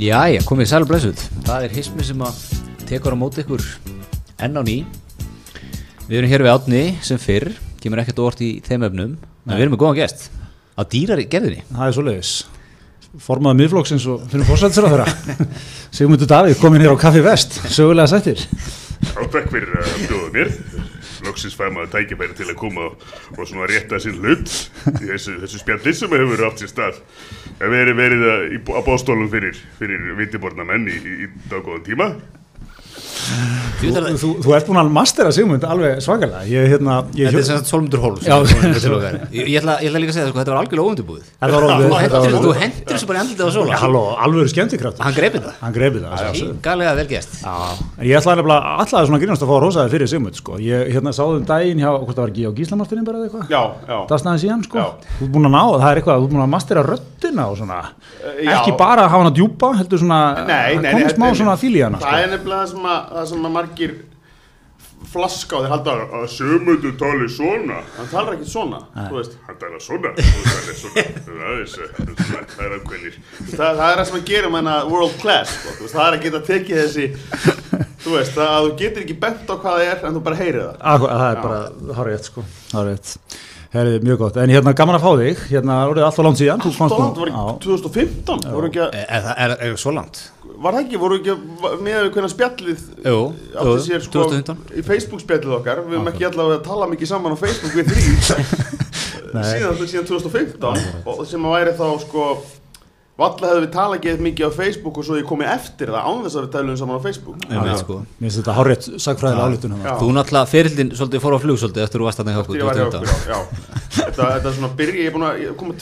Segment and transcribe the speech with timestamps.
[0.00, 1.22] Jæja, komið sæl og blessuð.
[1.44, 2.38] Það er hismi sem að
[2.88, 3.60] tekur á móti ykkur
[4.46, 4.78] enn á ný.
[6.06, 7.50] Við erum hér við átni sem fyrr,
[7.82, 9.12] kemur ekkert óvart í þeim efnum,
[9.44, 10.30] en við erum með góðan gest
[10.72, 11.66] á dýrari gerðinni.
[11.68, 12.32] Það er svoleiðis.
[13.26, 15.48] Formaða miðflokksins og finnum fórsættisra þeirra.
[15.98, 18.40] Sigmundur Davíð komin hér á Kaffi Vest, sögulega sættir.
[19.04, 20.54] Já, takk fyrir að bjóða mér.
[21.26, 23.06] Loksins fæ maður tækifæri til að koma og,
[23.44, 24.50] svona rétta sinn hlut
[24.96, 27.00] í þessu, þessu spjallir sem hefur átt sér stað.
[27.60, 28.44] Það verið verið að,
[28.76, 32.12] á bóstólum fyrir, fyrir vitiborna menn í, í, í daggóðan tíma.
[33.80, 36.40] Þú, þú, þú ert búin að mastera Sigmund alveg svakalega.
[36.50, 38.16] Ég, hérna, ég, Þetta er sem sagt Solmundur Hólm.
[38.20, 38.34] Já,
[39.32, 41.24] ég, ég, ætla, ég ætla líka að segja sko, þetta var algjörlega óundubúið.
[41.40, 42.52] Þetta var alveg- Þú hendur- Þú
[42.90, 43.80] þessu bara í andlitið á.
[43.80, 45.02] Halló, alveg skemmtikraftur.
[45.06, 45.54] Hann greipið það.
[45.60, 46.10] Hann greipi það.
[46.20, 46.60] að.
[46.66, 47.08] Galega vel
[48.00, 50.52] en ég nefnilega alltaf svona grínast að fá rósaði fyrir Sigmund sko.
[50.60, 53.46] Ég hérna sáðum daginn hjá, hvort það var ekki á Gíslamartinni bara eða eitthvað?
[53.48, 53.98] Já, já.
[54.10, 54.18] Það
[63.10, 63.94] það Það það sem að, það margir
[65.10, 67.78] flaska og þeir halda að- að sömundu tali svona.
[67.96, 69.36] Hann talar ekki svona, þú veist.
[69.46, 70.14] Hann talar svona, er.
[70.50, 72.80] Það er, svo- það er.
[73.56, 75.72] Það, það er það sem að gera með hana world class, sko.
[75.78, 77.06] Þú veist, það er að geta tekið þessi,
[78.04, 80.40] þú veist, það, að þú getur ekki bent á hvað það er en þú bara
[80.42, 80.76] heyrið það.
[80.92, 81.60] Akkur, það er bara,
[81.96, 82.44] það rétt sko.
[82.70, 83.14] Það er rétt.
[83.70, 84.36] Herri, mjög gott.
[84.42, 85.42] En hérna, gaman að fá þig.
[85.52, 86.58] Hérna, orðið alltaf langt síðan.
[86.64, 87.58] Þú Það komst nú- var í Já.
[87.62, 88.96] 2015, voru ekki að,
[89.46, 90.24] Er, er svo langt?
[90.60, 91.40] Var það ekki, voru ekki að,
[91.80, 93.18] með við hvernig spjallið Jú,
[93.54, 94.62] átti jú, sér sko 2015.
[94.76, 97.84] í Facebook spjallið okkar, við höfum ekki allavega að tala mikið saman á Facebook við
[97.90, 98.02] þrý
[99.50, 102.22] síðan, síðan 2015 og sem að væri þá sko
[103.20, 106.22] valla hefði við talað ekki mikið á Facebook og svo ég komið eftir það án
[106.24, 107.94] þess að við talum saman á Facebook Einmitt, sko.
[108.16, 109.96] Mér finnst þetta hárétt sagfræðilega hérna.
[110.00, 112.84] Þú náttúrulega ferildin svolítið fór á flug svolítið eftir að þú varst ég var hjá
[112.88, 112.96] 2015.
[112.96, 113.60] okkur.
[113.90, 115.72] Þetta, þetta er svona byrja, ég er búin að ég koma,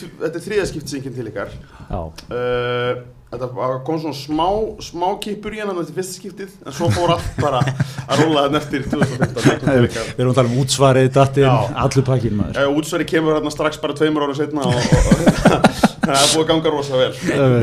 [3.39, 3.81] þetta er Já.
[3.87, 4.47] kom svona smá,
[4.83, 8.59] smá kipur í hann þetta fyrsta skiptið en svo fór allt bara að róla þann
[8.61, 11.77] eftir 2015 leikum til ykkar Við erum að tala um útsvarið, dattin, Já.
[11.85, 12.59] allur pakkin maður.
[12.59, 15.69] Uh, útsvari kemur hérna strax bara tveimur ára setna og, og, og
[16.09, 17.11] það er búið að ganga rosa vel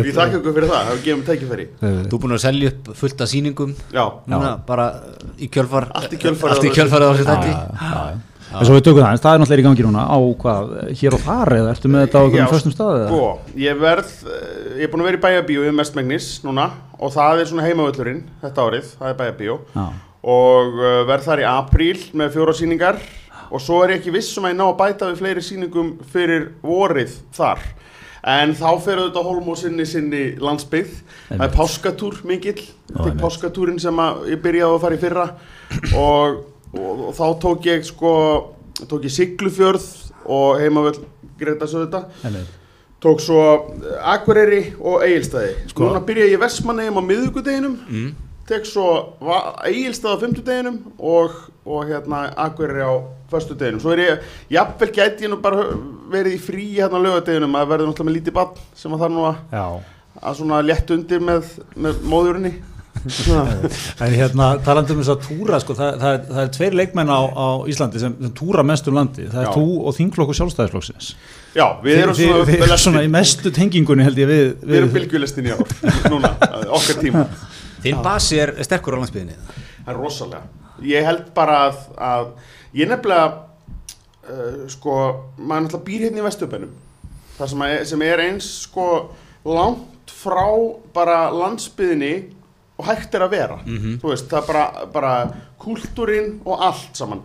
[0.06, 3.24] ég þakka ykkur fyrir það, það mig tækifæri Þú er búin að selja upp fullt
[3.26, 4.88] af sýningum Já, núna bara
[5.38, 7.28] í kjölfar Allt í kjölfarið allt í á þessu.
[7.32, 10.72] þætti En svo við tökum það, en það er náttúrulega í gangi núna á hvað,
[11.00, 13.08] hér og þar eða ertu með þetta á einhverjum Já, föstum staði eða?
[13.10, 14.46] sko, ég verð eh,
[14.78, 18.22] ég er búin að vera í bæjabíu í mestmengnis núna og það er svona heimavöllurinn
[18.44, 19.58] þetta árið, það er bæjabíu
[20.26, 23.02] og uh, verð þar í apríl með fjóra sýningar
[23.50, 25.92] og svo er ég ekki viss um að ég ná að bæta við fleiri sýningum
[26.10, 27.62] fyrir vorið þar.
[28.26, 30.96] En þá fer auðvitað Holm og sinni landsbyggð.
[31.28, 34.02] Það er páskatúr mikill þetta er páskatúrin sem
[34.32, 35.26] ég byrjaði að fara í fyrra.
[35.94, 36.40] Og,
[36.78, 38.12] og, og þá tók ég sko
[38.84, 39.86] tók ég Siglufjörð
[40.26, 41.00] og heimavöll
[41.38, 41.66] Greta
[42.24, 42.48] Einmitt.
[43.00, 43.40] tók svo
[43.84, 48.14] eh, Akureyri og Egilstaði Sko- núna byrja ég í Vestmannegjum á miðvikudeginum mm.
[48.48, 49.16] tek svo
[49.64, 52.94] Egilstað á fimmtudeginum og, og hérna Akureyri á
[53.30, 55.66] föstudeginum svo er ég, jafnvel gæti ég nú bara
[56.12, 59.14] verið í frí hérna á lögadeginum að verður náttúrulega með lítið bann sem að þarf
[59.16, 59.38] nú að,
[60.22, 62.52] að svona létt undir með, með móðurinni.
[64.06, 67.12] En hérna, talandi um þess að túra, sko, það, það, er, það er tveir leikmenn
[67.12, 69.26] á, á Íslandi sem, sem túra mest um landi.
[69.32, 69.52] Það er Já.
[69.56, 71.10] þú og þingflokku sjálfstæðisflokksins.
[71.56, 74.46] Já, við erum svona, þið erum svona í mestu tengingunni held ég við.
[74.60, 75.62] við erum bylgjulistin í ár
[76.12, 76.34] núna,
[76.76, 77.24] okkar tíma
[77.86, 79.36] Þinn basi er sterkur á landsbyðinni
[79.86, 80.64] Það er rosalega.
[80.84, 82.30] Ég held bara að, að
[82.76, 83.28] ég nefnilega,
[84.26, 84.96] uh, sko,
[85.38, 86.72] maður náttúrulega býr hérna í Vesturbænum.
[87.36, 88.88] Það sem, að, sem er eins, sko,
[89.46, 90.48] langt frá
[90.96, 92.12] bara landsbyðinni
[92.76, 93.58] og hægt er að vera.
[94.02, 95.12] Þú veist, það er bara, bara
[95.62, 97.22] kúltúrin og allt saman.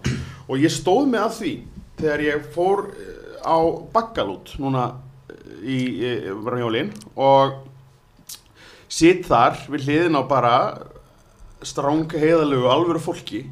[0.47, 1.53] Og ég stóð mig að því
[2.01, 3.57] þegar ég fór eh, á
[3.93, 4.85] Baggalút núna
[5.29, 6.11] eh, í, í,
[6.43, 7.59] var á jólin og
[8.91, 10.55] sitt þar við hliðin á bara
[11.61, 13.45] stránga heiðalegu alvöru fólki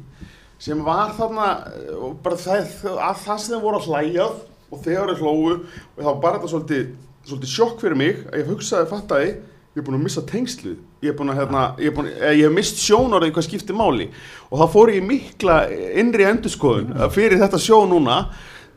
[0.60, 4.82] sem var þarna eh, og bara það, að það sem þeir voru að hlæjað og
[4.84, 6.90] þeir hlógu og það var bara þetta svolítið,
[7.26, 9.32] svolítið sjokk fyrir mig að ég hugsaði, fattaði
[9.70, 10.78] ég er búin að missa tengslið.
[11.04, 13.76] Ég er búin að, hérna, ég er búin, eh, ég hef mist sjónarið hvað skiptir
[13.78, 14.08] máli.
[14.50, 15.60] Og þá fór ég mikla
[16.00, 18.24] innri endurskoðun eh, fyrir þetta sjó núna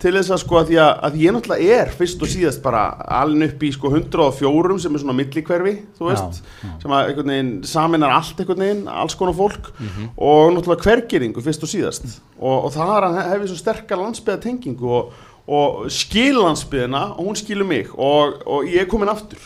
[0.04, 2.82] til þess að sko að ég, að ég náttúrulega er fyrst og síðast bara
[3.22, 6.72] alin upp í sko 104 sem er svona millikverfi, þú veist Já, já.
[6.82, 9.70] sem að einhvern veginn saminar allt einhvern veginn, alls konar fólk.
[10.18, 12.10] Og náttúrulega hvergeringu fyrst og síðast.
[12.38, 15.14] Og, og það er að hef ég svo sterkar landsbyðatengingu og,
[15.48, 17.90] og skil landsbyðina og hún skilur mig.
[17.96, 19.40] Og, og ég er komin aftur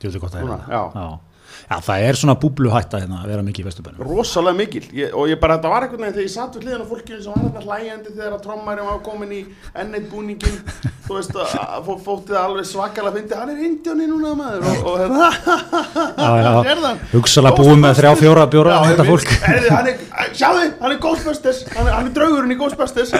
[0.00, 0.60] Hérna.
[0.70, 1.18] já.
[1.70, 4.06] Já, það er svona búbluhætta hérna að vera mikið í vesturbænum.
[4.06, 6.84] rosalega mikil ég, og ég bara, þetta var einhvern veginn þegar ég satt við hliðan
[6.86, 9.40] á fólkinu sem var þetta hlægjandi þegar að trommæri var komin í
[9.82, 10.56] enneitt búningin
[11.06, 11.34] þú veist
[12.06, 15.30] fóttið alveg svakalega fyndi, hann er indjóni núna maður og, og hérna
[16.86, 17.02] hann.
[17.12, 19.34] hugsalega búið með þrjá, fjóra bjóra Já, þetta fólk.
[20.38, 23.12] sjáðu, hann er Ghostbusters hann er, hann er draugurinn í Ghostbusters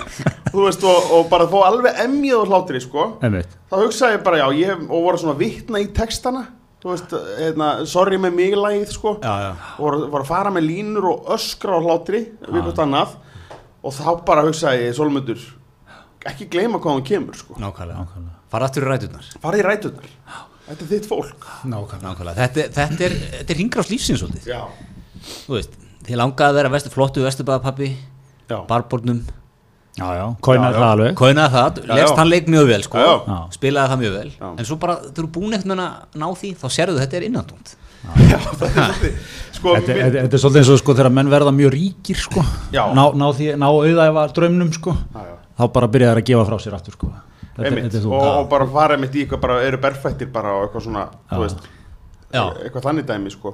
[0.51, 3.59] þú veist, og, og bara fá alveg emjið og hlátri, sko Einmitt.
[3.71, 6.47] þá hugsaði ég bara, já, ég og voru svona vitna í textana
[6.81, 9.51] þú veist, hérna, sorry með mig lagið, sko Já, já.
[9.79, 13.17] og voru að fara með línur og öskra á hlátri við hvort annað
[13.85, 15.41] og þá bara hugsaði ég, Solmundur
[16.29, 18.07] ekki gleyma hvað hann kemur, sko Nákvæmlega.
[18.51, 19.29] Fara aftur í ræturnar.
[19.41, 20.09] farið í rætunar,
[20.69, 22.03] þetta er þitt fólk Nákvæmlega.
[22.09, 22.35] Nákvæmlega.
[22.41, 24.49] Þetta, þetta er, þetta er hringrás lífsins svolítið.
[24.51, 24.61] já,
[25.47, 25.77] Þú veist,
[26.09, 27.91] þið langaði að vera vestu, flottu vesturbæðapappi,
[28.51, 28.59] já,
[29.99, 30.27] já.
[30.79, 31.15] það alveg.
[31.19, 32.17] kóinaði það, já.
[32.21, 33.39] hann leik mjög vel, sko, Já, já.
[33.57, 34.49] spilaði það mjög vel, Já.
[34.57, 37.27] en svo bara, þú eru búin ekkert með að ná því, þá sérðu þetta er
[38.11, 39.17] það er svolítið
[39.53, 42.45] sko, Þetta, þetta, þetta er svolítið eins og sko þegar menn verða mjög ríkir sko,
[42.73, 45.35] ná, ná, því, ná auðæfa draumnum sko, Já, já.
[45.59, 47.11] þá bara byrja þær að gefa frá sér aftur sko.
[47.51, 48.15] Þetta, Einmitt, þetta er þú.
[48.17, 51.03] og, og bara fara einmitt í eitthvað bara eru berfættir bara og eitthvað svona
[51.43, 51.65] veist,
[52.33, 52.45] Já.
[52.63, 53.53] eitthvað þannig dæmi sko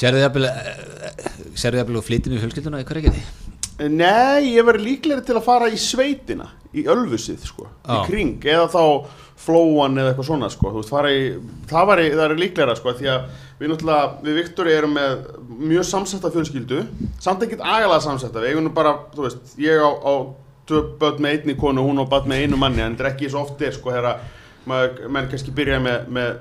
[0.00, 3.56] Sérðu jafnvel, eh, sérðu jafnvel og flytjum í fjölskylduna í hverju ekki því?
[3.88, 8.02] Nei, ég verði líklegri til að fara í sveitina í Ölfusið sko, í Já.
[8.06, 8.82] kring eða þá
[9.40, 11.22] flóan eða eitthvað svona sko, þú veist, fara í
[11.70, 13.24] það, var, það er líklegra sko, því að
[13.60, 15.14] við náttúrulega, við Viktori erum með
[15.70, 16.82] mjög samsetta fjölskyldu,
[17.24, 20.14] samt ekkert agalega samsetta, við eigum nú bara, þú veist ég á, á
[20.68, 23.32] tvö börn með einni konu hún á börn með einu manni, en þetta er ekki
[23.32, 24.36] svo oft er sko, þegar maður,
[24.68, 26.40] menn kannski byrja með, með,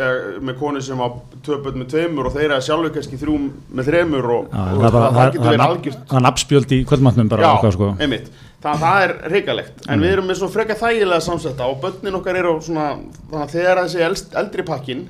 [0.00, 1.08] eh, með konu sem á
[1.46, 3.38] börn með tveimur og þeirra sjálfur kannski þrjú
[3.76, 6.20] með þremur og, Já, og það, bara, það, það, getur það, verið það, algjört það
[6.20, 7.90] er nafnspjöld í kvöldmatnum bara Já, sko.
[8.00, 8.30] einmitt.
[8.60, 12.36] Þa, það er reikalegt, en við erum með svona freka þægilega samsetta og börnin okkar
[12.42, 12.90] eru svona
[13.30, 15.06] þannig að þegar þessi elst, eldri pakkin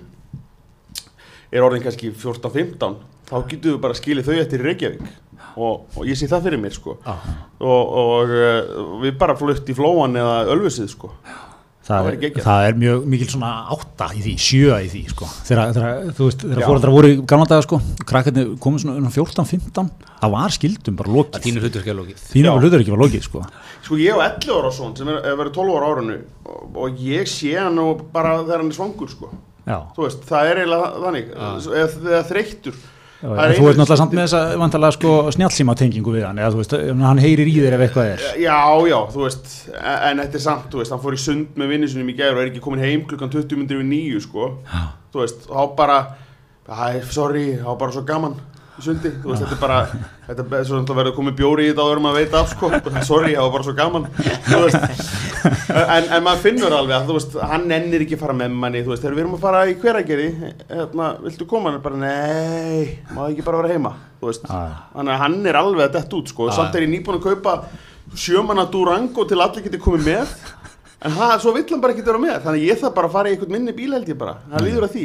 [1.50, 3.00] er orðin kannski 14-15
[3.30, 5.10] þá getum við bara skilið þau eftir Reykjavík.
[5.58, 6.96] Og, og ég sé það fyrir mér sko.
[7.02, 7.14] Já.
[7.58, 11.10] og, og uh, við bara flutt í flóan eða ölfusið sko.
[11.26, 11.49] Það,
[11.90, 15.28] Það er, það er mjög mikil svona átta í því, sjö í því sko.
[15.48, 16.66] þegar, þegar, þú veist, þegar Já.
[16.70, 19.90] fóreldrar voru í gamla daga sko, krakkarnir komið svona um 14-15,
[20.20, 22.22] það var skildum bara lokið, þínu hlutur ekki að lókið.
[22.30, 22.52] þínu Já.
[22.54, 23.42] var hlutur ekki var lokið sko.
[23.80, 26.64] Sko ég á 11 ára son sem er, er verið 12 ára á árinu og,
[26.84, 29.30] og ég sé hann nú bara þegar hann er svangur sko
[29.66, 29.78] Já.
[29.96, 32.80] þú veist, það er eiginlega þannig eða, eða þreyttur
[33.20, 36.54] Já, en þú ert náttúrulega samt með þessa vantarlega sko snjálfsíma tengingu við hann eða
[36.54, 36.74] þú veist,
[37.04, 40.44] hann heyrir í þér ef eitthvað er Já, já, þú veist, en en þetta er
[40.46, 42.62] samt, þú veist, hann fór í sund með vinnu sinum í gæður og er ekki
[42.64, 44.48] komin heim klukkan 20 minnir við nýju, sko.
[44.64, 44.80] Já.
[45.12, 45.98] Þú veist, þá bara,
[47.12, 48.38] sorry, þá bara svo gaman
[48.84, 49.78] sundi, veist, þetta er bara,
[50.26, 52.70] þetta er svo að verður komið bjóri í þetta áður en maður veit af, sko,
[53.10, 54.06] sorry, það var bara svo gaman,
[55.96, 59.02] en, en maður finnur alveg að, veist, hann ennir ekki að fara með manni, veist,
[59.04, 60.30] þegar við erum að fara í hveragerði,
[60.70, 65.56] hérna, viltu koma, hann er bara, nei, má ekki bara vera heima, að hann er
[65.56, 66.50] alveg að detta út sko.
[66.50, 67.54] Já, samt er ég nýbúin að kaupa
[68.16, 70.34] sjömanna Durango til allir geti komið með.
[71.00, 72.42] En ha, svo vill hann bara ekki vera með.
[72.44, 74.36] Þannig að ég þarf bara að fara í eitthvað minni bíl held ég bara.
[74.50, 75.04] Það líður að því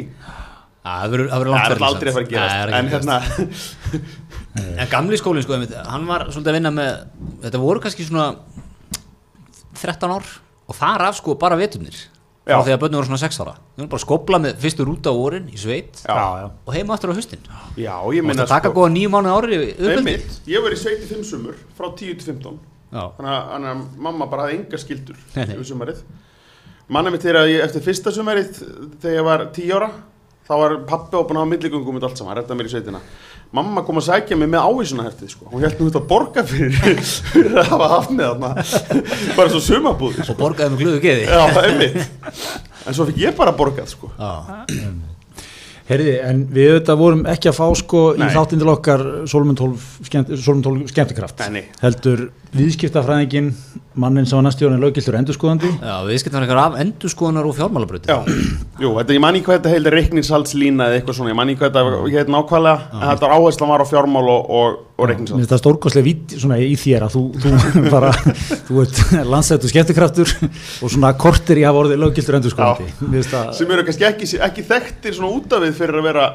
[0.86, 2.90] Það verður það verður það langt er aldrei að fara að gerast það er en
[2.90, 3.16] að hérna.
[4.56, 5.56] En gamli skólinn sko,
[5.90, 6.92] hann var svolítið að vinna með,
[7.42, 8.28] þetta voru kannski svona
[9.76, 10.30] 13 ár
[10.66, 11.98] og þar af sko bara veturnir.
[12.46, 13.52] Því að börnum voru svona 6 ára.
[13.74, 16.46] Við vorum bara að skopla með fyrstu rúta á vorin í sveit já, já.
[16.62, 17.42] og heima aftur á haustin.
[17.74, 19.96] já, ég Þú minna veist að taka góða nýju í uppeldi.
[19.98, 23.02] einmitt, ég var í sveiti fimm sumur frá 10 til 15 Já.
[23.18, 26.02] þannig að, þannig að mamma bara hafði engar skildur yfir sumarið
[26.94, 28.60] manna mitt þegar ég eftir fyrsta sumarið
[29.02, 29.88] þegar ég var 10 ára
[30.46, 33.00] þá var pappi að hafa milligöngum og allt saman, redda mér í sveitina
[33.56, 35.48] mamma kom að sækja mig með ávísunaheftið sko.
[35.52, 38.52] hún nú þetta að borga fyrir, fyrir að hafa haft með þarna
[39.38, 41.26] bara svo sumabúði Og borgaði með glöðu geði.
[42.86, 44.10] en svo fikk ég bara borgað sko.
[44.18, 44.32] Já.
[45.86, 48.30] Herði, en við auðvitað vorum ekki að fá sko í Nei.
[48.34, 51.44] þáttinn til okkar Solomon 12, skemmt, Solomon 12 skemmtikraft.
[51.84, 52.24] Heldur
[52.56, 53.52] viðskiptafræðingin
[53.96, 55.70] mannin sem var næstjórn löggiltur endurskoðandi.
[55.78, 58.10] Já, við skiptum eitthvað af endurskoðunar og fjármálabröti.
[58.10, 58.18] já,
[58.82, 61.62] jú, þetta, ég man ekki hvað þetta heildi reikningshaldslína eða eitthvað svona, ég man ekki
[61.62, 65.40] hvað þetta heit nákvæmlega, en þetta áherslan var á fjármál og, og, og Mér reikningshald
[65.42, 68.10] finnst það stórkostlega vít svona í þér að þú, þú bara,
[68.70, 72.90] þú ert landsættu skemmtikraftur og svona kortir í að hafa orðið löggiltur endurskoðandi.
[73.04, 76.06] Mér finnst það- sem eru kannski ekki, ekki þekktir svona út af við fyrir að
[76.08, 76.26] vera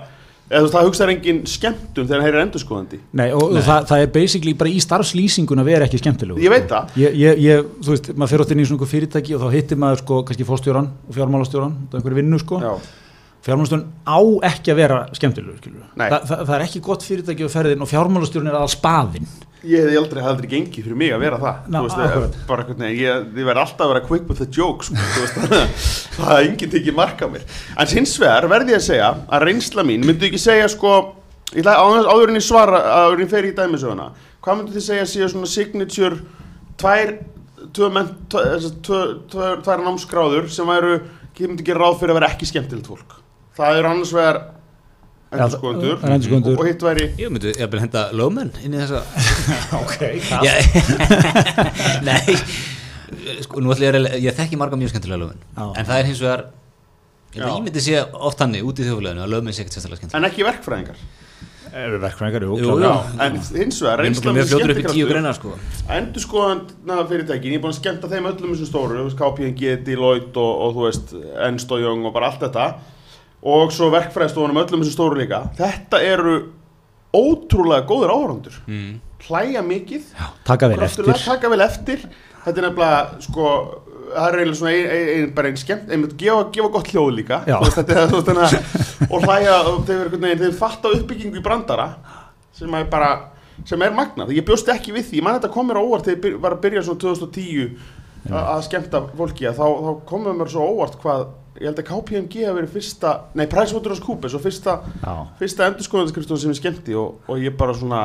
[0.52, 2.98] eða þú veist, það hugsaður engin skemmtun þegar hann heyrir endurskoðandi.
[3.16, 6.66] Nei, og Það, það er basically bara í starfslýsingun að vera ekki skemmtilegu Ég veit
[6.68, 6.90] það.
[7.00, 9.80] ég, ég, ég, Þú veist, maður fyrir átt inn í svona fyrirtæki og þá hittir
[9.80, 12.60] maður sko kannski fórstjóran og fjármálastjóran og einhverju vinnu sko.
[12.60, 12.74] Já,
[13.46, 14.20] fjármálastjórn á
[14.52, 15.78] ekki að vera skemmtilegur.
[15.96, 19.32] Þa, það, það er ekki gott fyrirtæki á ferðin og fjármálastjórn er aðal spaðin
[19.62, 21.66] ég hefði aldrei, aldrei gengið fyrir mig að vera það.
[21.70, 22.38] Ná, veist, akkurat.
[22.50, 25.54] bara hvernig, ég, ég verði alltaf að vera quick with the jokes sko, veist, að
[26.18, 27.44] það er enginn tekið marka mér.
[27.78, 30.96] En hins vegar verði ég að segja að reynsla mín, myndu ekki segja sko
[31.52, 34.76] ég ætla áður áður en ég svara áður en ég fer í dæmisöguna hvað myndu
[34.78, 36.22] þið segja að séu svona signature
[36.82, 37.16] tvær
[37.76, 41.02] tvær námsgráður sem væru,
[41.38, 43.21] ég myndi gera ráð fyrir að vera ekki skemmtilegt fólk
[43.58, 44.42] það eru annars vegar
[45.32, 46.58] endurskoðendur.
[46.60, 49.04] og hitt væri Ég myndi, vil henda lögmenn inn í þessa
[49.82, 50.02] ok,
[50.44, 50.54] Já,
[52.08, 52.36] Nei
[53.46, 55.42] sko, Nú ætla ég að ég þekki marga mjög skemmtilega lögmenn.
[55.76, 56.46] En það er hins vegar
[57.32, 60.32] Ég, myndi sé oft hannig út í þjóðfélaginu að lögmenn sé ekkert sérstaklega skemmtilega en
[60.32, 61.04] ekki verkfræðingar?
[61.72, 62.90] Er verkfræðingar, jú, Jú, jú.
[63.24, 65.54] en hins vegar reynsla skemmtikraftur- greinar sko.
[65.96, 70.44] Endurskoðanda fyrirtækin, ég er búin að skemmta þeim öllum þessum stóru, þú veist, KPMG, Deloitte
[70.44, 71.14] og, og þú veist,
[71.80, 72.66] Young og bara allt þetta
[73.42, 75.44] og svo verkfræðstofunum öllum þessum stóru líka.
[75.58, 76.36] Þetta eru
[77.12, 78.92] ótrúlega góður áhrandur mm.
[79.28, 80.12] hlæja mikið,
[80.48, 80.78] taka vel
[81.26, 82.06] taka vel eftir.
[82.42, 83.50] Þetta er nefnilega, sko
[84.12, 87.12] það er eiginlega svona ein, ein, ein, bara einn skemmt einmitt gefa, gefa gott hljóð
[87.20, 87.42] líka.
[87.50, 87.58] Já.
[87.62, 88.56] veist, þetta að
[89.12, 91.92] og hlæja, og þeir fatta uppbyggingu í brandara
[92.56, 93.12] sem er bara
[93.68, 95.20] sem er magnað, ég bjóst ekki við því.
[95.20, 97.76] Ég man þetta kom mér á óvart þegar ég var að byrja svona 2010
[98.32, 101.28] a- að skemmta fólki að þá, þá komum mér svo óvart hvað
[101.62, 104.80] ég held að KPMG hafi verið fyrsta nei, PricewaterhouseCoopers og fyrsta,
[105.40, 108.04] fyrsta endurskoðandarskrifstofan sem ég skemmti og, og ég bara svona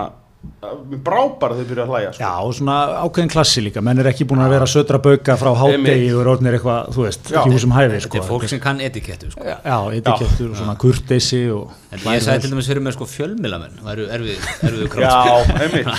[0.87, 2.23] mér brá bara ég byrja að hlæja sko.
[2.23, 5.51] Já, og svona ákveðin klassi líka, menn er ekki búin að vera södra bauka frá
[5.59, 6.13] hádegi Einmitt.
[6.15, 7.39] og er orðnir eitthvað, þú veist, Já.
[7.41, 8.21] ekki húsum hæfi Þetta sko.
[8.21, 12.47] er fólk sem kann etikettu sko Já, etikettur og svona kurteisi og En ég sagði
[12.47, 15.93] til dæmis fyrir mig sko fjölmilamenn Það eru erfið, erfið Já, krátt einmitt.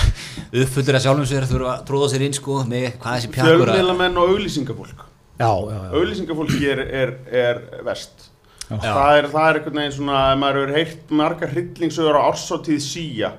[0.63, 3.77] Uppfullir að sjálfum sér þurfa að tróða sér inn sko með hvað þessi pjakkur að
[3.81, 5.05] fjölmiðlamenn og auglýsingafólk
[5.37, 8.31] Já, já, já, auglýsingafólki er, er, er vest
[8.67, 8.79] Já.
[8.81, 13.29] það er, það er einhvern veginn svona maður hefur heyrt margar hryllingsögur á ársáttíð síja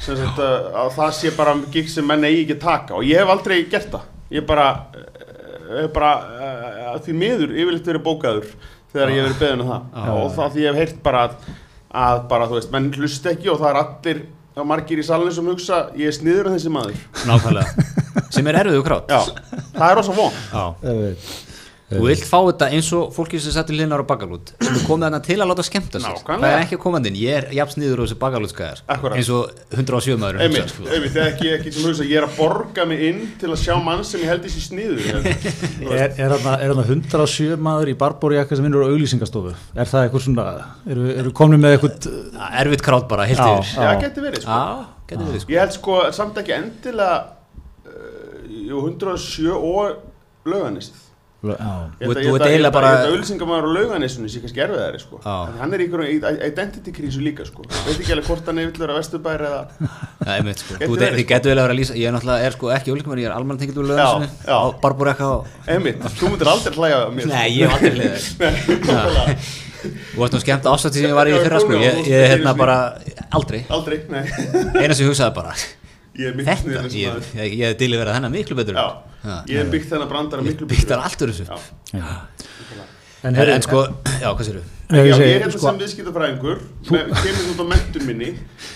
[0.00, 2.96] sagt að, að það sé bara gig sem menn eigi ekki að taka.
[2.96, 4.06] Og ég hef aldrei gert það.
[4.32, 5.26] Ég bara, eh,
[5.82, 8.48] hef bara uh, því miður yfirleitt verið bókaður
[8.94, 10.08] þegar ég hef verið beðin um það.
[10.16, 11.36] Og það því ég hef heyrt bara að,
[12.06, 14.24] að bara þú veist, menn hlust ekki og það er allir
[14.66, 17.06] margir í salinu sem hugsa ég er sniður en þessi maður.
[17.28, 17.92] Nákvæmlega
[18.30, 19.20] Sem er erfið krátt já,
[19.76, 20.40] það er rosa von.
[21.86, 25.04] Þú vilt fá þetta eins og fólki sem settir linnar á bakalút sem er komið
[25.06, 26.40] þarna til að láta skemmta sér Nákvæmlega.
[26.42, 28.80] Það er ekki að koma inn, ég er jafn sniður á þessu bakalútskæðar
[29.14, 32.34] eins og 107 maður Einmitt, einmitt, það er ekki, ekki sem hugsa, ég er að
[32.40, 35.30] borga mig inn til að sjá mann sem ég held í sér sniður
[36.00, 39.54] Er, er þarna er þarna 107 maður í Barborjakka sem vinnur á auglýsingastofu?
[39.78, 40.48] Er það eitthvað svona,
[40.90, 42.10] eru, eru komni með eitthvað
[42.64, 43.72] Erfitt krátt bara, heilt yfir.
[43.78, 43.94] Já,
[44.26, 44.58] verið, sko.
[44.58, 45.54] Já, getur verið sko.
[45.54, 47.35] Ég held sko samt ekki endilega
[48.66, 49.96] jú, 107 og
[52.00, 55.20] held Þú- ég eiginlega bara- að auðlýsingamæður á lauganisinu sé kannski erfiðari, sko.
[55.60, 55.86] Hann er í
[56.48, 57.62] identity krísu líka, sko.
[57.86, 59.68] Veit ekki alveg hvort hann er villur að vesturbæri eða
[60.38, 60.74] er mitt sko.
[60.80, 61.28] Þú sko.
[61.28, 63.36] getur vel að vera að lýsa Ég er náttúrulega, er sko ekki ólíkumar Ég er
[63.36, 63.86] almanna tengilt úr
[64.48, 67.94] á Barborekka og Einmitt, þú myndir aldrei hlæja að mér Nei, ég hef aldrei
[69.30, 69.36] Nei,
[69.86, 71.78] Þú varst nú skemmt ástætti sem ég var í fyrra sko.
[71.78, 72.98] Ég, varst hérna bara,
[73.30, 73.66] aldrei.
[73.70, 74.24] Aldrei, nei
[76.16, 78.78] ég er Þetta, ég, ég, ég hef dilið verið hennar miklu betur.
[78.78, 78.86] Já,
[79.26, 79.36] Já.
[79.50, 81.58] ég hef byggt þennan brandara Ég miklu byggt þar allt úr þessu Já,
[82.00, 82.86] já.
[83.26, 83.80] En, En, en sko,
[84.22, 86.58] já, hvað sér Já, ég er hérna sko- sem viðskiptafræðingur
[86.94, 88.28] með- kemur út á mentur minni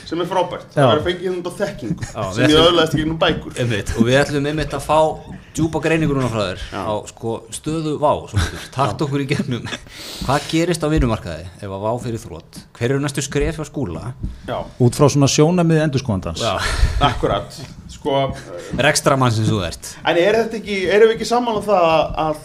[0.09, 0.65] sem er frábært.
[0.75, 0.81] Já.
[0.83, 3.53] það er að fengið hérna út á þekkingu Já, sem ég öðlaðist gegnum bækur.
[3.63, 4.99] Einmitt, og við ætlum einmitt að fá
[5.55, 8.11] djúpa greiningur núna frá þér á sko, stöðu vá
[8.75, 9.71] takt okkur í gegnum.
[10.27, 14.15] Hvað gerist á vinnumarkaði ef að vá fyrir þrótt hver eru næstu skref á skúla?
[14.51, 16.59] Já, út frá svona sjónamið endurskóðandans Já.
[17.07, 17.55] akkurat.
[17.87, 18.33] Sko,
[18.83, 19.95] rekstra mann sem þú ert.
[20.05, 22.37] En er þetta ekki erum við ekki saman á það að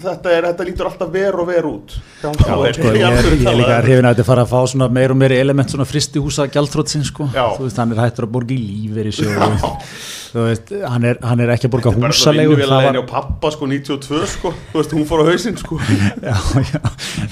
[0.00, 1.94] þetta, er, þetta lítur alltaf ver og ver út.
[2.22, 5.14] Já, sko, ég, er, ég er líka hrifin að þetta fara að fá svona meir
[5.14, 7.28] og meiri element svona fristihúsa gjaldtrótsin sko.
[7.32, 9.72] Veist, hann er hættur að borga í sjóðu
[10.32, 12.72] þú veist, hann er, hann er ekki að borga bara það húsalegu vinnu vel það
[12.72, 15.78] að var, henni á pappa sko 92 sko, þú veist hún fór á hausinn sko.
[16.28, 16.80] Já, já,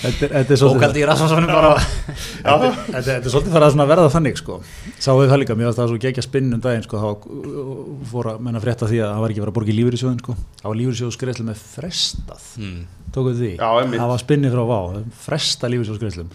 [0.02, 1.72] þetta, er- þetta er svolítið bókaldi í rasvarsvonum bara.
[1.80, 4.58] Já, þetta, þetta er svolítið farið að verða þannig sko.
[5.00, 7.10] sáðu það líka, mér varst það svo gegja spinn um daginn sko, þá
[8.12, 10.36] fór að menna frétta því að það var ekki verið að borga í lífeyrissjóðin sko.
[10.60, 12.48] það var lífeyrissjóðsgreðslu með frestað.
[12.60, 12.80] Mm.
[13.14, 14.80] tókuð því, það var spinnið frá vá
[15.24, 16.28] fresta lífeyrissjóðsgreðslum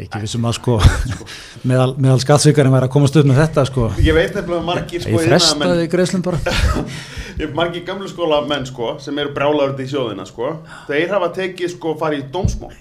[0.00, 0.78] ekki vissum að sko
[1.68, 3.88] meðal, meðal skattsvíkarinn væri að komast upp með þetta sko.
[4.00, 6.54] Ég veit nefnilega að margir sko ég frestaði greiðslum bara.
[7.58, 10.54] Margir gamlu skóla menn sko sem eru brjálaður í sjóðina sko
[10.86, 12.74] þeir hafa tekið sko farið í dómsmál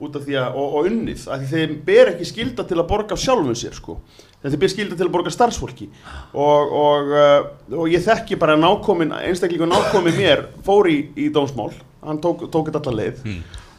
[0.00, 2.88] út af því að, og, og unnið af því þeim ber ekki skilda til að
[2.88, 3.98] borga sjálfum sér sko.
[4.40, 5.90] Þeim ber skilda til að borga starfsfólki.
[6.32, 11.74] Og, og, uh, og ég þekki bara nákomin, einstaklingu nákomin mér fór í, í dómsmál.
[12.00, 13.26] Hann tók, tók þetta alla leið.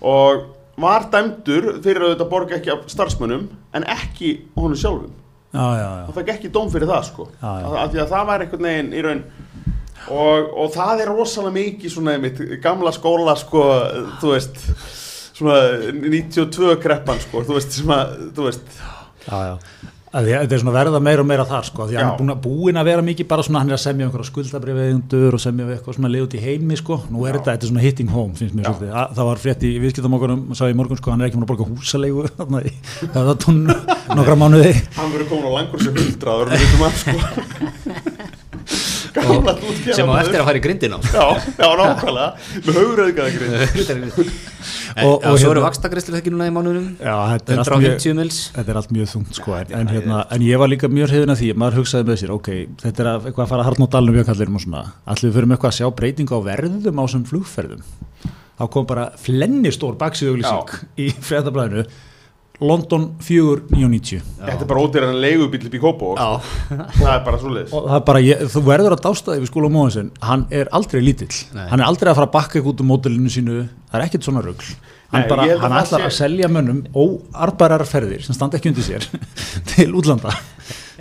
[0.05, 0.43] Og
[0.81, 3.47] var dæmdur fyrir að þetta borga ekki af starfsmönnum
[3.77, 5.11] en ekki honum sjálfum
[5.53, 6.03] já, já, já.
[6.07, 7.27] hann fekk ekki dóm fyrir það sko.
[7.41, 9.23] Af, því að það var einhvern veginn í raun
[10.11, 13.65] og, og það er rosalega mikið svona einmitt, gamla skóla sko
[14.21, 14.63] þú veist
[15.37, 15.59] svona
[16.01, 18.81] 92 kreppan sko þú veist, sem að, þú veist
[19.27, 19.55] Já, já.
[20.11, 22.11] Að að Þetta er svona verða meira og meira þar sko, því að hann Já.
[22.11, 24.27] er búin að, búin að vera mikið bara svona, hann er að semja um einhverja
[24.31, 27.71] skuldabrifiðundur og semja um eitthvað svona liðut í heimi sko, nú er þetta, þetta er
[27.71, 28.73] svona hitting home finnst mér Já.
[28.73, 31.39] svolítið, Að- það var frétt í viðskiptamokkanum, sá ég í morgun sko, hann er ekki
[31.39, 32.73] múin að borga húsalegu þarna í
[33.15, 33.77] höfðatónu
[34.19, 34.73] nokkra mánuði.
[34.99, 37.15] Hann verður komin á langur sem hundraður við veitum að sko
[39.95, 41.25] sem á eftir að fara í grindin á já,
[41.57, 42.29] já, nákvæmlega.
[42.65, 44.31] Með hauguröðgæða grinn
[44.91, 47.59] En, Og- og, og svo hérna- eru vakstakristur ekki núna í mánuðum Já, þetta er,
[47.61, 50.59] allt mjög, 150 mils þetta er allt mjög þungt sko, en, en, hérna, en ég
[50.59, 52.49] var líka mjög hrifin af því, maður hugsaði með sér, ok,
[52.83, 54.83] þetta er að, eitthvað að fara harn á dalnum við kallirum og svona,
[55.15, 57.85] allir við með eitthvað að sjá breytingu á verðum á þessum flugferðum.
[58.61, 61.87] Þá kom bara flennistór baksíðuglýsing í fréttablaðinu,
[62.61, 66.27] London 4.990 þetta er bara en leigubíl upp í Kópó Já,
[66.69, 67.73] það er bara svoleiðis.
[67.73, 70.69] Og það er bara, ég, þú verður að dásta því við skóla móðinsinn, hann er
[70.77, 71.31] aldrei lítill.
[71.57, 71.65] Nei.
[71.71, 73.55] hann er aldrei að fara að bakka eitthvað út um mótilinu sínu,
[73.91, 74.69] það er ekkert svona rugl.
[75.11, 78.55] Hann, Nei, bara, að hann það ætlar sé- að selja mönnum óarbarar ferðir sem standa
[78.61, 79.07] ekki undir sér
[79.73, 80.31] til útlanda.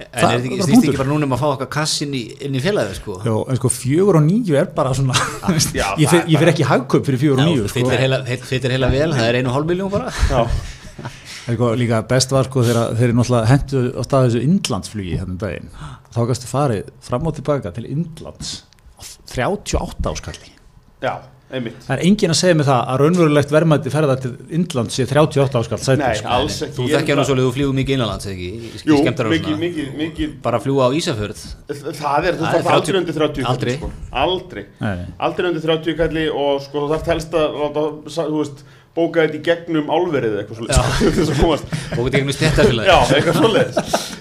[0.00, 2.56] En Það- er þetta ekki, er bara núna um að fá okkar kassin í, inn
[2.56, 3.18] í félagið sko?
[3.26, 5.14] Jó, en sko fjögur og níu er bara svona
[5.76, 7.76] Já, ég, er bara- ekki hagkaup fyrir fjögur og sko.
[7.78, 10.10] fyllir heila, fyll- heila vel, það er einu hálf miljón bara.
[10.32, 10.46] Já,
[11.46, 15.70] Sko, líka best var sko þegar þeir náttúrulega hentu á stað þessu Indlandsflugi þannig daginn.
[16.14, 18.62] Þá gæstu farið fram og tilbaka til Indlands
[18.98, 20.50] á 38 áskalli
[21.00, 21.14] já,
[21.50, 21.78] einmitt.
[21.86, 25.56] Það er enginn að segja mig það að raunverulegt verðmætti ferða til Indlands sé 38
[25.62, 26.28] áskall sæti Nei, sko.
[26.36, 26.74] alls ekki.
[26.76, 29.26] þú þekkja nú það- svolítið þú flýgur mikið innanlands eða ekki, í- í Jú, skemmtar
[29.26, 30.34] og mikið, mikið, mikið.
[30.44, 31.40] Bara fljúga á Ísafjörð?
[31.70, 33.74] Það er, þú þarf 30 aldrei undir 30 kalli, Aldrei.
[33.78, 33.90] sko.
[34.12, 34.64] Aldrei.
[35.48, 37.04] Undir 30 kalli og sko þú þarf
[38.96, 43.38] bóka þetta í gegnum álverið eða eitthvað svolítið komast og við tegnum stjættafélagi Já, eitthvað
[43.38, 43.78] svolítið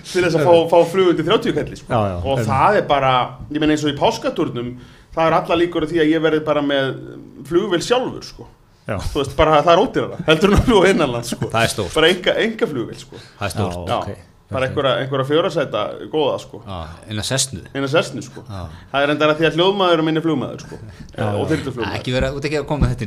[0.10, 1.90] til þess að fá, fá flug undir 30 kalli sko.
[1.90, 2.48] Já, já, og einmitt.
[2.52, 3.12] það er bara,
[3.50, 4.72] ég meina eins og í páskatúrnum
[5.16, 6.90] það er alla líkur á því að ég verði bara með
[7.50, 8.48] flugvél sjálfur sko.
[8.90, 8.98] Já.
[9.10, 11.50] þú veist, bara það er ódýrara heldur en að fljúa innanlands sko.
[11.54, 11.94] Það er stórt.
[11.98, 13.22] bara enga, enga flugvél sko.
[13.38, 14.29] það er stórt ok.
[14.50, 16.60] Bara einhverja, einhverja fjórasæta góða sko.
[17.10, 18.42] Innan sessnu eina sessni sko.
[18.48, 18.64] Já.
[18.92, 20.80] það er endara því að hljóðmaður er minni flugmaður sko.
[21.14, 21.50] Já, og já.
[21.52, 23.06] þyrluflugmaður ekki vera, út ekki að koma þetta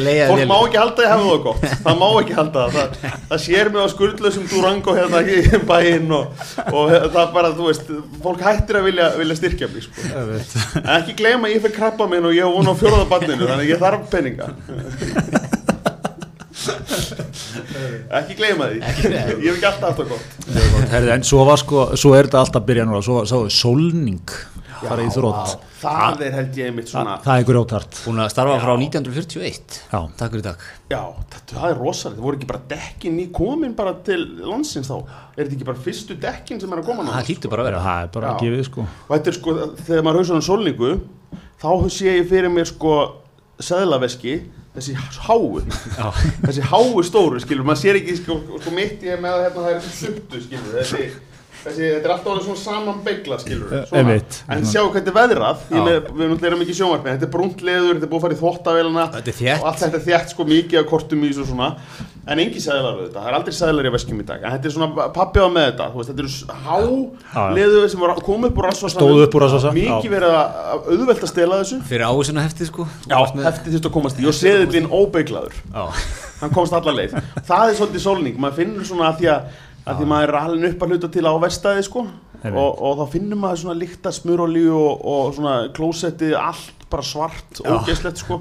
[0.06, 2.78] leiða fólk má ekki halda að ég hefði það gott það má ekki halda það
[2.78, 5.38] það, það sér mig á skurðlausum Durango hérna í
[5.70, 9.84] bæinn og, og það er bara, þú veist fólk hættir að vilja, vilja styrkja mig
[9.84, 10.10] sko.
[10.80, 13.84] En ekki gleyma ég fyrir krabba minn og ég hef von á fjóraðabanninu þannig ég
[13.84, 14.52] þarf peninga
[18.20, 18.80] ekki gleyma því.
[18.80, 20.38] Ég hef ekki alltaf það gott.
[20.94, 24.38] Herði, en svo var sko, svo er þetta alltaf byrja núna, svo, svo er solning
[24.80, 28.56] fara í þrótt, það er held ég einmitt svona það er grjótart búin að starfa
[28.62, 29.98] frá 1941 Já.
[30.16, 31.00] takk fyrir takk Já,
[31.34, 34.96] þetta, það er rosalega, það voru ekki bara dekkin í komin bara til landsins þá?
[35.36, 37.16] Er þetta ekki bara fyrstu dekkin sem er að koma núna?
[37.18, 37.82] það hlýttur bara að vera.
[37.86, 38.32] Það er bara Já.
[38.32, 38.86] að gefið sko.
[39.06, 39.56] Og þetta er sko,
[39.88, 40.92] þegar maður hausa um solningu
[41.60, 42.96] þá sé ég fyrir mér sko
[43.64, 44.36] seðlaveski,
[44.76, 44.94] þessi
[45.26, 45.60] háu.
[46.44, 49.74] Þessi háu stóru, skilur maður sér ekki sko, sko mitt ég með að hérna það
[49.74, 51.10] er subtu, skilur þessi,
[51.64, 54.42] þessi, þetta er alltaf orðið svona saman beigla, skilur Eh, einmitt.
[54.48, 55.56] en sjáu hvað þetta er veðrað.
[55.70, 58.34] Með, við erum ekki í sjónvarpið þetta er brúnt leður, þetta er búið að fara
[58.34, 58.40] í
[59.40, 59.60] þétt.
[59.60, 61.76] og allt þetta er þétt sko mikið af kortum í þessu svona.
[62.30, 64.42] En engi sæðlar við þetta, það er aldrei sæðlar í veskjum í dag.
[64.44, 65.86] En þetta er svona, pappi á með þetta.
[65.90, 66.30] Þú veist, þetta eru
[67.32, 69.00] há leður sem var- kom upp úr rassvasanum.
[69.00, 71.80] Stóðu upp úr rassvasa, mikið verið að að auðvelt að stela þessu.
[71.82, 72.86] Fyrir ávísuna heftið sko.
[73.08, 73.16] Já,
[73.50, 74.26] eftir þurftu að komast í.
[74.26, 75.52] Og seðillinn óbeiglaður
[76.40, 77.12] hann komst alla leið.
[77.44, 79.42] Það er svolítið sólning, maður finnur svona að því að,
[79.90, 82.04] að því maður er alveg upp að hluta til á vestæði sko.
[82.40, 87.60] Og, og þá finnur maður svona líkta smurolíu og, og svona klósettið allt bara svart,
[87.62, 88.40] ógeðslegt sko.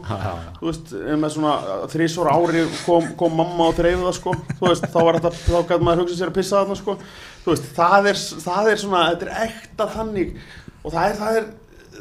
[0.57, 1.51] Þú veist, ef með svona
[1.91, 4.33] þrísvara ári kom, kom mamma og þreifði það sko.
[4.55, 6.95] Þú veist, þá var þetta, þá gæti maður hugsað sér að pissa þarna sko,
[7.43, 10.31] þú veist, það er, það er svona, þetta er ekta þannig.
[10.79, 11.51] Og það er, það er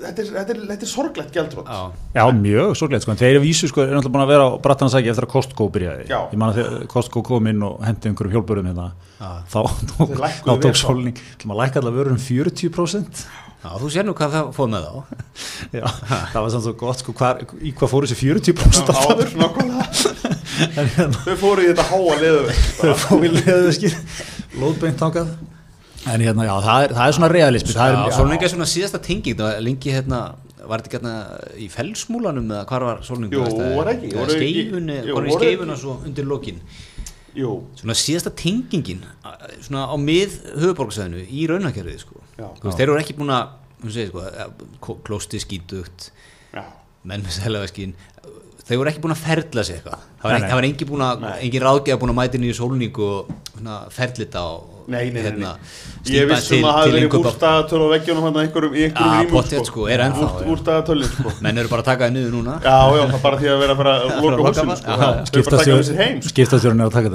[0.04, 1.80] þetta er, þetta er, þetta er sorglegt gjaldrótt Já.
[2.18, 4.50] Já, mjög sorglega, sko, en þeir eru vísu sko, er náttúrulega búin að vera á
[4.68, 6.06] brattansæki eftir að Costco byrjaði.
[6.12, 6.20] Já.
[6.32, 8.88] ég man að þegar Costco kom inn og hendi einhverjum hjólbörðum hérna
[9.50, 9.61] þá
[9.96, 13.26] tók, þá tók solning maður lækka allavega vörur um 40%
[13.58, 15.22] Já, þú sér nú hvað það fóð með þá.
[15.80, 15.87] Já,
[16.30, 19.87] það var samt svo gott sko, hvar, í hvað fóru þessi 40% alltaf áður, nákvæmlega.
[20.78, 23.94] En hérna þau fóru í þetta háa leðu þau fóru í leðuskir
[24.58, 25.28] lóðbeint þangað
[26.14, 29.01] en hérna, já, það er, það er svona realismi það Já, er, er svona síðasta
[29.05, 29.38] tenging.
[29.38, 30.21] Það var lengi hérna
[30.68, 31.14] var þetta hérna
[31.57, 33.44] í fellsmúlanum eða hvar var Sólning Jú,
[33.79, 34.18] var ekki, jú,
[35.14, 36.61] var í skeifuna svo undir lokin.
[37.38, 39.05] Jú, svona síðasta tengingin
[39.62, 42.23] svona á mið höfuborgarsæðinu í raunakerfið sko.
[42.38, 42.49] Já.
[42.59, 44.31] Þú veist, þeir eru ekki búin að þú segir,
[44.81, 46.09] sko, klósti skítugt
[46.55, 46.64] já,
[47.07, 47.94] menn með seljavæskin
[48.68, 50.03] þau voru ekki búin að ferla sig eitthvað.
[50.18, 50.51] Það var, Nei, ekki, nei.
[50.51, 50.68] það var
[51.47, 55.22] engin, ráðgjafa búin að mæta inn í sólningu og svona, ferlita og Nei, nei, nei,
[55.27, 55.51] hérna,
[56.09, 59.12] Ég stípa vissum að það hafi verið innkaupa- úrstagatöl á veggjunum hann einhverjum í einhverjum
[59.18, 60.29] rýmum pottet, sko, er ennþá.
[60.55, 61.33] Úrstagatölin sko.
[61.44, 62.55] Menn eru bara að taka það niður núna.
[62.64, 64.98] Já, já, það er bara því að vera að fara að loka húsinu sko.
[64.98, 66.33] Þau eru bara að taka sko.
[66.33, 67.12] skiptastjórun er að taka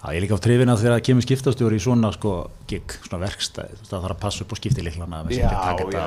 [0.00, 2.30] Já, ég er líka á trefina þegar það kemur skiptastjóri í svona sko
[2.70, 5.50] gig, svona veist, það þarf að passa upp á skiptiliklana já,
[5.92, 6.06] já.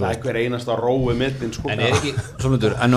[0.00, 1.70] Það er hver einasta rói mittin sko.
[1.70, 2.10] En er ekki,
[2.42, 2.96] Sólmundur, enn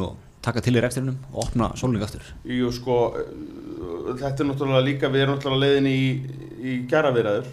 [0.00, 0.16] og
[0.48, 2.24] og taka til í rekstrinum og opna sólning aftur?
[2.48, 2.98] Jú, sko,
[4.16, 6.02] þetta er náttúrulega líka, við erum náttúrulega leiðin í,
[6.58, 7.50] í gæraviðræður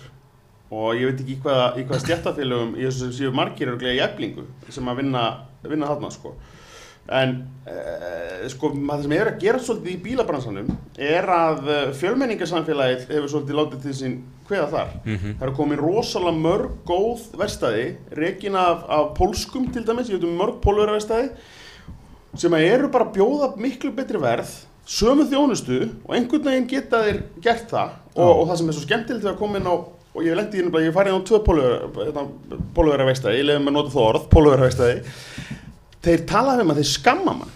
[0.75, 4.45] og ég veit ekki í hvaða, hvaða stjættafélögum í þessu séu margir örglega í eflingu
[4.71, 5.25] sem að vinna,
[5.67, 6.35] vinna þarna, sko.
[7.05, 7.35] En,
[7.69, 13.29] uh, sko, það sem er að gera svolítið í bílabransanum er að uh, fjölmenningarsamfélagið hefur
[13.33, 14.15] svolítið látið til sín
[14.47, 14.95] hveða þar.
[15.35, 17.85] Það eru komin rosalega mörg góð verstaði,
[18.17, 21.29] rekin af, af pólskum til dæmis, ég veit um mörg pólververstaði
[22.39, 24.53] sem eru bara að bjóða miklu betri verð
[24.85, 27.93] sömu þjónustu og einhvern veginn geta þeir gert það.
[28.15, 29.75] Og, og það sem er svo skemmtilegt að koma inn á
[30.15, 31.39] og ég lendi inn, ég farið inn á tvö
[32.75, 35.01] póluvera veistæði, ég leiði með að nota það orð póluvera veistæði
[36.05, 37.53] þeir tala um að þeir skamma mann.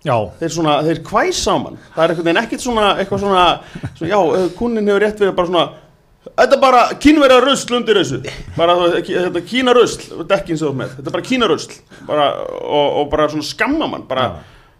[0.00, 1.78] Já, þeir svona, þeir kvæsa á mann.
[1.92, 3.44] Það er ekkert svona, eitthvað svona,
[3.98, 5.64] svona já, kunnin hefur rétt verið bara svona
[6.38, 8.22] Þetta er bara kínverja rusl undir þessu.
[8.56, 11.76] Bara þetta kína rusl dekkin sem þú ert með, þetta er bara kína rusl
[12.08, 14.30] bara, og, og bara svona skamma mann bara,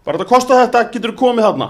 [0.05, 1.69] bara þetta kostar þetta, getur þú komið þarna?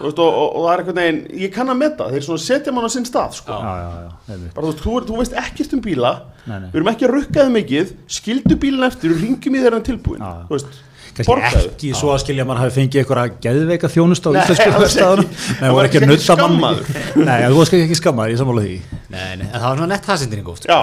[0.00, 2.88] Og, og, og það er einhvern veginn ég kann að metta, þeir svona setja mann
[2.88, 3.56] á sinn stað sko.
[3.60, 3.88] já, já,
[4.30, 6.12] já, bara þú þú, veist ekkert um bíla.
[6.46, 6.68] Nei, nei.
[6.70, 7.90] við erum ekki að rukka þið mikið.
[8.16, 10.24] Skildu bílinn eftir og ringjum í þeirra tilbúin.
[10.48, 10.80] Þú veist.
[11.24, 14.30] Ekki svo að skilja að maður hafi fengið einhverja geðveika þjónust á.
[14.36, 15.22] Nei, Það
[15.60, 16.90] það var ekki að mann skammaður.
[17.28, 18.76] Nei, þú varst ekki skammaður, ég sammála því
[19.10, 20.68] Nei, nei, það var svona nett hasendinning oft.
[20.70, 20.80] Já,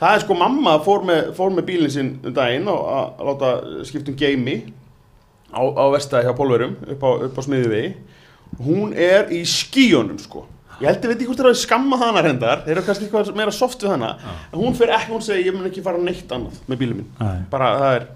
[0.00, 3.30] það er sko mamma fór með, fór með bílinn sinn um daginn og að að
[3.30, 3.54] láta
[3.88, 4.58] skipta um geimi
[5.52, 7.90] á, á vestæði hjá Pólverum upp á, upp á smiðuvegi
[8.64, 10.44] hún er í skíunum sko
[10.78, 13.08] ég held að veit ekki hvort það er að skamma hana hendar þeir eru kannski
[13.08, 16.00] eitthvað meira soft við hana en hún fyrir ekki, hún segir ég mun ekki fara
[16.02, 17.40] neitt annað með bílinn minn Nei.
[17.50, 18.06] bara það er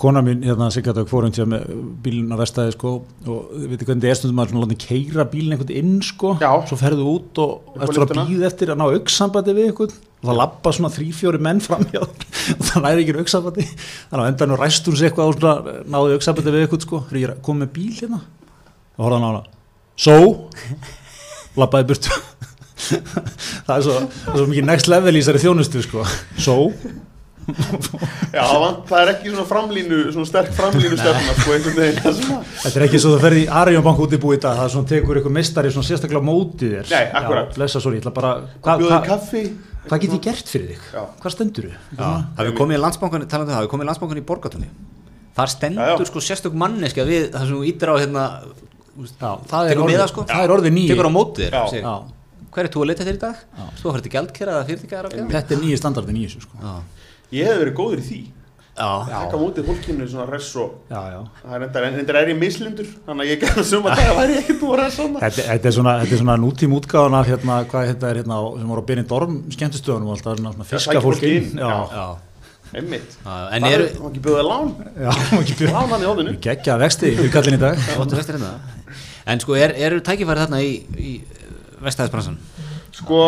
[0.00, 1.66] Kona mín, hérna, Sigardök, fórum til með
[2.04, 2.92] bílinn á vestæði, sko,
[3.26, 6.32] og við veitum hvernig það er stundum maður svona látið keira bílinn einhvern inn, sko,
[6.42, 6.50] Já.
[6.70, 9.96] svo ferðu út og á eftir að býða eftir að ná auksambandi við einhvern.
[10.22, 12.02] Og það lappa svona þrý-fjóri menn fram hjá.
[12.58, 15.76] Og það næri ekki auksambandi þannig að endan og ræst hún sig eitthvað og svona
[15.90, 18.20] náði auksambandi við einhvern, sko, þegar ég er að koma með bíl hérna
[18.92, 19.42] og horfði hann á hana.
[21.88, 22.20] Burtu.
[23.66, 26.04] Það er svo, svo mikið next level í þessari þjónustu, sko.
[26.40, 26.56] So
[28.32, 32.20] já, það það er ekki svona framlínu svona sterk framlínu stefna sko einhvern veginn það
[32.36, 34.68] að Þetta er ekki svo þú ferði í Arjónbank út í búið í dag, það
[34.68, 36.86] er svona tekur ykkur meistari svona sérstaklega á móti þér.
[36.92, 37.50] Nei, akkúrat.
[37.50, 39.42] Já, blessa, sorry, ég ætla bara, hva, bjóði hva, kaffi
[39.88, 40.86] hvað get ég gert fyrir þig?
[40.94, 41.02] Já.
[41.24, 41.74] Hvað stendur þú?
[41.98, 44.70] Já, það við komið í landsbankan, talandi um það, við komið í landsbankan í borgatunni.
[45.32, 46.08] Þar Já, stendur já.
[46.12, 48.24] sko sérstök manneska við það sem þú ítir á hérna,
[49.02, 50.90] Já, það er orðið, sko, það er orðið nýji.
[50.92, 51.62] tekur á móti þér, Já.
[51.72, 51.94] segir, Já,
[52.52, 53.38] hver er þú að leita þér í dag?
[53.80, 56.74] Þú að fara til gjaldkera eða fyrirtækjaðar þetta er nýji standardin í þessu, sko.
[57.32, 58.20] Ég hef verið góður í því
[58.72, 61.18] já, taka mótið fólkinu svona res og Já, já.
[61.42, 64.36] það er enda, enda er ég mislindur þannig að ég gerði suma dag að væri
[64.40, 67.58] ekkert að res svona Þetta, þetta er svona, þetta er svona nútím útgáðan af hérna,
[67.68, 71.20] hvað þetta er hérna, sem voru á byrjinn dorm skemmtustöðunum og alltaf svona, fiska fólk
[71.20, 71.50] fólk inn.
[71.52, 72.06] inn, Já, já.
[72.80, 75.72] einmitt Já, En það er ekki bjóðið lán já, má ekki byrja.
[75.76, 77.76] lán hann í hóðinu Gekkja vexti í kallin í dag.
[77.76, 78.52] hérna,
[79.26, 81.12] en sko er, eru tækifæri þarna í, í
[81.84, 82.40] vestæðisbransan?
[82.96, 83.20] sko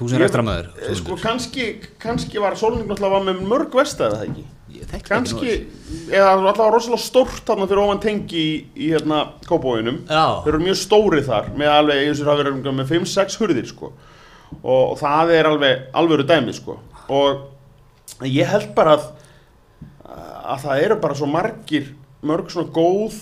[0.00, 1.64] Þú sem Ég- rekstramöður, eh, sko kannski
[2.00, 4.44] kannski var Sólning náttúrulega með mörg vestæði það ekki?
[4.70, 5.66] Ég kannski
[6.08, 10.78] eða allavega rosalega stórt þarna fyrir ofan tengi í, í hérna kópóinum þeir eru mjög
[10.80, 13.92] stórið þar með alveg eins og það verður með 5-6 hurðir sko.
[14.64, 16.78] Og, og það er alveg alvöru dæmi sko.
[17.10, 19.10] Og ég held bara að
[20.50, 21.90] að það eru bara svo margir
[22.26, 23.18] mörg svona góð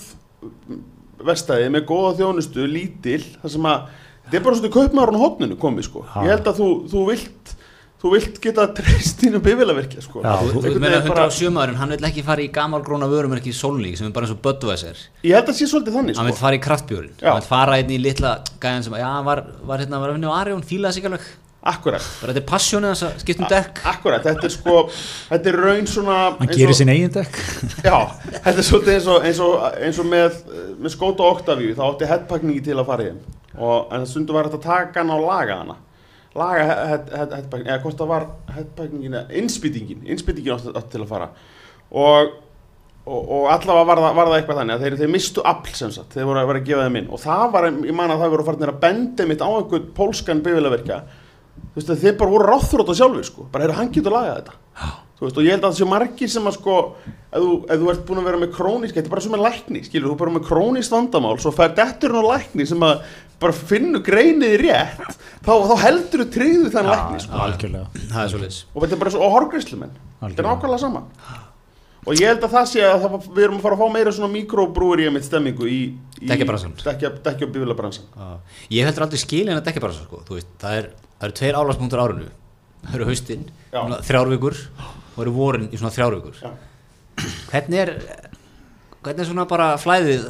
[1.27, 3.89] vestæði með góða þjónustu lítil þar sem að
[4.29, 6.19] þetta er bara svona kaupmaður á hotninu komið sko Já.
[6.23, 7.55] ég held að þú, þú vilt
[7.99, 11.79] þú vilt geta treyst þínu bifilverkja sko Já, Þú, þú meina veginn bara- 107 maðurinn,
[11.81, 14.95] hann vil ekki fara í gamalgróna vörum ekki sólning sem er bara eins og Budweiser
[15.27, 16.43] Ég held að sé svolítið þannig hann vil sko.
[16.45, 17.27] fara í kraftbjórin Já.
[17.33, 20.15] hann vil fara einn í litla gæðan sem já, hann var, var hérna var að
[20.19, 21.27] vinna á Arjón, fílaði sig alveg
[21.59, 24.75] Akkurat, bara þetta er passjónið þess að skipta um dekk akkurat, þetta er sko
[25.27, 27.35] Þetta er raun svona Hann gerir og- sinn eigin dekk.
[27.83, 27.97] Já,
[28.31, 30.37] þetta er svolítið eins og, eins og, eins og með,
[30.79, 33.19] með skóta Octavíu þá átti headpakningi til að fara í þeim
[33.59, 35.77] og en það stundu var þetta að taka hann á laga hana
[36.37, 40.03] laga head, head, headpakning eða hvort það var headpakningin eða innspýtingin.
[40.13, 41.29] Innspýtingin átti, átti til að fara.
[41.89, 42.35] Og,
[43.09, 45.95] og, og allavega var það, var það eitthvað þannig að þeir, þeir mistu afl sem
[45.95, 47.09] sagt, þeir voru að vera að gefa þeim inn.
[47.09, 50.45] Og það var, ég man að það voru farnir að benda mitt á einhvern pólskan
[50.45, 51.01] bifilverkja
[51.59, 54.37] þú veist að þeir bara voru ráþrótt á sjálfur sko, bara heyrðu hann getur lagað
[54.39, 54.59] þetta.
[55.19, 57.81] Þú veist og ég held að það séu margir sem að sko ef þú, ef
[57.81, 60.13] þú ert búin að vera með krónísk þetta er bara sem með lækni, skilur, þú
[60.15, 63.01] er bara með krónísk vandamál svo fær detturinn á lækni sem að
[63.39, 65.03] bara finnur greiniði rétt
[65.45, 67.43] þá, þá heldur þú tryggðu þann lækni sko.
[67.45, 71.03] algjörlega það er svolítið og þetta er bara svo, og horgrislumenn þetta er nákvæmlega sama
[72.09, 74.13] og ég held að það sé að það, við erum að fara að fá meira
[74.15, 75.79] svona mikróbrúir í að mitt stemmingu í,
[76.23, 76.75] í Dekkjabransann.
[76.79, 78.05] dekkja, dekkja og bílabransan
[78.73, 80.21] ég heldur aldrei skilin að dekka bara svo sko.
[80.27, 80.87] Þú veist, það, er,
[81.19, 82.29] það eru tveir álagspunktur árinu
[82.87, 83.79] það eru haustinn, Já.
[83.83, 86.51] svona þrjár vikur og eru vorin í svona þrjár vikur Já.
[87.51, 87.93] hvernig er
[89.03, 90.29] hvernig er svona bara flæðið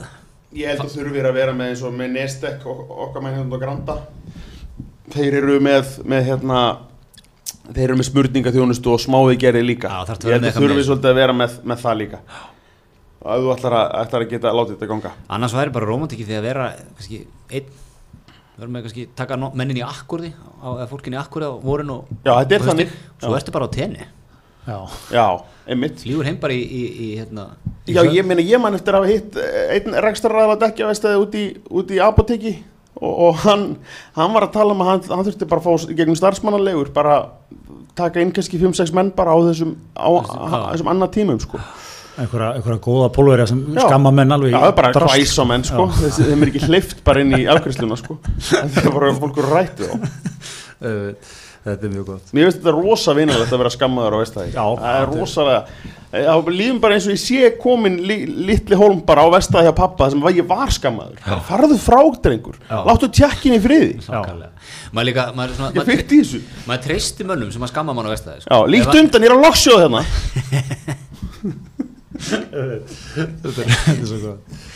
[0.57, 3.61] ég held að þurfir að vera með eins og með Nestek og, okkar hérna á
[3.61, 3.97] Granda.
[5.13, 6.61] Þeir eru með, með hérna
[7.69, 9.91] þeir eru með smurningaþjónustu og smávigerði líka.
[9.91, 12.21] Já, að ég held að eitthvað þurfi með svolítið að vera með, með það líka.
[13.19, 15.13] Og ef þú ætlar að, ætlar að geta látið þetta ganga.
[15.35, 17.73] Annars væri bara romantikið því að vera kannski einn
[18.59, 22.33] verður með kannski taka mennin í akkurði eða fólkin í akkurði á vorin og Já,
[22.41, 22.95] þetta er og þannig.
[23.19, 24.07] svo ertu bara á tenni
[24.69, 24.77] já,
[25.17, 25.25] já,
[25.73, 27.49] einmitt flýgur heim bara í, í, í hérna
[27.89, 30.89] í Já, ég meina, ég man eftir að hafa hitt eh, einn rekstraræðal að dekja
[30.91, 31.45] vestæði út í,
[31.81, 32.53] út í apoteki
[32.99, 33.65] og, og hann,
[34.17, 37.19] hann var að tala um að hann, hann þurfti bara að fá gegnum starfsmannalegur bara
[37.99, 40.07] taka inn kannski 5-6 menn bara á þessum, á,
[40.71, 41.59] þessum annað tímum sko.
[42.19, 43.81] einhverja, einhverja góða pólverja sem Já.
[43.87, 45.15] skamma menn alveg Já, það er bara drasl.
[45.17, 45.87] hvæs á menn sko.
[45.97, 48.19] Þessi, þeim er ekki hleyft bara inn í afgriðsluna sko.
[48.49, 49.95] það er bara fólk eru rættu þá
[50.79, 51.11] Uh,
[51.65, 52.33] þetta er mjög gott.
[52.33, 54.65] Mér finnst þetta rosa vinalegt að vera skammaður á vestæði Já.
[54.79, 55.61] Það er rosalega
[56.09, 58.15] Það lífum bara eins og ég sé komin li,
[58.49, 61.19] litli hólm bara á vestæði hjá pappa þar sem ég var skammaður.
[61.45, 62.79] Farðu frá drengur, Já.
[62.87, 63.91] láttu tjakkin í friði.
[64.07, 64.49] Nákvæmlega.
[64.89, 66.41] maður líka maður, er svona, Ég maður, fyrst í þessu.
[66.65, 68.49] maður treysti mönnum sem að skamma mann á vestæði sko.
[68.49, 70.01] Já, líkt undan, ég er á loksjóð hérna.
[72.19, 74.68] Þetta er þetta er svo gott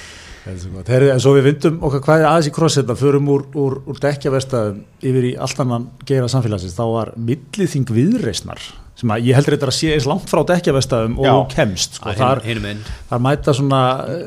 [0.44, 5.28] Er svo við vindum okkar hvaðið aðeins í krossetta, förum úr, úr, úr dekkjavestæðum yfir
[5.30, 8.60] í allt annan geira samfélagsins, þá var milliþing viðreisnar,
[9.00, 12.12] sem að ég heldur þetta að sé eins langt frá dekkjavestæðum og þú kemst, sko,
[12.12, 12.44] Að þar,
[13.14, 13.82] þar mæta svona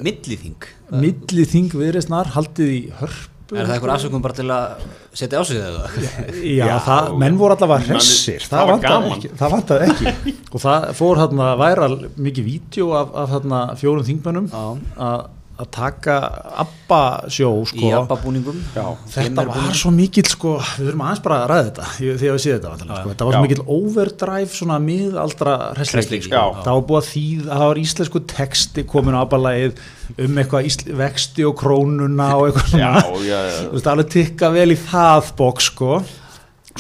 [0.06, 0.68] milliþing.
[1.04, 3.32] milliþing viðreisnar, haldið í hörpu.
[3.54, 6.00] er það eitthvað afsökum bara til að setja á sig það
[6.42, 9.18] Já, Já, það, menn voru allavega hressir, það það, var vantaði gaman.
[9.20, 10.34] ekki, það vantaði ekki.
[10.50, 11.94] Og það fór hérna væral
[12.26, 14.64] mikið vídeo af, af hérna fjórum þingmönnum Já.
[15.06, 15.26] að
[15.56, 16.14] að taka
[16.60, 16.98] abba
[17.32, 17.78] sjó sko.
[17.80, 18.58] í abbabúningum
[19.08, 22.42] þetta var svo mikill sko, við þurfum aðeins bara að ræða þetta ég- þegar við
[22.44, 23.12] séð þetta, vantanlega, sko.
[23.14, 23.38] þetta var Já.
[23.38, 26.42] svo mikill overdrive svona miðaldra hresleiki já.
[26.60, 29.80] það var búið að þýð, það var íslensku texti komin á abbalægið
[30.26, 34.12] um eitthvað ísl, vexti og krónuna og eitthvað svona Já, já, já þú veist, alveg
[34.18, 36.02] tikka vel í það bók sko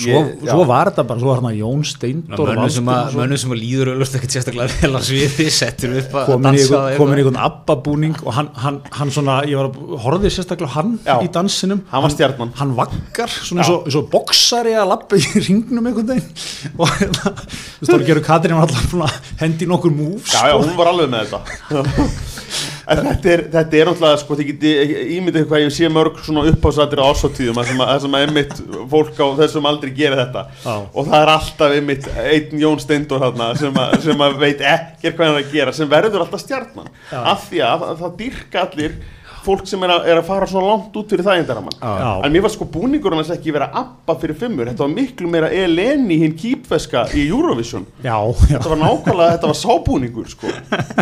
[0.00, 3.16] svo, Ég- svo var þetta bara, svo var hann Jón Steindor mönnum sem, að,
[3.56, 7.40] að líður öllust ekkert sérstaklega vel á sviði settur upp að dansa komin í einhvern
[7.46, 11.16] abbabúning og hann, hann, hann svona, ég var að horfði sérstaklega hann Já.
[11.24, 12.52] í dansinum Hann var stjarnan.
[12.60, 16.30] hann vaggar, svona eins og, boksari að lappa í ringnum einhvern veginn
[16.80, 17.34] og hérna,
[17.80, 20.64] þú stóður að gera Katrín var alltaf hendi nokkur moves Já, já, sko.
[20.68, 24.72] hún var alveg með þetta En þetta er, þetta er náttúrulega, sko, þið geti
[25.16, 28.26] ímyndið hvað ég sé mörg svona uppásatir á ásóttíðum að sem að, að sem að
[28.26, 28.60] einmitt
[28.92, 30.44] fólk á þessum aldrei gerir þetta.
[30.62, 30.74] Já.
[30.86, 35.18] og það er alltaf einmitt einn Jón Steindor þarna sem að, sem að veit ekkert
[35.18, 36.92] hvað hann er að gera sem verður alltaf stjarnan.
[37.10, 38.98] Af því að það dyrka allir
[39.46, 42.10] fólk sem er að, er að fara svona langt út fyrir það eindaramann Já.
[42.26, 45.50] en mér var sko búningurinn hans ekki vera appa fyrir fimmur þetta var miklu meira
[45.54, 47.86] Eleni hinn kýpveska í Eurovision.
[48.04, 48.16] Já,
[48.50, 50.52] já, þetta var nákvæmlega, þetta var sábúningur sko.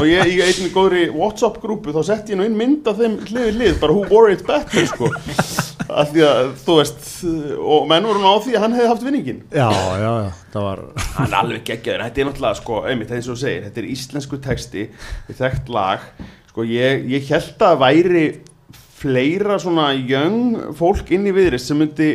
[0.00, 3.18] og ég í einni góðri Whatsapp grúpu þá sett ég nú inn mynd af þeim
[3.28, 5.10] hlið við hlið, bara who wore it better sko.
[5.84, 7.08] af því að þú veist
[7.60, 10.64] og menn voru nú á því að hann hefði haft vinningin já, já, já það
[10.68, 10.80] var
[11.18, 13.90] hann er alveg geggjaður, þetta er náttúrulega sko, einmitt, er eins og segir, þetta er
[13.92, 14.86] íslensku texti
[15.28, 16.08] við þekkt lag
[16.54, 18.24] sko, ég, ég held að væri
[18.94, 22.12] fleira svona young fólk inn í viðrist sem myndi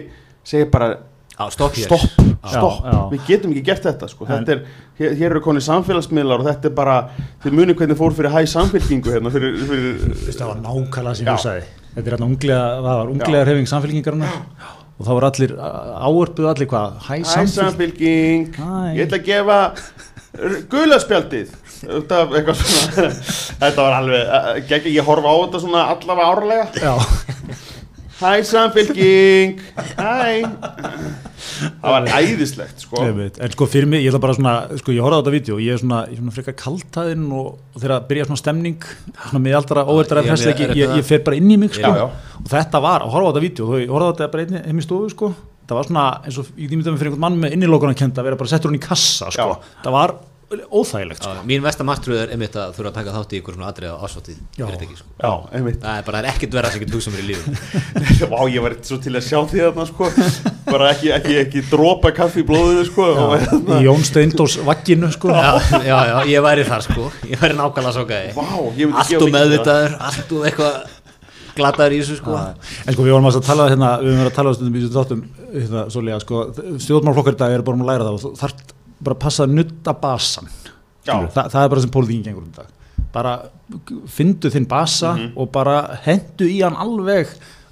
[0.48, 0.88] segja bara
[1.36, 1.86] á, stopp hér.
[1.86, 2.08] stopp,
[2.40, 3.00] Já, stopp, já.
[3.12, 4.26] við getum ekki gert þetta sko.
[4.30, 4.62] Þetta er,
[5.00, 6.96] hér, hér eru konið samfélagsmiðlar og þetta er bara,
[7.44, 11.34] þið muni hvernig fór fyrir hæ samfélkingu hérna fyrir, fyrir það var nákvæmlega sem Já.
[11.36, 11.70] ég sagði.
[11.94, 14.32] Þetta er hérna unglega, unglega hreyfing samfélkingarna
[15.00, 15.54] og það var allir,
[16.10, 16.98] áörpuðu allir hvað?
[17.08, 17.16] Hæ
[17.60, 18.56] samfélking
[18.96, 19.60] ég ætla að gefa
[20.72, 21.54] gulaspjaldið
[21.88, 23.10] út af eitthvað svona
[23.62, 27.00] þetta var alveg, eh, gegg, ég horfa á þetta svona allavega árlega.
[28.20, 29.62] Hæ samfélking
[29.96, 30.44] hæ.
[31.80, 33.00] Það var æðislegt sko.
[33.04, 33.38] Einmitt.
[33.40, 35.62] en sko fyrir mig, ég ætla bara svona sko ég horfði á þetta vídeo og
[35.64, 38.84] ég er svona, svona frekar kaltaðinn og, og þegar byrja svona stemning
[39.30, 41.88] svona óverdra Já, fræsleiki er ég, þetta- ég fer bara inn í mig sko.
[41.88, 42.10] Já, já.
[42.44, 44.64] og þetta var, að horfa á þetta vídeo og ég horfði á þetta bara inn,
[44.68, 45.32] heim í stofu sko.
[45.70, 48.28] Það var svona, eins og ég dýmitaði mig fyrir einhvern mann með innilókunar kenda að
[48.32, 49.60] vera bara settur hún í kassa sko, Já.
[49.86, 50.16] það var
[50.50, 51.32] óþægilegt sko.
[51.46, 54.96] Mín vestamastruð er einmitt að þurfa að taka þátt í ykkur svona atrið á fyrirtæki
[54.98, 55.08] sko.
[55.22, 55.78] Já, einmitt.
[55.84, 57.54] Það er bara það er ekkert verða sem getur hugsa mér í lífum
[58.34, 60.10] Vá, ég var svo til að sjá því þarna sko.
[60.70, 63.10] Bara ekki, ekki, ekki dropa kaffi í blóðinu sko.
[63.36, 65.34] Hérna, í Jón Steindós vagginu sko.
[65.34, 65.52] já,
[65.86, 67.10] já, já, ég væri þar sko.
[67.30, 69.38] Ég væri nákvæmlega svo gæði Vá, ég myndi allt gefa og mikið fyrir það.
[69.38, 70.98] meðvitaður, allt og eitthvað
[71.60, 72.40] glataður í þessu sko.
[72.88, 76.20] En sko við vorum að tala hérna við vorum að tala þessu þáttum hérna, svolega,
[76.24, 76.44] sko,
[76.86, 78.62] stjórnmálflokkar í dag eru bara um að læra það og þú þarf
[79.04, 80.50] bara passa að nutta basan
[81.06, 81.14] Já.
[81.16, 82.68] Skilur, það, það er bara sem pólitíkin gengur um í dag.
[83.14, 83.32] Bara
[84.12, 85.32] fyndu þinn basa Mhm.
[85.38, 87.28] og bara hendu í hann alveg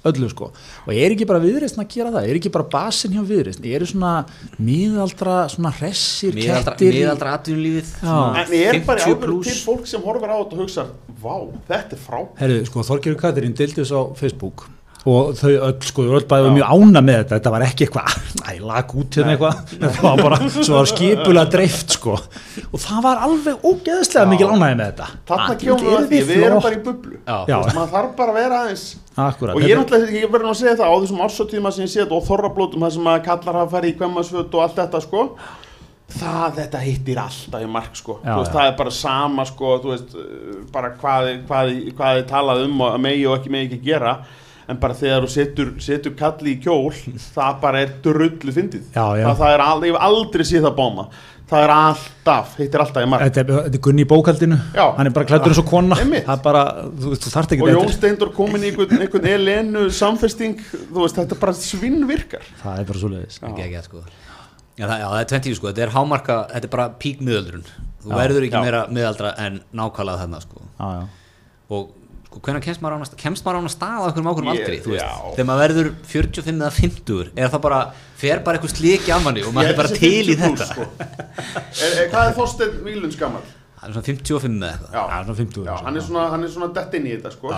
[0.08, 0.52] öllu sko.
[0.86, 2.28] Og er ekki bara viðreistn að gera það?
[2.30, 4.24] Er ekki bara basin hjá viðreistn eru svona
[4.58, 9.44] miðaldra svona hressir miðaldra, kettir miðaldra atvinnulífið En ég er bara 50 alveg plús.
[9.50, 10.86] til fólk sem horfir á þetta og hugsa
[11.22, 11.34] Vá,
[11.68, 14.68] þetta er frá Herðu, sko, Þorgerur Katrín deildi þess á Facebook
[15.08, 18.50] og þau öll, sko, öll bæði mjög ána með þetta, þetta var ekki eitthvað æ,
[18.68, 19.60] lag út hérna eitthvað.
[19.72, 22.14] Þetta var bara, svo var skipulega dreift, sko.
[22.68, 24.30] Og það var alveg ógeðslega Já.
[24.32, 25.08] mikil ánæði með þetta.
[25.30, 27.14] Þarna eruð við að því, þið við erum bara í bublu.
[27.22, 27.38] Já.
[27.48, 28.86] Þú veist, maður þarf bara að vera aðeins
[29.18, 31.72] Akkurat, og ég er þetta- náttúrulega, ég verður nú að segja það á þessum ársóttíma
[31.74, 34.62] sem ég sé þetta og þorrablótum það sem að kallar hafa farið í kvemmasvöld og
[34.62, 35.24] allt þetta sko
[36.08, 38.18] það, þetta hittir alltaf í mark sko.
[38.24, 40.14] Já, þú veist, það er bara sama sko þú veist,
[40.72, 43.82] bara hvað, hvað, þið- hvað þið talað um og að megi og ekki megi ekki
[43.90, 44.14] gera
[44.68, 46.92] en bara þegar þú setur, setur kalli í kjól
[47.36, 48.86] það bara er drullu fyndið.
[48.92, 49.24] Já, já.
[49.26, 51.08] það, það er aldrei, ég hef aldrei séð það bóma.
[51.48, 53.24] Það er alltaf, hittir alltaf í mark.
[53.24, 54.58] Þetta er, þetta er Gunni í bókaldinu.
[54.76, 54.84] Já.
[54.98, 55.96] hann er bara klættur eins og kona.
[55.96, 59.00] Það er bara, þú veist, þú þarft ekki og Jón betur Steindor komin í einhvern,
[59.06, 62.44] einhvern elenu samfesting, þú veist, þetta bara svinn virkar.
[62.60, 64.04] Það er bara svo leiðis ekki ekki sko.
[64.78, 67.64] Já, það, já, það er 20 sko, þetta er hámarka, þetta er bara pík miðaldrun
[68.02, 68.18] þú Já.
[68.22, 68.62] verður ekki Já.
[68.64, 70.62] meira miðaldra en nákvæmlega þarna sko.
[70.78, 71.02] Já, já.
[71.74, 71.88] og
[72.28, 74.78] sko, hvernig kemst maður á hana, kemst maður á hana stað á einhverjum ákveðum aldri,
[74.84, 75.32] þú veist, já.
[75.34, 77.78] þegar maður verður 45 eða 50 er það bara,
[78.20, 80.68] fer bara eitthvað sliki af manni og maður er bara til í 50 þetta.
[80.74, 80.88] sko.
[81.08, 83.42] er, er, Hvað er Þorsteinn Vílunds gammal?
[83.78, 84.92] það er svona 55 eða eitthvað.
[84.92, 87.30] Já, Já, svona 50 já hann, er svona, hann er svona dett inn í þetta
[87.36, 87.52] sko.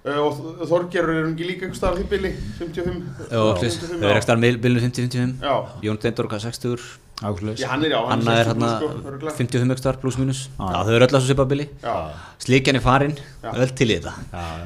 [0.00, 0.36] Uh, og
[0.70, 3.00] Þorgerur er hann ekki líka einhver staðar því bili 55
[3.36, 5.54] og Já, þau er ekki starf bilinu 50-55 Já.
[5.84, 6.86] Jón Steindor hvað 60
[7.20, 7.60] Ákveðleis.
[7.60, 9.36] Já, hann er já, hann Hanna er 60 hérna plús, sko, örugglega.
[9.36, 10.80] 55 ekki starf pluss mínus Já.
[10.86, 11.66] þau eru öll að svo svipa bili
[12.40, 13.12] slíkjan er farin,
[13.44, 13.50] Já.
[13.52, 14.12] öll til í þetta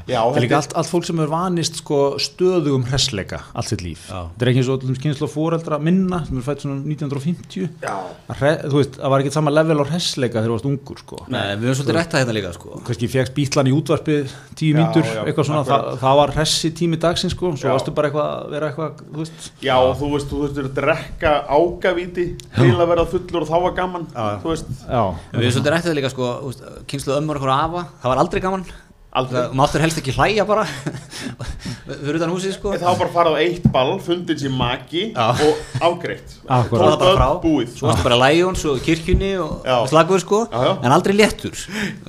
[0.07, 3.83] Já, Það er líka allt, allt fólk sem er vanist sko, stöðugum hressleika allt sitt
[3.83, 4.05] líf.
[4.07, 7.67] Þetta er ekki eins og öllum skynslu fóreldra minna sem er fætt svona 1950.
[7.83, 7.95] Já,
[8.31, 11.03] Að Hre, þú veist, það var ekki sama level á hressleika þegar þú varst ungur
[11.03, 11.21] sko.
[11.35, 14.87] Nei, við höfum svolítið rætta þetta líka sko Kannski fegst bítlan í útvarpið tíu já,
[15.25, 15.85] eitthvað svona, akkurat.
[15.91, 19.31] það, það var hressi tími dagsins sko, svo varstu bara eitthvað að
[19.65, 23.77] já þú veist, þú veist að drekka ágavíti til að vera fullur og þá var
[23.79, 25.03] gaman Þú veist, Já,
[25.33, 26.31] En Við höfum svolítið rætt þetta líka sko,
[26.91, 28.65] kynslu ömmur okkur afa, það var aldrei gaman.
[29.15, 29.37] Aldrei.
[29.45, 30.65] Það máttur helst ekki hlæja bara.
[31.87, 32.73] Fyrir utan húsið sko.
[32.75, 35.29] Það var bara að fara á eitt ball, fundin sér maki Já.
[35.45, 36.35] og afgreitt.
[36.49, 36.83] Akkurat.
[36.83, 37.69] Tróða bara frá, Búið.
[37.77, 39.77] Svo varstu bara lægjón, svo kirkjunni og, Já.
[39.85, 40.41] og slagur sko.
[40.51, 40.73] Já, já.
[40.83, 41.55] En aldrei léttur.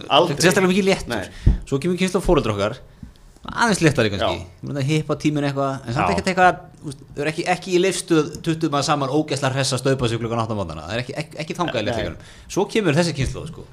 [0.10, 0.40] Aldrei.
[0.42, 1.14] Sérstaklega mikið léttur.
[1.14, 1.54] Nei.
[1.70, 2.80] Svo kemur kynslu fóreldra okkar
[3.52, 4.46] aðeins léttari kannski.
[4.90, 8.88] Hippa tíminn eitthvað en samt ekkert eitthvað þau eru ekki, ekki í leifstuð tuttum maður
[8.90, 11.84] saman ógæsla hressa stöpa sig klukkan 8 mótana það er ekki, ekki, ekki þangað í
[11.84, 11.88] Nei.
[11.92, 13.66] léttleikunum svo kemur þessi kynslu sko.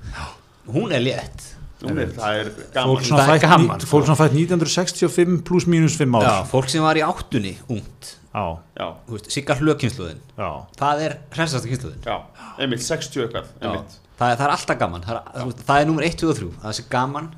[0.72, 1.48] hún er létt.
[1.82, 3.04] Nú er það er fólk gaman.
[3.04, 6.22] svona, Það er fætt, gaman, ní- fólk svona fætt 1965 pluss mínus 5 ár.
[6.22, 8.12] Já, fólk sem var í áttunni ungt.
[8.32, 8.44] Já,
[8.78, 10.50] Já, þú veist, sigga hlökkynsluðin já.
[10.78, 12.14] það er hressasta kynsluðin já,
[12.58, 13.74] einmitt 60 eitthvað, það,
[14.30, 15.02] er- það er alltaf gaman.
[15.02, 17.28] Það er, þú er nummer 1, 2 og 3 það er gaman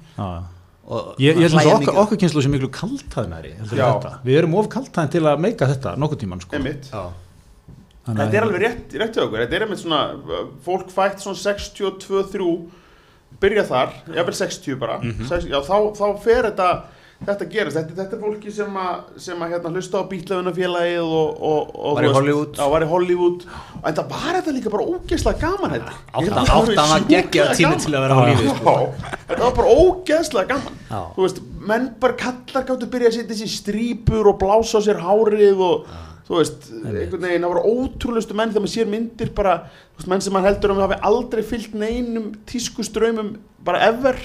[1.18, 2.68] Ég, ég held að okkar, okkar kynslu sem miklu
[4.03, 4.11] þetta.
[4.27, 6.57] Við erum of kaltaðin til að meika þetta nokkuð tíman sko.
[8.05, 10.01] Þetta er alveg rétt, rétt hjá okkur, þetta er einmitt svona,
[10.66, 12.49] fólk fætt svona 62-3,
[13.40, 15.25] byrja þar, jafnvel 60 bara, Mhm.
[15.27, 16.68] sex, já þá, þá fer þetta,
[17.25, 21.43] þetta gerist, þetta, þetta er fólki sem að, sem að hérna hlusta á bítlöfunafélagið og,
[21.51, 22.59] og, og Var í veist.
[22.61, 23.47] Já, var í Hollywood,
[23.81, 25.97] og það var þetta líka bara ógeðslega gaman þetta.
[26.13, 28.77] Áttan að áttan að gegja tími til að vera á lífi sko.
[29.29, 31.01] Þetta var bara ógeðslega gaman Já.
[31.17, 35.01] Þú veist, menn bara kallar gáttu byrja að setja sér strípur og blása á sér
[35.03, 35.89] hárið og
[36.29, 39.57] þú veist, einhvern veginn, það voru ótrúlustu menn þegar maður sér myndir bara,
[39.95, 43.35] þú veist, menn sem maður heldur um að hafi aldrei fyllt neinum tískuströymum
[43.67, 44.21] bara ever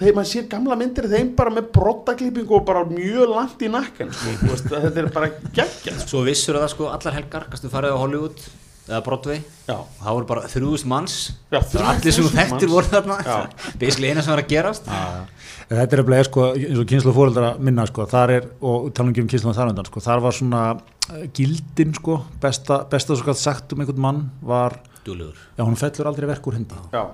[0.00, 4.12] þegar maður sér gamla myndir þeim bara með brottaklippingu og bara mjög langt í nakkan
[4.16, 6.10] sko, þetta er bara geggjað sko.
[6.14, 8.44] svo vissur það sko allar helgar kannstu farið á Hollywood
[8.88, 9.42] eða Broadway?
[9.68, 11.16] Já, það voru bara þrjúðust manns.
[11.52, 13.18] Já, það er allir sem þú 3000 þekktir voru þarna.
[13.22, 13.36] Já.
[13.80, 14.88] basically eina sem var að gerast.
[14.90, 19.12] En Þetta er eftir sko, eins og kynslu fóreldra minna sko, þar er, og tala
[19.12, 23.28] ekki um kynslu þar undan, sko, þar var svona uh, gildin sko, besta, besta svo
[23.28, 24.76] kallt sagt um einhvern mann var,
[25.06, 26.76] dúlugur já hún fellur aldrei verk úr hendi.
[26.92, 27.06] já,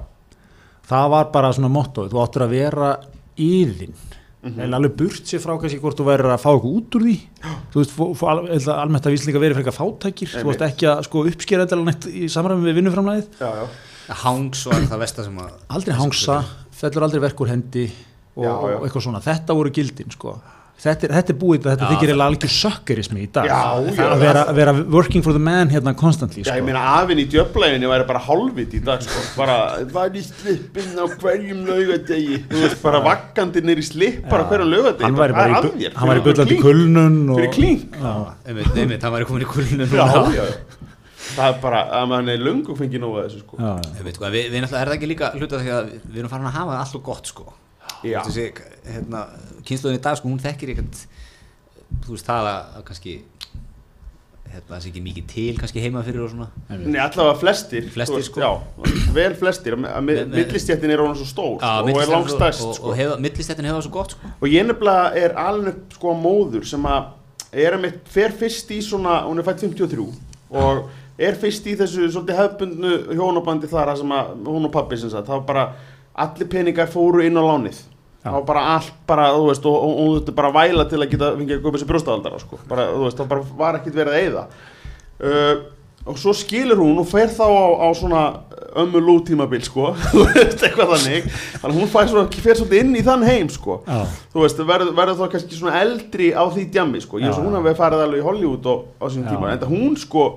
[0.89, 2.91] Það var bara svona mottoð, þú áttur að vera
[3.39, 3.93] yðin,
[4.49, 7.17] en alveg burt sér frá kannski hvort þú verður að fá eitthvað út úr því,
[7.75, 11.67] þú veist, al- almennt að vísleika verið frekar fátækir, þú veist ekki að sko uppskera
[11.67, 13.67] þetta neitt í samræmi við vinnuframlæðið, já, já,
[14.23, 16.39] Hangs var það versta sem að aldrei hangsa,
[16.79, 17.85] fellur aldrei verk úr hendi
[18.39, 18.77] og, Já, já.
[18.79, 20.39] og eitthvað svona, þetta voru gildin sko.
[20.79, 23.59] Þetta, er, þetta er búið, þetta Já, þykir það- eiginlega algjör sökkerismi í dag Já,
[23.59, 26.59] Það já, að vera, vera working for the man hérna constantly Já, sko.
[26.61, 29.25] ég meina afinn í djöflæginni væri bara hálfvit í dag, sko.
[29.37, 29.57] Bara,
[29.93, 32.39] var í slippinn á hverjum laugadegi.
[32.49, 35.05] Þú veist, bara vaggandi nýr í slipp bara á hverjum laugadegi.
[35.09, 35.95] hann væri bara í, Hvað er að þér?
[35.99, 36.63] hann væri bullandi klink?
[36.63, 37.91] kulnun og, Fyrir klink?
[37.99, 38.15] Já.
[38.47, 40.47] einmitt, einmitt, hann væri komin í kulnun Já, já, já.
[41.29, 43.57] Það er bara, að mann er löngu fengið nógu að þessu, sko.
[43.59, 43.99] Já, já.
[43.99, 46.55] Einmitt, sko, við, við náttúrulega er það ekki líka hluta að við erum farin að
[46.57, 47.55] hafa það alltaf gott sko Já.
[48.03, 48.47] Þessi,
[48.89, 49.25] hérna,
[49.67, 51.03] kynsluðin í dag sko, hún þekkir ekkert
[52.05, 53.15] þú veist það að, kannski
[54.49, 57.89] hérna, það sé ekki mikið til kannski heima fyrir og svona Nei, allavega flestir.
[57.93, 58.41] Flestir, veist, sko.
[58.41, 59.77] Já, vel flestir.
[59.77, 62.93] Millistjættin er orðin svo stór, sko, og er langstæst, og, sko.
[62.93, 66.69] og hefa, millistættin hefa svo gott sko Og ég nefnilega er alveg upp sko móður
[66.69, 67.15] sem að
[67.53, 70.09] er að mitt fer fyrst í svona, hún er fætt 53
[70.49, 70.89] og
[71.19, 75.11] er fyrst í þessu svolítið hefbundnu hjónabandi þar að sem að hún og pappi sem
[75.13, 75.65] sagt, það var bara
[76.25, 77.81] allir peningar fóru inn á lánið.
[78.19, 81.11] Það var bara allt bara, þú veist, og, þú þurfti bara að væla til að
[81.13, 84.17] geta fengið að köpa þessi brjóstaðaldara sko, bara, þú veist, það bara var ekkit verið
[84.17, 84.43] að eyða.
[85.19, 85.55] Uh,
[86.09, 88.25] og svo skilur hún og fer þá á, á svona
[88.83, 91.31] ömmu lú tímabil sko, þú veist, eitthvað þannig.
[91.31, 93.79] Þannig að hún fær svo, fer svolítið inn í þann heim sko.
[93.87, 94.03] Já.
[94.35, 97.59] þú veist, verður, verður þá kannski svona eldri á því djammi, sko, ég svo hún
[97.61, 100.29] hafi farið alveg í Hollywood á, á sín tíma en það hún, sko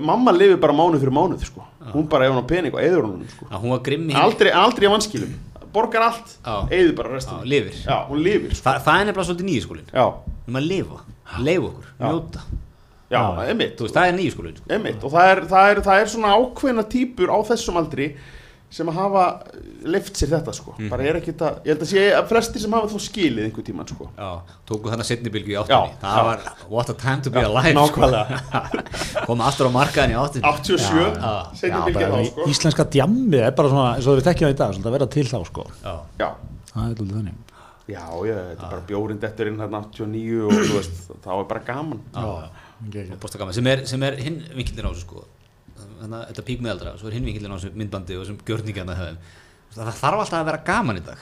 [0.00, 1.64] mamma lifir bara mánuð fyrir mánuð, sko.
[1.92, 4.52] Hún bara ef hún á pening og eður hún, sko hún var grimm í aldrei,
[4.56, 5.34] aldrei á vanskilum,
[5.74, 6.32] borgar allt
[6.70, 7.76] eður bara lifir.
[7.84, 8.64] já, lifir, sko.
[8.64, 10.06] Þa, það er nefnilega svolítið nýju skólin já,
[10.46, 11.00] við maður lifa,
[11.44, 12.44] leifa okkur, njóta.
[13.10, 13.54] Já, Já.
[13.58, 15.06] veist, það er nýju skólin sko.
[15.06, 18.06] og það er, það, er, það er svona ákveðna típur á þessum aldri
[18.70, 19.22] sem að hafa
[19.82, 20.88] leift sér þetta, sko Mhm.
[20.92, 23.64] bara er ekki það, ég held að sé að flestir sem hafa þá skilið einhver
[23.66, 24.28] tíman, sko Já,
[24.68, 26.24] tóku þannig setni bylgu í Já, áttunni það já.
[26.24, 26.38] var
[26.70, 28.40] what a time to be alive nákvæmlega.
[29.26, 32.84] koma aftur á markaðin í áttunni 87, Já, setjum Já, bylgið bara þá, sko íslenska
[32.94, 35.26] djammið er bara svona eins og við þekkjum það í dag, svolítið að vera til
[35.26, 35.66] þá sko.
[35.82, 35.94] Já.
[36.22, 36.28] já,
[36.70, 37.46] það er alltaf þannig
[37.90, 41.44] Já, já, þetta er bara bjórind eftir inn hérna 89 og þú veist, þá er
[41.50, 42.00] bara gaman.
[42.14, 42.22] Já.
[42.22, 43.02] Já.
[43.10, 45.24] og bóstagaman sem er, sem er hinn vinkildin á þessu sko
[46.00, 48.96] þannig að þetta pík meðaldra svo er hinn vinkildin á þessu myndbandi og þessum gjörningarna
[49.00, 51.18] það þarf alltaf að vera gaman í dag.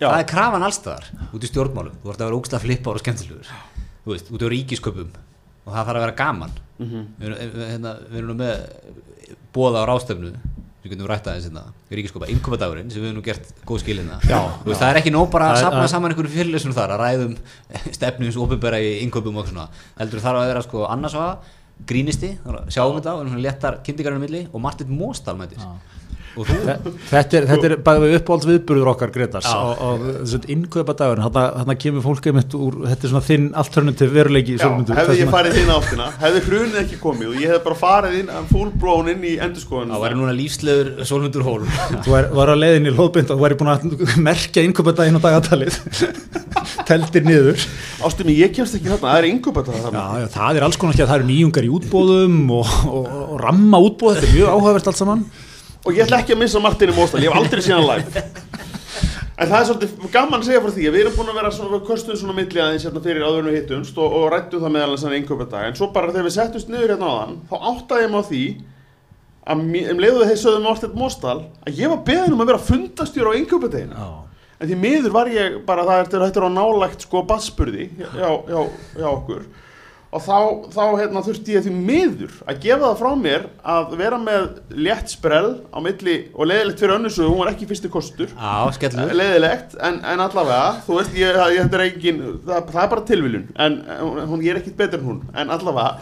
[0.00, 0.06] Já.
[0.08, 1.96] Það er krafan allstaðar út í stjórnmálum.
[2.02, 3.50] Þú vart að vera ógstlega flippar og skemmtilegur.
[4.06, 5.10] Þú veist, út í ríkisköpum
[5.66, 6.52] og það þarf að vera gaman.
[6.78, 7.02] Mhm.
[7.18, 10.30] við, erum- við, hérna, við erum nú með bóða á rástefnu
[10.86, 14.38] sem getum rætt aðeins hérna, ríkisköpa, innköpadagurinn sem við hefum nú gert góð skilina Já,
[14.62, 17.32] veist, það er ekki nóg bara að að- saman einhverju fyrirlesum þar að ræðum
[17.98, 19.66] stefnu eins og opinbera í innköpum og svona.
[19.98, 21.50] Heldur þarf að vera sko annars að
[21.86, 22.38] grínisti,
[22.72, 25.76] sjáum þetta og erum svona léttar kynntingarinn milli og Martin Móstal og Þe-
[26.36, 29.56] Þetta er, þetta er bæði uppáhalds viðburður okkar Gretars Já.
[29.56, 34.12] og, og þessi innkaupa dagur hann kemur fólk einmitt úr þetta er svona þinn alternative
[34.12, 37.62] veruleiki Já, hefði ég að- farið inn áttina, hefði hrunið ekki komið og ég hefði
[37.68, 39.94] bara farið inn að full blown inn í endurskoðun.
[39.96, 41.64] það væri núna lífslegur Sólmundur Hól.
[42.04, 45.22] Þú var, að leiðin í hlóðbind og þú væri búin að merkja innkaupa daginn á
[45.24, 45.80] dagatalið.
[46.86, 47.64] Teldir niður.
[48.06, 49.28] Ástum ég kemst ekki þarna, það er
[49.76, 50.04] Já, þarna.
[50.22, 53.40] já, það er alls konar ekki að það eru nýjungar í útbóðum og, og, og
[55.86, 58.22] Og ég ætla ekki að missa Martini Móstal, ég hef aldrei síðan live.
[59.36, 61.50] En það er svolítið gaman að segja frá því að við erum búin að vera
[61.52, 64.62] svona, við kostum svona milli aðeins hérna fyrir áður en við hittumst og, og rættum
[64.64, 65.66] það meðal þess að yngöpað dag.
[65.68, 68.28] En svo bara þegar við settumst niður hérna á þann, þá áttaði ég mig á
[68.30, 68.40] því
[69.46, 69.62] að
[69.92, 73.38] um leiðu þeir sögðum Martin Móstal að ég var beðin um að vera fundastjór á
[73.42, 74.08] yngöpað dagina.
[74.56, 78.30] En því miður var ég bara, það er þetta er á nálægt sko bassburði hjá,
[78.48, 78.60] hjá,
[78.96, 79.44] hjá okkur
[80.14, 80.36] og þá,
[80.72, 84.44] þá hérna, þurfti ég því miður að gefa það frá mér að vera með
[84.86, 88.32] létt sprell á milli og leiðilegt fyrir önnusu, hún var ekki fyrsti kostur.
[88.38, 89.12] Á, skellur.
[89.18, 93.48] Leiðilegt, en, en allavega þú veist, ég, ég, er engin það, það er bara tilviljun,
[93.66, 93.80] en
[94.30, 95.96] hún, er ekkit betur en hún, en allavega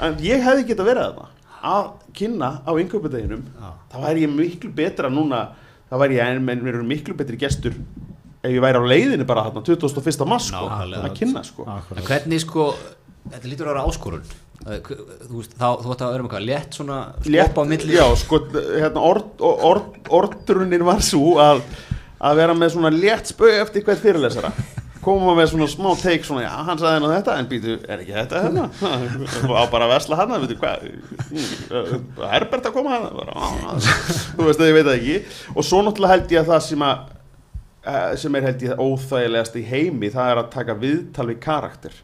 [0.00, 1.30] en ég hefði geta verið þarna.
[1.60, 3.42] Að kynna á yngöpudeginum
[3.92, 5.50] þá væri ég miklu betra núna
[5.90, 7.76] þá væri ég, en mér eru miklu betri gestur
[8.40, 10.24] ef ég væri á leiðinu bara þarna 21.
[10.28, 11.66] mars sko, að kynna sko.
[11.68, 12.70] En hvernig sko,
[13.28, 14.30] þetta lítur að vera áskorun.
[14.60, 17.94] Þú veist, þá, þú ætti að vera með hvað, létt svona Létt, milli.
[17.96, 18.40] já, sko,
[18.76, 19.04] hérna,
[20.18, 21.62] orðrunin var svo að,
[22.20, 24.50] að vera með svona létt spög eftir hvert fyrirlesara.
[25.00, 28.16] Koma með svona smá teik svona, já, hann sagði hennar þetta en býtu, er ekki
[28.18, 28.66] þetta hérna?
[29.48, 30.84] Á bara að vesla hann, veitu hvað?
[32.34, 33.70] Herbert að koma bara, á, á,
[34.36, 35.16] þú veist ég veit það ekki.
[35.54, 37.00] Og svo náttúrulega held ég að það sem að
[37.88, 41.96] eh, sem er held ég óþægilegast í heimi það er að taka viðtal við karakter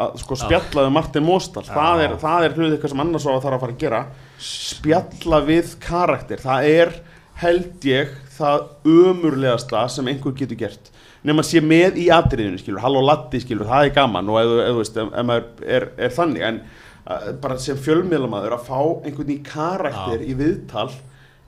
[0.00, 3.42] að sko spjalla við Martin Móstal það er, er hlut eitthvað sem annars á að
[3.44, 4.00] þarf að fara að gera.
[4.42, 6.42] Spjalla við karakter.
[6.42, 6.94] Það er
[7.40, 10.90] held ég það ömurlegasta sem einhver getur gert.
[11.24, 14.28] Nema að sé með í atriðinu skilur, halló latti skilur, það er gaman.
[14.30, 16.44] Og ef, ef, veist, ef, maður er, er þannig.
[16.50, 16.60] En
[17.06, 20.90] uh, bara sem fjölmiðlamaður að fá einhvern í karakter í viðtal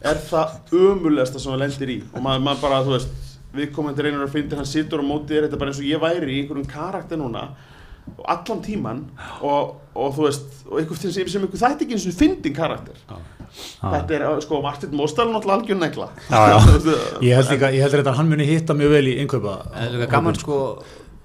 [0.07, 2.01] er það umulegasta sem það lendir í.
[2.14, 5.47] Og maður, maður bara, þú veist viðkomandi reynir að finna hann situr á móti þér.
[5.47, 7.49] Þetta er bara eins og ég væri í einhverjum karakter núna
[8.17, 9.01] og allan tíman
[9.45, 13.01] og, og þú veist, og einhver sem, sem einhver þætti ekki eins og fyndin karakter.
[13.57, 16.09] Þetta er, sko, Martin Móstal náttúrulega algjör negla.
[16.29, 16.59] Já, já.
[17.27, 20.11] Ég held líka, ég held þetta að hann muni hitta mjög vel í er líka
[20.12, 20.59] gaman sko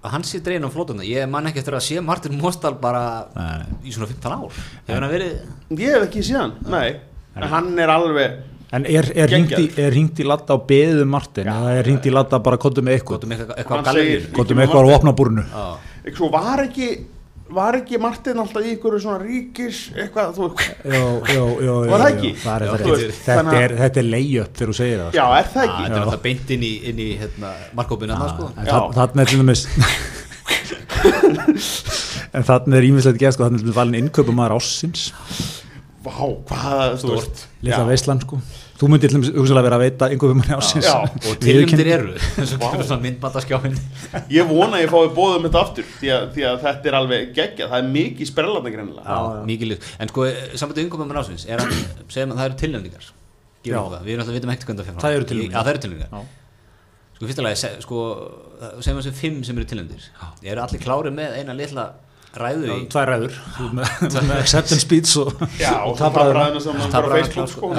[0.02, 1.06] að hann sé dregin á flótuna.
[1.06, 3.68] Ég man ekki eftir að sé Martin Mostal bara Nei.
[3.86, 4.62] í svona 15 ár.
[4.88, 6.96] Hefur hann verið ég hef ekki síðan, nei.
[7.36, 8.40] en hann er alveg
[8.72, 11.50] En er, er hringt í, er í latta á beðum Martin?
[11.52, 13.18] Eða er hringt í latta bara kottum með eitthvað?
[13.26, 16.88] Gotum eitthvað, eitthvað kottum eitthvað á opnabúrunu Ekki Svo var ekki
[17.52, 20.46] var ekki Martin alltaf í einhverju svona ríkis eitthvað, þú
[20.88, 21.02] Jó,
[21.36, 22.30] jó, jó, Var það ekki?
[22.32, 24.76] jó, það er Já, þetta veist, Þetta þannig að- er, þetta er layup þegar þú
[24.80, 25.82] segir það Já, er það ekki?
[25.84, 27.50] þetta er alltaf beint inn í, inn í hérna,
[27.82, 28.46] markkópinu hann sko.
[28.56, 28.80] Já.
[28.96, 29.30] þarna er
[32.52, 35.10] þarna er ímislegt gæst sko, þarna er valin innkaupumæður ássins
[36.02, 36.16] Vá,
[36.50, 37.88] hvað, þú veist Lilla Já.
[37.92, 38.40] veislan sko
[38.82, 42.54] Þú myndir til dæmis hugsalega vera að veita innkaupumæður ássins Já, og tilnumdir eru og
[42.58, 42.68] Vá.
[42.72, 43.76] kemur svona myndbataskjáin
[44.34, 47.28] Ég vona að ég fái bóðum þetta aftur því að, því að þetta er alveg
[47.38, 49.20] geggjað, það er mikið sprellandi greinilega
[49.52, 50.26] mikið lið en sko
[50.58, 51.78] sambandið yngum með ásins er hann
[52.10, 53.10] segjum að það eru tilnefningar
[53.62, 53.78] Já.
[53.78, 53.98] Það.
[54.02, 55.02] við erum alltaf vitum ekkert hvernig það fram.
[55.06, 55.54] Það eru tilnefningar.
[55.54, 56.22] Já, það eru tilnefningar Já.
[57.20, 57.98] sko fyrsta lagi se- sko
[58.82, 60.08] segjum að þessu fimm sem eru tilnefndir
[60.56, 61.86] eru allir klárið með eina litla
[62.38, 63.34] ræðu í Tvær ræður
[63.78, 65.34] með, acceptance speech og,
[65.98, 67.72] klár, sko, sko.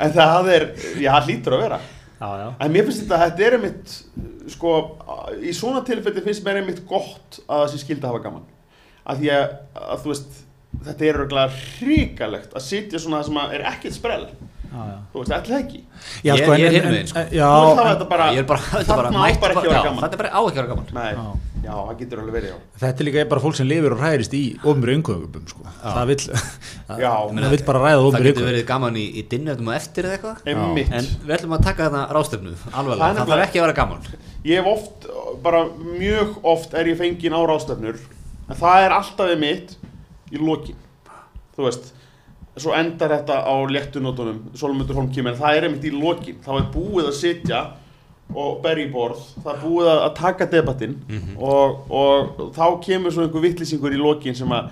[0.00, 0.66] En það er,
[1.02, 1.80] já, hlýtur að vera
[2.20, 3.94] Já, já En mér finnst þetta að þetta er einmitt,
[4.52, 4.74] sko,
[5.40, 8.42] í svona tilfelli finnst mér einmitt gott að það sé skildi að hafa gaman.
[9.08, 9.46] Að því að,
[9.86, 10.38] að þú veist,
[10.90, 14.26] þetta er örgulega hríkalegt að sitja svona sem að er ekkert sprell.
[14.70, 14.98] Já, já.
[15.14, 15.80] Þú veist, ætla ekki.
[16.20, 17.24] Já, Ég- sko, en- ég er en- megin, sko.
[18.36, 20.02] Ég er bara, þetta bara þarna á mætt bara ekki að já, vera gaman.
[20.04, 21.12] þetta er bara á ekki að vera gaman Nei,
[21.60, 21.68] Já.
[21.70, 22.58] já, það getur alveg verið, já.
[22.82, 25.64] Þetta er líka bara fólk sem lifir og hræðist í ofnbjörn yngöngum sko.
[25.82, 26.18] það vill
[27.04, 29.76] Já, það vill bara ræða það ofnbjörn getur yngöngum verið gaman í, í dinnertum og
[29.76, 30.92] eftir eða eitthvað einmitt.
[30.96, 34.10] en við ætlum að taka þetta rástefnu Það alveg, það þarf ekki að vera gaman
[34.50, 35.08] Ég hef oft,
[35.44, 38.00] bara mjög oft er ég fenginn á ráðstefnur
[38.50, 39.74] en það er alltaf við mitt
[40.32, 40.78] í lokin
[41.56, 41.90] þú veist
[42.60, 46.50] svo endar þetta á léttunótunum Solmundur Holm kemur, en það er einmitt í lokin þá
[46.56, 47.60] er búið að sitja
[48.34, 50.94] og berja í borð, það búið að að taka debattinn
[51.38, 54.70] og, og þá kemur svo einhver vittlýsingur í lokin sem að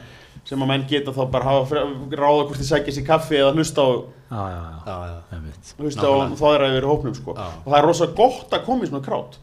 [0.49, 1.83] sem að menn geta þá bara hafa
[2.17, 3.89] ráða hvort þið sækja sér kaffi eða hlusta á,
[4.29, 4.97] Já, já, já,
[5.33, 7.35] já, hlusta á þóðra yfir hópnum sko.
[7.37, 7.47] Já.
[7.65, 9.39] og það er rosa gott að koma í svona krát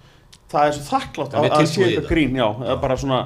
[0.50, 3.20] það er svo þakklátt að, að sé í eitthvað grín já, eða bara svona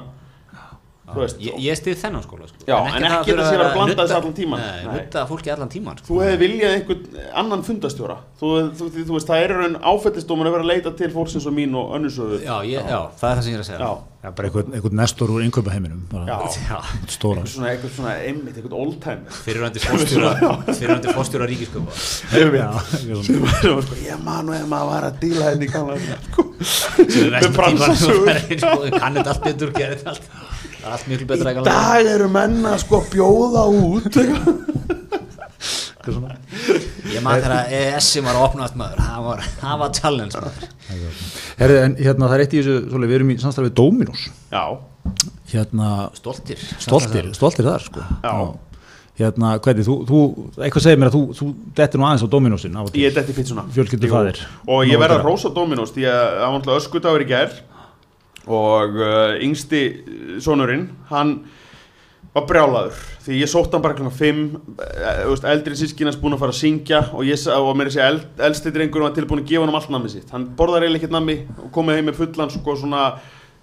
[1.18, 2.60] veist, ég, ég stið þennan skóla sko.
[2.68, 4.84] Já, en ekki að það sé þurfi verið að blanda þessu allan Nei.
[4.94, 6.06] nutta fólki allan tíman sko.
[6.10, 10.50] þú hefði viljað einhvern annan fundastjóra þú, þú, þú, þú veist, það er raun áfættistómur
[10.50, 13.40] að vera að leita til fólksins og mín og önnursöðu já, ég, já, það er
[13.40, 16.34] það sem ég er að segja já, Já, bara einhvern, einhvern nestor úr yngöpaheiminum já.
[16.68, 16.80] Já.
[17.08, 21.94] stóra Eitthvað svona, einmitt, eitthvað oldtimer fyrirvændi fórstjóra fyrirvændi fórstjóra ríkisköpa
[22.36, 22.42] Já,
[24.04, 26.46] ég man og ef maður var að díla henni sko.
[26.60, 28.44] sem er bransasögur.
[28.60, 30.49] sko, kannið allt betur, gerir þetta allt
[30.80, 34.14] Það er allt miklu betra í dag eru menna sko bjóða út
[36.00, 39.02] ég maður þegar ES var að opnast maður.
[39.04, 39.42] Það var,
[39.82, 40.40] var challenge
[41.60, 44.24] Herri, en hérna það er eitt í þessu, svolítið, við erum í samstarfið Dominos.
[44.48, 44.64] Já,
[45.52, 46.64] hérna, stoltir.
[46.80, 48.06] stoltir, stoltir þar sko.
[48.24, 48.34] Já.
[49.20, 50.20] Hérna, hvernig, þú, þú,
[50.64, 53.50] eitthvað segir mér að þú, þú dettir nú aðeins á Dominosin á ég dætti fýtt
[53.50, 53.66] svona.
[54.64, 57.28] Og ég Nóg verð að að rósa Dominos því að það var náttúrulega öskudagur í
[57.28, 57.58] gær
[58.48, 59.80] og uh, yngsti
[60.40, 61.40] sonurinn hann
[62.30, 64.06] var brjálaður því ég sótt hann bara kl.
[64.06, 67.96] 5 uh, veist, eldri sískinans búin að fara að syngja og, ég, og mér er
[67.96, 71.02] segja eld, eldsti drengur var tilbúin að gefa hann allt nammi sitt hann borðar eiginlega
[71.02, 73.02] ekkert nammi og komið heim með fullan sko, svona,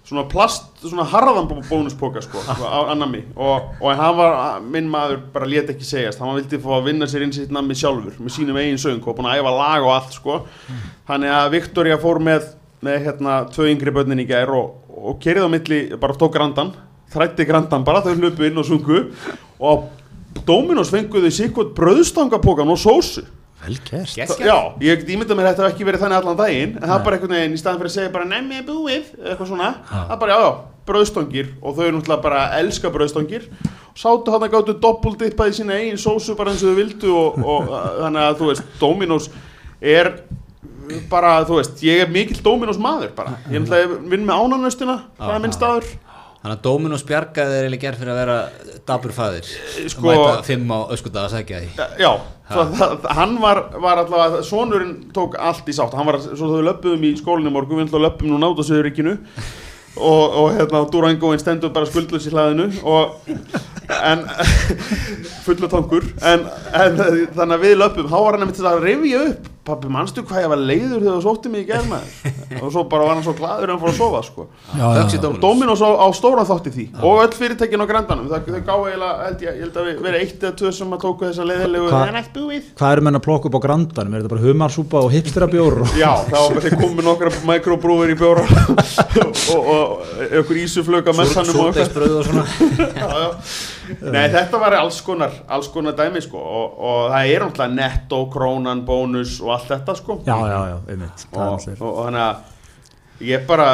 [0.06, 5.24] svona plast svona harðan bó- bónuspoka sko, á, nammi og, og hann var minn maður
[5.34, 8.36] bara lét ekki segjast hann vildi fá að vinna sér inn sitt nammi sjálfur með
[8.36, 10.38] sínum eigin söng og búin að æfa lag og allt sko.
[11.08, 12.52] þannig að Viktoria fór með
[12.84, 16.74] með hérna tvö yngri börnin í gær og, og kerið á milli, bara tók grandan
[17.12, 19.06] þrætti grandan bara, þau hlupu inn og sungu
[19.58, 19.88] og
[20.46, 23.24] Dominos fenguðu sikkert bröðstangapokan og sósu.
[23.58, 24.12] Vel gert.
[24.38, 27.06] Já, ég ímynda mér að þetta hef ekki verið þannig allan daginn en það er
[27.06, 29.70] bara einhvern veginn í staðan fyrir að segja bara nefni er búið, eitthvað svona.
[29.88, 30.52] Það er bara, já, já,
[30.88, 35.50] bröðstangir og þau eru náttúrulega bara að elska bröðstangir og sátu hann að gáttu doppeldippað
[35.50, 37.72] í sína eigin sósu bara eins og þau vildu og, og
[38.04, 39.28] þannig að þú veist, Dominos
[39.80, 40.12] er
[41.10, 44.98] bara, þú veist, ég er mikill Dominos maður bara, ég er náttúrulega vinn með ánanöstina,
[45.18, 45.88] það er minn staður.
[46.38, 48.36] Þannig að Dominos bjargaði þeir eiginlega gerð fyrir að vera
[48.86, 49.48] dabur fæðir
[49.90, 51.70] Sko- Mæta fimm á öskudag að segja því.
[51.98, 52.10] Já,
[52.52, 56.62] svo, það, hann var, var allavega, sonurinn tók allt í sátt, hann var, svo þau
[56.68, 59.16] löpum í skólinni morgun, við ætlum að löpum núna át á Söðuríkinu
[59.98, 63.18] og, og hérna, Durangoinn stendur bara skuldlös í hlaðinu og,
[63.98, 64.24] en
[65.46, 66.98] fullu tankur en, en
[67.36, 69.54] þannig að við löpum þá var hann einmitt að rifja upp.
[69.68, 72.30] Pappi, manstu hvað ég var leiður þegar þú sótti mig í germaður
[72.62, 74.46] og svo bara var hann svo gladur en fór að sofa sko.
[74.72, 76.86] Í Dominos á, á stóra þátt í því.
[77.04, 78.30] Og öll fyrirtækin á grandanum.
[78.30, 80.96] Það, þau gáði eiginlega, held ég, ég held að við verið eitt eða tvö sem
[80.96, 82.06] að tóku þessa leiðilegu það
[82.78, 84.16] Hvað eru menn að plokka upp á grandanum?
[84.16, 85.78] Er þetta bara humarsúpa og hipsterabjór?
[86.00, 88.46] Já, þá þeir komu nokkra mikrobrúður í bjóra.
[89.48, 89.87] Og, og
[90.28, 91.88] einhver ísuflöka messanum og eitthvað.
[91.88, 92.44] Súrdegsbröð og svona.
[93.02, 93.28] Já, já.
[94.12, 98.18] Nei, þetta var alls konar, alls konar dæmi sko og, og það er náttúrulega netto,
[98.32, 100.18] krónan, bónus og allt þetta sko.
[100.26, 101.24] Já, já, já, einmitt.
[101.32, 103.70] Og, og, og þannig að ég bara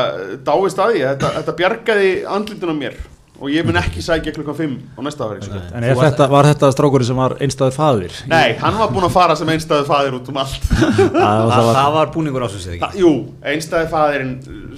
[0.46, 3.02] dáist að því, þetta, þetta bjargaði andlitun á mér
[3.34, 5.58] og ég mun ekki sækja klukkan 5 á næsta ári sko.
[5.74, 8.18] En er þetta, var þetta strákurinn sem var einstæði faðir?
[8.30, 10.68] Nei, hann var búinn að fara sem einstæðu faðir út um allt.
[10.70, 13.02] Það, Það, það var, það var búningur ásins eða Þa, ekki?
[13.02, 13.10] Jú,
[13.50, 14.32] einstæði faðirinn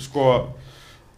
[0.06, 0.24] sko,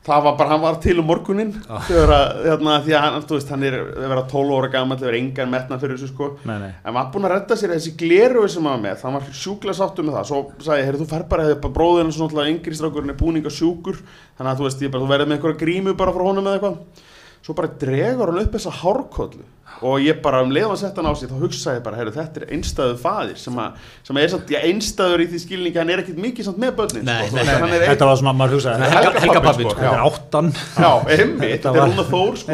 [0.09, 1.51] það var bara, hann var til um morgunin
[1.89, 4.99] þegar að, hérna, því að hann, þú veist, hann er að vera 12 óra gammal,
[5.01, 6.31] það er engan metna fyrir þessu sko.
[6.49, 6.71] Nei, nei.
[6.83, 9.79] en var búinn að redda sér þessi gleru sem hann var með, hann var sjúklega
[9.79, 10.31] sáttu með það.
[10.31, 13.53] Svo sagði ég, heyrðu þú fer bara, hefur bróðin svo náttúrulega yngri strákurinn er búninga
[13.53, 14.01] sjúkur.
[14.39, 16.59] Þannig að þú veist, ég bara, þú verður með einhverja grímu bara frá honum eða
[16.59, 17.07] eitthvað.
[17.45, 19.47] Svo bara dregur hann upp þessa hárkollu
[19.83, 22.15] og ég bara um leiðum að setja hann á sig þá hugsaði ég bara, heyrðu
[22.17, 25.93] þetta er einstæðu faðir sem, að, sem er samt, já, einstæður í því skilningi hann
[25.95, 28.57] er ekkit mikið samt með börnin Nei, sko, nei, hann er Þetta var svona, maður
[28.59, 28.89] hugsaði.
[28.89, 29.83] Helga- Þetta Helga pabbinn, pabbinn, sko.
[29.85, 29.93] já.
[29.93, 30.51] er áttan.
[30.75, 32.53] Já, einmitt, Þetta þetta er var- Rúna Þór sko.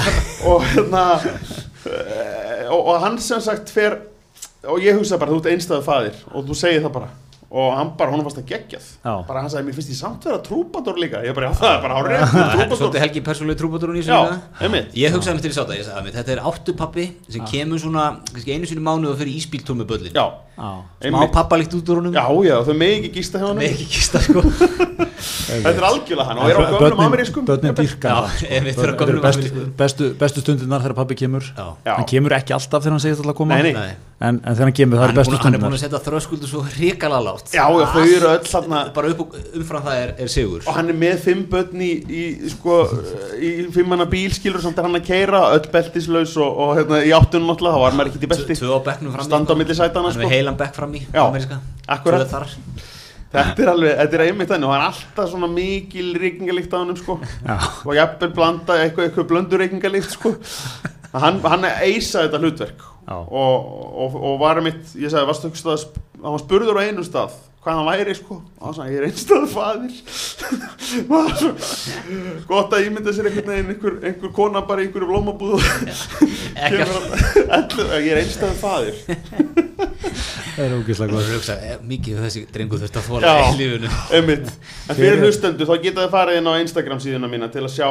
[0.54, 1.04] Og hérna
[1.86, 3.98] eh, og, og hann sem sagt fer
[4.64, 7.10] og ég hugsa bara, þú ert einstæðu faðir og þú segir það bara
[7.54, 8.86] og hann bara, hún fannst að geggjað.
[9.04, 9.12] Já.
[9.28, 11.20] bara hann sagði, mér finnst ég samt vera trúbadur líka.
[11.22, 14.06] Ég bara, já, það er bara hárið Svolítið Helgi persónuleg trúbáturinn í
[14.64, 14.96] einmitt.
[14.98, 18.08] Ég hugsaði mér til þess að ég sagði að þetta er áttupappi sem kemur svona
[18.32, 20.26] kannski einu sinni í mánuð og fyrir íspíltúr með Já,
[21.02, 22.14] Smá pappa líkt út úr honum.
[22.14, 24.42] Já, já, þau megi ekki gísta hjá hann Með ekki kista sko.
[25.24, 27.46] Þetta er algjörlega hann og er á gömlum amerískum.
[27.48, 28.12] Börnin dýrka.
[28.28, 28.46] Bestu,
[29.24, 29.72] amerískum.
[29.78, 31.48] bestu, bestu stundirnar þegar pabbi kemur
[34.22, 36.46] En, en þegar hann kemur það er bestu búinn- hann er búin að setja þröskuldu
[36.46, 40.30] svo hrikalega lágt Já, já, þau eru öll þarna Bara upp umfram það er, er
[40.30, 42.76] sigur og hann er með fimm börn í, í sko,
[43.42, 47.10] í fimmanna bíl skilur samt er hann að keira öll beltislaus og, og hérna, í
[47.18, 49.78] áttunum náttúrulega þá var maður ekki í belti Tvö á bekknum fram Standa á milli
[49.80, 50.28] sætanna, Hann er sko.
[50.28, 51.02] með heilan bekk fram í
[53.34, 56.78] þetta er alveg, þetta er einmitt þannig og hann er alltaf svona mikil reykingalikt á
[56.78, 57.18] hann sko.
[57.42, 57.56] Já.
[57.82, 60.36] og jafnvel blanda eitthvað, eitthvað blöndu reykingalikt sko.
[61.18, 62.84] hann, hann eisaði þetta hlutverk.
[63.08, 63.66] Og,
[64.04, 65.86] og, og var einmitt ég sagði, varstu ekki stað
[66.22, 67.34] hann var spurður á einu stað
[67.64, 68.36] hvað hann væri sko.
[68.60, 69.94] Og hann sagði, ég er einstæðu faðir.
[71.10, 71.50] Var svo
[72.50, 75.62] gott að ímynda sér einhvern veginn einhver, einhver kona bara í einhverju blómabúð og
[76.54, 76.84] Ekkert.
[76.84, 78.96] kemur hann ellu, ég er einstæðu faðir.
[80.54, 83.30] Það er ógislega Þú góð verður að hugsa, eh, mikið þessi drengur þurft að þóla
[83.32, 83.46] Já.
[83.48, 84.50] í lífunu Einmitt.
[84.92, 87.88] En fyrir hlustendur þá geta þið farið inn á Instagram síðuna mína til að sjá,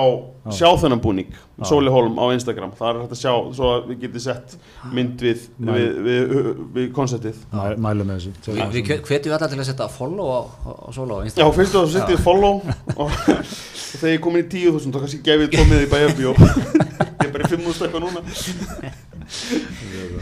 [0.55, 1.33] sjá þennan búning
[1.67, 2.71] Sóli Holm á Instagram.
[2.79, 4.55] Það er hægt að sjá svo að við getið sett
[4.95, 6.31] mynd við, Mæ- við, við,
[6.77, 7.43] við konceptið.
[7.51, 8.55] Mæ- Mælum með þessu.
[8.55, 11.55] Við við hvetjum alla til að setja follow á, á, á Sóla á Já, Instagram
[11.57, 12.59] fyrst og það settið follow.
[12.93, 17.25] Og, og þegar ég er komin í 10.000 þá kannski gefið komið í bæjarbjó ég
[17.25, 18.23] er bara í 5.000 eitthvað núna.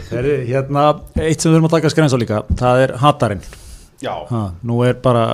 [0.06, 0.86] Það er hérna,
[1.18, 3.42] eitt sem við erum að taka skræns á líka Það er hatarinn.
[4.02, 5.24] Já, ha, Nú er bara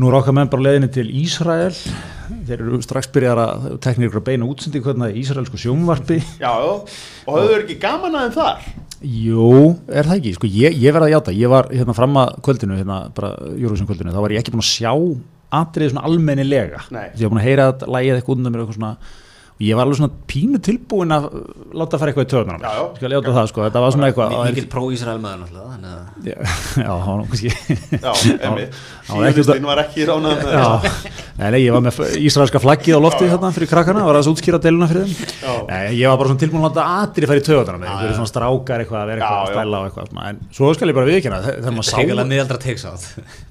[0.00, 1.74] Nú er okkar menn bara leiðinni til Ísrael.
[2.48, 6.16] Þeir eru strax byrjar að tekna ykkur að beina útsendi hvernig það er ísraelsku sjónvarpi.
[6.40, 6.72] Já, já
[7.28, 8.64] og höfðu ekki gaman aðeins þar
[9.02, 9.50] Jú,
[9.90, 11.34] er það ekki, sko, ég, ég verði að játa.
[11.34, 14.62] Ég var hérna fram að kvöldinu hérna, bara Júruvísum kvöldinu, þá var ég ekki búin
[14.62, 14.92] að sjá
[15.52, 16.84] atriði svona almennilega.
[16.94, 17.08] Nei.
[17.16, 18.94] ég var búin að heyra að lægið eitthvað undan mér eitthvað svona
[19.52, 21.26] og ég var alveg svona pínu tilbúin að
[21.76, 22.30] láta fara eitthvað í
[23.36, 25.72] það, sko, þetta var svona eitthvað Mikið pró-Ísrael maður náttúrulega
[26.26, 26.36] Já,
[26.82, 28.12] það var kannski Já,
[29.68, 30.66] var ekki með Já,
[31.52, 34.88] nei, ég var með ísraelska flaggið á lofti þarna fyrir krakkana, var að útskýra deluna
[34.90, 35.16] fyrir þeim.
[35.68, 38.32] Nei, ég var bara svona tilbúin að láta atrið fara í töðunar með einhverju svona
[38.32, 39.78] strákar eitthvað að vera eitthvað að stæla
[40.32, 41.38] en svo skal ég bara viðkynna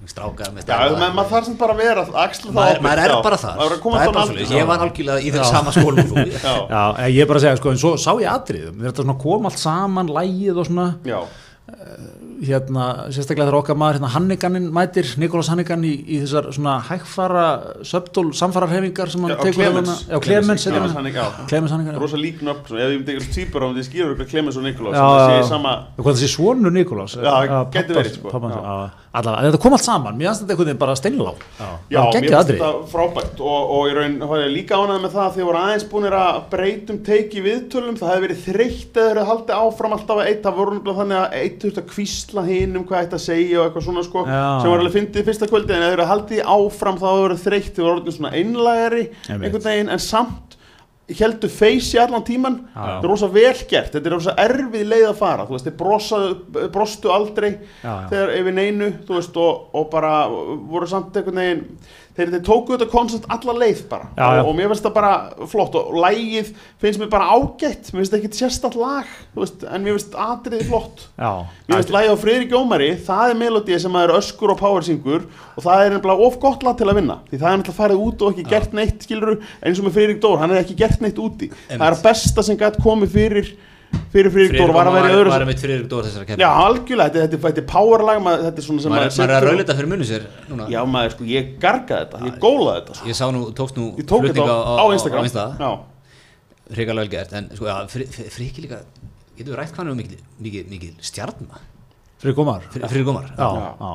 [0.10, 3.12] Strákar með Já, menn maður þarf sem bara að vera axla það ábyrgð, maður er
[3.28, 3.60] bara þar.
[3.62, 4.54] Er koma Það er bara svolítið.
[4.58, 6.16] Ég var algjörlega í þeim sama skólum þú.
[6.42, 9.18] Já, Já, ég er bara að segja, sko, en svo sá ég atriðum, þetta svona
[9.22, 11.20] kom allt saman, lægið og svona, já,
[12.42, 17.46] hérna, sérstaklega þegar okkar maður, hérna, Hanniganin mætir, Nikolás Hannigan í, í þessar svona hægfara,
[17.86, 19.62] söptól, samfararhefingar sem hann Clemens.
[19.62, 20.98] hérna- Já, Clemens, Clemens.
[20.98, 21.46] Hannigan.
[21.46, 22.02] Clemens Hannigan, já.
[22.02, 23.70] rosa líknöfn svona, ef ég myndi eitthvað týpur á
[29.12, 29.20] hvað.
[29.22, 31.32] Allavega, þetta kom allt saman, mér finnst þetta einhvern veginn bara steinlá.
[31.92, 35.26] Já, mér finnst þetta frábært og, og í raun var ég líka ánægð með það
[35.26, 39.30] að þið voru aðeins búinir að breytum teiki viðtölum, það hefði verið þreytt eða þeir
[39.32, 42.78] haldið áfram alltaf að eitt það voru nefnilega þannig að eitt þurft að kvísla hinn
[42.80, 44.46] um hvað eitt að segja og eitthvað svona sko Já.
[44.62, 47.84] sem var alveg fyndið fyrsta kvöldi en ef þeir haldið áfram þá verið þreytt, þið
[47.90, 48.00] voru
[49.42, 49.94] einhvern veginn
[51.54, 55.18] face í allan tíman þetta er rosa vel gert, þetta er rosa erfið leið að
[55.22, 56.36] fara, þú veist, þeir brosaðu,
[56.76, 57.96] brostu aldrei Já, já.
[58.12, 61.66] þegar yfir neinu, veist, og, og bara voru samt einhvern veginn
[62.18, 64.10] þeir, þeir tóku þetta koncept alla leið bara.
[64.18, 64.42] Já, já.
[64.42, 65.12] Og, og mér finnst það bara
[65.52, 66.52] flott og lægið
[66.84, 67.92] finnst mér bara ágætt.
[67.92, 71.06] Mér finnst ekki sérstætt lag, þú veist, en mér finnst atriði flott.
[71.16, 71.32] Já,
[71.68, 75.26] Mér finnst lagið á Friðrik Jómari, það er melodía sem að er öskur og powersingur
[75.56, 77.20] og það er nefnilega of gott lag til að vinna.
[77.32, 80.24] Því það er nefnilega farið út og ekki gert neitt skiluru eins og með Friðrik
[80.24, 81.52] Dór, hann er ekki gert neitt úti.
[81.70, 83.54] Það er að besta sem gætt komið fyrir
[84.12, 86.66] fyrir Friðrik Dór var að vera í öðru Var mitt Friðrik Dór þessara Já, kemur
[86.66, 89.48] algjörlega, þetta, þetta, þetta er powerlag maður, þetta er svona sem Maður maður er að
[89.48, 90.68] raulita fyrir munni sér núna.
[90.72, 93.10] Já, maður, sko, ég gargaði þetta, ég gólaði þetta sko.
[93.12, 95.22] Ég sá nú, tókst nú Ég tók þetta flutninga á, á Instagram.
[95.22, 95.46] á Insta.
[95.62, 95.72] Já,
[96.72, 97.78] Hrikalega vel gert En sko, já,
[98.36, 98.82] Friki líka
[99.38, 101.64] Getur við rætt hvað hann er mikil, mikil, mikil stjarnar
[102.22, 103.48] fyrir komar Friðrik Gómar Já,
[103.82, 103.94] Já.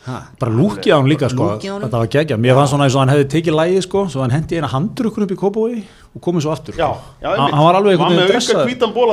[0.00, 2.38] Já Ha, bara lúkið á hann líka sko, þetta var geggjað.
[2.40, 5.10] Mér fannst svona eins og hann hefði tekið lægið sko svo hann hendi eina handur
[5.10, 5.72] ykkur upp í kópói
[6.16, 6.78] og komið svo aftur.
[6.78, 7.10] Já, sko.
[7.20, 8.38] já hann, hann var alveg einhvern Hann veginn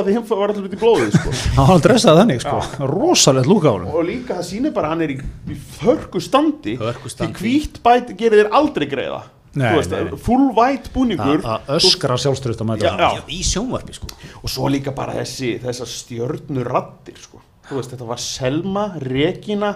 [0.08, 1.34] því hinn var blóðið sko.
[1.58, 5.04] hann var dressaður þannig sko, rosalegt lúkið á hann og líka það sýnir bara hann
[5.04, 5.18] er í,
[5.52, 6.78] í förku standi.
[6.80, 7.36] Hörkustandi.
[7.36, 9.20] því hvít bæt gerir þér aldrei greiða.
[10.24, 11.44] Full white búningur.
[11.44, 13.20] Að öskra sjálfströst að mæta Já, hann já.
[13.20, 14.08] já, Í sjónvarpi sko.
[14.40, 17.42] Og svo líka bara þessi þessar stjörnur rattir sko.
[17.68, 19.74] Þú veist, þetta var Selma, Regina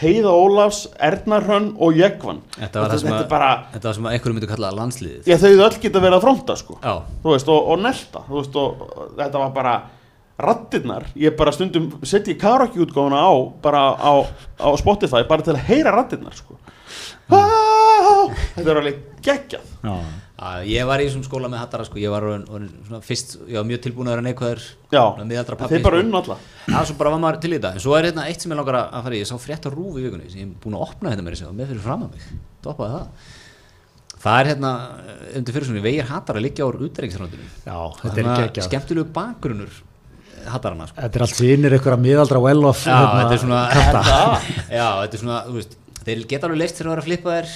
[0.00, 4.14] Heiða Ólafs, Erna Hrönn og Jekvan Þetta var það sem bara, Þetta var sem að
[4.16, 5.28] einhverjum myndi kalla landsliðið.
[5.28, 6.76] Já þau öll geta verið að fronta sko.
[7.26, 8.84] Veist, og, og nelta veist, og,
[9.18, 9.74] þetta var bara
[10.40, 14.24] rattirnar, ég bara stundum setji karaoke útgáfuna á bara á,
[14.56, 16.56] á Spotify, bara til að heyra rattirnar sko.
[17.30, 19.68] Ah, þetta er alveg geggjað.
[19.84, 19.94] Já,
[20.64, 21.98] ég var í þessum skóla með hattara sko.
[22.00, 24.62] Ég var orðinn svona fyrst, ég var mjög tilbúin að vera neikvæður
[25.28, 26.06] miðaldra pabbi, þeir bara sko.
[26.06, 26.36] unnu alla?
[26.64, 27.74] Já, svo bara var maður til í þetta.
[27.76, 29.20] En svo er hérna eitt sem ég langar að fara í.
[29.20, 31.36] Ég sá frétt á rúf í vikunni sem ég er búin að opna þetta með
[31.36, 32.32] þessi og með fyrir fram að mig.
[32.64, 33.28] Doppaði það.
[34.20, 34.72] Það er hérna,
[35.40, 38.66] undir fyrir svona, vegir hattar að liggja á útreiksröndinu já, þetta er geggjað.
[38.66, 39.78] Skemmtilegu bakgrunnur
[40.48, 41.00] hattarana sko.
[41.00, 44.02] þetta er allt sínir ykkur að miðaldra well off Já, hérna, þetta er svona þetta.
[44.80, 47.34] Já, þetta er svona, þú veist Þeir geta alveg leist þegar að vera að flippa
[47.34, 47.50] þér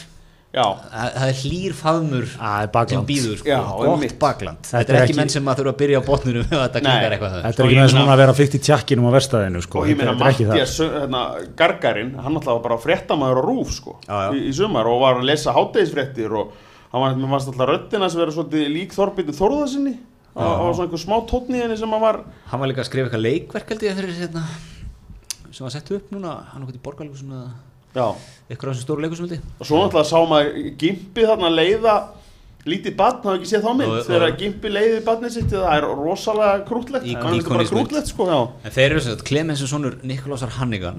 [0.54, 4.14] já, Það er hlýr faðmur sem býður sko, Já, gott einmitt.
[4.22, 4.60] bakland.
[4.62, 7.16] Þetta Þetta er ekki menn sem að þurfa að byrja á botnunum þetta þetta er
[7.18, 9.80] ekki meina- svona að vera fyrst í tjakkinum á verstaðinu sko.
[9.82, 11.22] og ég meina Mattias hérna,
[11.58, 14.30] Gargarinn, hann alltaf var bara fréttamaður á rúf sko, Já, já.
[14.38, 16.52] Í, í sumar og var að lesa hátægisfréttir og
[16.94, 19.96] hann var, alltaf röddina sem vera svolítið lík Þorbjörn Þórðarsinni
[20.34, 22.82] og og var svona einhver smá tónn í henni sem hann var Hann var líka
[22.82, 24.42] að skrifa eitthvað leikverk held ég fyrir hérna,
[25.50, 26.32] sem var sett upp núna.
[26.52, 27.50] Hann okkur í borgarleikusum eða
[27.94, 28.06] já,
[28.50, 31.94] eitthvað af þessum stóru ég og svo náttúrulega sá maður Gimpi þarna leiða
[32.64, 35.84] lítið barn, hafði ekki séð þá mynd Og- þegar Gimpi leiði barnið sitt það er
[36.00, 38.38] rosalega krútlegt það krútlegt sko, já.
[38.64, 40.98] En þeir eru sem sagt Clemens og sonur Nikolásar Hannigan.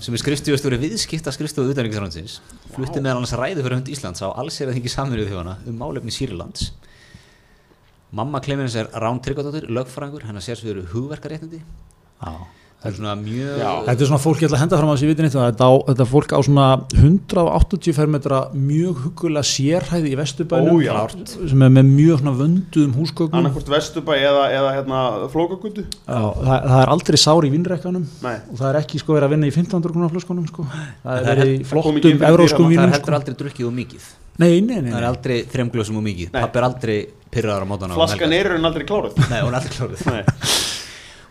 [0.00, 2.40] Sem er skrifstjóðstjóri viðskipta skrifstofu utanriksránsins
[2.72, 6.10] flutti meðal annars ræðu fyrir hönd Íslands á allsér að þingi saminuðu þjóðana um málefni
[6.16, 6.70] Sýrlands.
[8.16, 10.24] Mamma Clemens er Rán Tryggvadóttir, lögfræðingur.
[10.24, 10.56] Hennar sér
[12.82, 13.70] það er svona mjög Já.
[13.86, 16.10] Þetta er svona fólk, ég ætla að henda fram að þessi vitin þetta, þetta er
[16.10, 16.66] fólk á svona
[16.96, 20.18] 180 fermetra mjög hugulega sérhæði í
[20.84, 20.92] já.
[21.50, 25.00] sem er með mjög vönduðum húsgögnum annarkvort Vesturbæ eða, eða hérna,
[25.32, 28.36] flókagutu Já, það, það er aldrei sár í vinnrekkanum Nei.
[28.52, 30.68] og það er ekki sko verið að vinna í 1500 krónar flöskunum sko.
[30.68, 32.76] það er það er verið í flottum evróskum dýramat.
[32.76, 33.18] það er heldur sko.
[33.20, 36.40] aldrei drukkið og mikið Nei, nei, nei, það er aldrei þremglösum og mikið Nei.
[36.42, 36.96] pappi er aldrei
[37.32, 40.64] pyrraðar á mótana flaskan er en aldrei kláruð Nei, hún er aldrei kláruð Nei.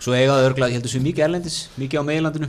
[0.06, 2.48] Svo eigaði örgla, ég heldur svo mikið erlendis mikið á meilandinu,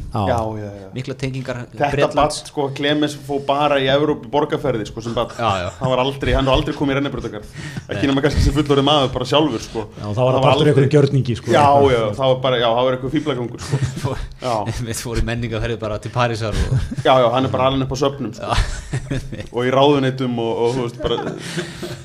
[0.92, 2.40] mikla tengingar Þetta Bretlands.
[2.42, 5.32] batt, sko, Clemens fó bara í Evrópi borgarferði, sko, sem batt.
[5.40, 7.46] Hann var aldrei, hann var aldrei komið í rennibröðakar
[7.94, 9.86] Ekki nema kannski sem fullorðið maður, bara sjálfur, sko.
[9.96, 11.54] Já, það var það partur einhverjum gjörningi sko.
[11.54, 14.16] Já, já, það var bara, já, það var eitthvað fýblagangur, sko.
[14.90, 16.76] Við fórum menningaferðið bara til Parísar og
[17.07, 18.52] já, já, hann er bara alveg upp á söpnum, sko.
[19.57, 21.96] Og í ráðuneytum og, og, þú veist, bara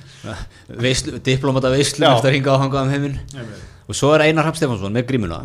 [0.82, 2.14] veislu, diplomata veislu Já.
[2.16, 3.18] eftir að ringa á hanga um heiminn
[3.92, 5.42] og svo er Einar Rapp Stefánsson með grímuna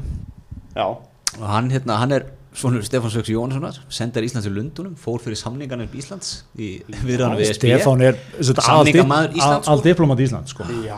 [0.76, 2.26] Já, og hann, hérna, hann er
[2.56, 7.50] svonur Stefán Söks Jónssonar sendar Íslands í Lundunum, fór fyrir samningarnir Íslands í viðræðanum við
[7.50, 9.74] ESB Stefán er Samningamaður Íslands, sko.
[9.74, 10.68] all diplomat í Íslands sko.
[10.86, 10.96] já,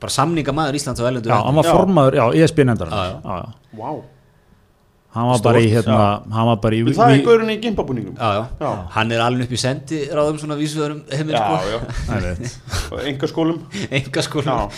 [0.00, 1.72] bara samningamæður Íslands á Erlendu Já, hann var Já.
[1.72, 3.40] formaður, já, ESB nefndar Já, já.
[3.80, 3.90] vá
[5.16, 8.18] Hann var Stórt, bara í hérna, hann var bara í Það er gaurinn í gimpabúningum
[8.20, 8.42] já, já.
[8.60, 8.70] Já.
[8.98, 11.70] hann er alveg upp í sendi ráðum svona vísuðarum heiminn Já, sko.
[11.72, 12.50] já,
[12.92, 13.62] og enga skólum
[14.00, 14.68] enga skólum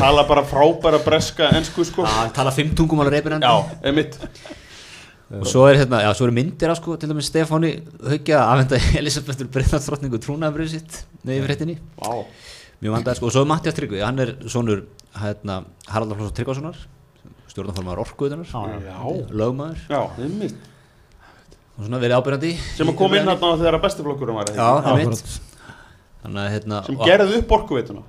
[0.00, 2.04] tala bara frábæra breska ensku, sko.
[2.06, 4.18] Já, hann tala fimm tungum alveg reypir Já, einmitt.
[5.26, 7.72] Og svo er, hérna, já, svo er myndir af sko, til dæmis Stefáni
[8.06, 11.74] Haugja að afhenda Elisabethur Breitlandsdrottningu trúnaðabrið sitt með yfirréttinni.
[11.98, 12.22] Vá,
[12.78, 14.84] mjög vandaði sko, og svo er Mattias Tryggvi hann er sonur
[15.18, 16.78] hérna, Haraldar Flossar Tryggvasonar
[17.50, 18.48] stjórnarformaður orkuðunar
[18.84, 18.96] já,
[19.32, 19.82] lögmaður.
[19.90, 20.72] Já, einmitt.
[21.76, 25.32] Og svona verið ábyrjandi Sem að koma inn hérna þegar að bestiflokkurum var já, einmitt.
[26.26, 28.04] að hérna sem gerði upp orkuveituna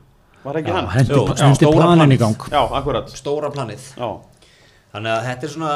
[0.48, 0.90] var ekki hann?
[0.96, 2.48] hendi, planin í gang.
[2.52, 3.12] Já, akkurat.
[3.20, 4.10] Stóra planið Já,
[4.94, 5.74] Þannig að þetta er svona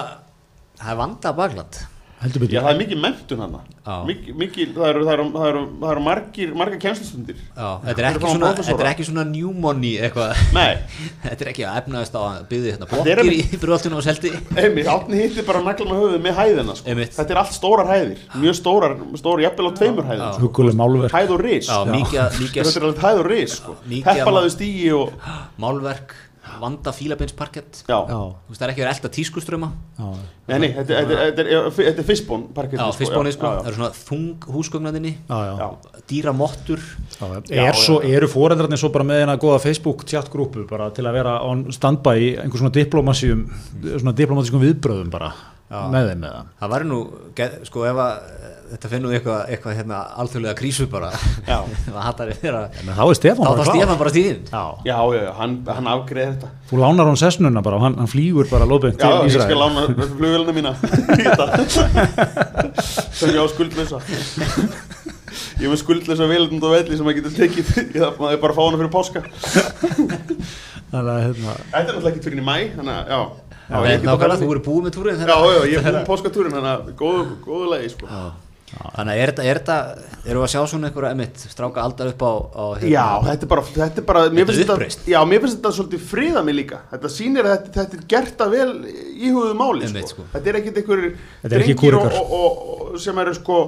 [0.81, 1.81] það er vanda bakland
[2.21, 3.95] heldur Já betur það er mikið mentun hann Já.
[4.05, 7.39] mikið, mikið, það eru, það eru, það eru, það eru margir, margar kennslustundir.
[7.57, 10.43] Já, þetta er ekki svona, þetta er ekki svona new money eitthvað.
[10.53, 10.77] Nei,
[11.25, 14.33] Þetta er ekki að efnaðist á að byggði hérna Þetta blokkir í brjóðaltinu og seldi
[14.61, 16.97] einmitt, átni hitti bara nagla með höfuð með hæðina sko.
[17.17, 20.31] Þetta er allt stórar hæðir, mjög stórar, stórar jafnvel á tveimur hæðir Já.
[20.37, 20.45] sko.
[21.17, 21.69] Hæð og ris.
[21.71, 23.77] Já, mikið, að- mikið Þetta er alveg hæð og ris sko.
[24.11, 25.15] Heppalaðu stígi og
[25.65, 26.13] málverk
[26.59, 26.91] vanda
[28.49, 30.07] veist, það er ekki verið elda tískuströma já,
[30.51, 32.43] nei, nei, þetta þetta- þetta er- þetta er fissbón
[32.81, 35.53] Já, fyrstbónið sko, það eru svona þung húsgögnaðinni já, já.
[35.61, 36.01] já.
[36.11, 36.79] dýra mottur
[37.21, 38.09] Já, Já, er svo, já.
[38.17, 42.17] eru foreldrarnir svo bara með eina góða Facebook chatgrúpu bara til að vera on standby
[42.19, 43.45] í einhver svona diplomasíum
[43.97, 45.31] svona diplomatískum viðbröðum bara
[45.71, 46.99] með þeim með það Það væri nú,
[47.67, 48.13] sko ef að
[48.71, 51.09] þetta finnur eitthvað, eitthvað hérna alþjóðlega krísu bara.
[51.47, 51.57] Já.
[52.29, 53.65] við þeirra en þá er Stefán þá bara.
[53.69, 54.63] Stefán bara stíðin já.
[54.87, 56.51] Já, já, já, hann, hann afgreði þetta.
[56.71, 59.85] Þú lánar hún sessnuna bara og hann, hann flýgur bara Já, til ég skal lána
[59.91, 60.73] flugvelina mína.
[63.21, 63.99] Sem ég á skuldlösa
[65.61, 68.57] Ég er með skuldlösa velund og velli sem maður getur tekið ég maður bara að
[68.57, 69.19] fá hana fyrir páska.
[70.91, 74.87] Hérna, Þetta er náttúrulega ekki fyrir í mæ þannig að, já Nákvæmlega, þú eru búið
[74.87, 78.09] með túrin Já, já, ég er búin með páskatúrin þannig að góðu, góðu lagi sko.
[78.71, 79.77] Þannig að er þetta, er þetta,
[80.21, 83.49] erum við að sjá svona einhverja emitt, stráka aldar upp á, á Já, þetta er
[83.51, 85.01] bara, þetta er bara mér Þetta er finnst uppreisn.
[85.11, 88.45] Já, mér finnst þetta svolítið friða mig líka Þetta sýnir að þetta, þetta er gert
[88.45, 88.69] að vel
[89.27, 90.05] íhugðu máli sko.
[90.13, 90.27] sko.
[90.37, 92.15] Þetta er ekkit einhver Þetta er ekki drengir og, kúrekar.
[92.21, 93.59] og, og, og, sem eru sko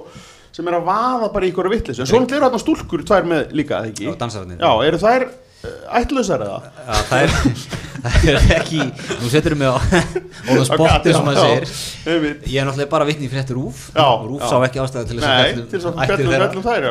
[0.53, 3.29] sem eru að vaða bara í ykkur vittlis en svo náttúrulega eru þarna stúlkur tvær
[3.29, 4.05] með líka, eða ekki?
[4.05, 4.59] Já, dansararnir.
[4.61, 6.59] Já, eru þær uh, ætlausar eða?
[6.77, 7.33] Já, það er,
[8.03, 8.79] það er ekki,
[9.21, 9.77] nú setur við mig á
[10.51, 11.73] óða spotti sem maður segir.
[12.51, 14.47] Ég er náttúrulega bara vitni í fréttur Rúf Já, Rúf já.
[14.51, 16.87] sá ekki ástæðu til þess að fjalla um fjallum þær,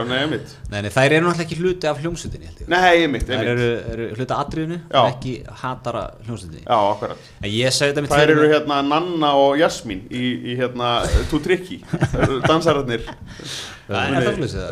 [0.86, 2.68] nei, þær eru náttúrulega ekki hluti af ég.
[3.02, 6.04] Einmitt, Þær eru, eru hluti af atriðinu ekki hatara
[7.52, 10.94] ég þetta mitt Þær eru hérna Nanna og Jasmín í, í hérna
[11.30, 11.82] Tú Trikki.
[12.46, 13.04] Dansararnir.
[13.92, 14.16] Það?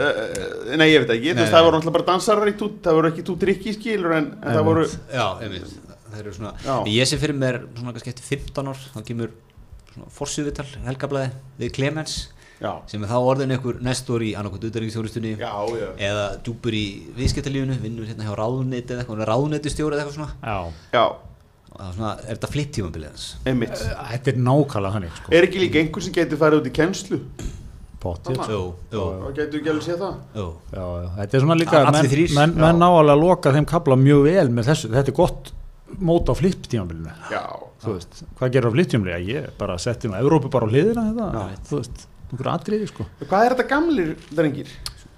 [0.01, 2.51] Uh, nei, ég veit ekki, það voru náttúrulega bara dansarar
[2.86, 6.75] það voru ekki tút rikki skilur en, það voru, Já, einmitt Það eru svona Já.
[6.91, 9.33] Ég sé fyrir mér svona kannski eftir 15 ár þá kemur
[9.95, 12.19] svona forsýðvital helgablaði við Clemens
[12.61, 14.67] já, sem er þá orðin einhver nestor í annarkvæmt
[15.41, 16.85] já, eða djúpur í
[17.17, 20.35] viðskiptalífunu vinnur hérna hjá ráðuneyti eða eitthvað ráðuneyti stjóri eða eitthvað svona.
[20.45, 20.59] Já,
[20.95, 21.05] já,
[21.71, 23.29] og það er svona, er þetta flitt tímabilið hans?
[23.47, 23.87] Einmitt.
[24.11, 25.33] þetta er nákvæmlega þannig sko.
[25.39, 27.23] Er ekki líka einhver sem getur farið út í kennslu?
[28.01, 28.61] Jú,
[28.97, 30.21] Og getur ekki alveg séð það?
[30.33, 30.85] Já, já,
[31.19, 34.71] þetta er svona líka menn, menn, menn náalega að loka þeim kabla mjög vel með
[34.71, 35.51] þessu, þetta er gott
[35.99, 37.43] mót á flip tímabilinu Já,
[37.82, 41.09] þú veist, hvað gerir á flip tímabilinu ég bara setti nú Evrópu bara á hliðina
[41.11, 43.07] þetta, þú veist, einhverju atriði sko.
[43.26, 44.70] Hvað er þetta gamlir drengir?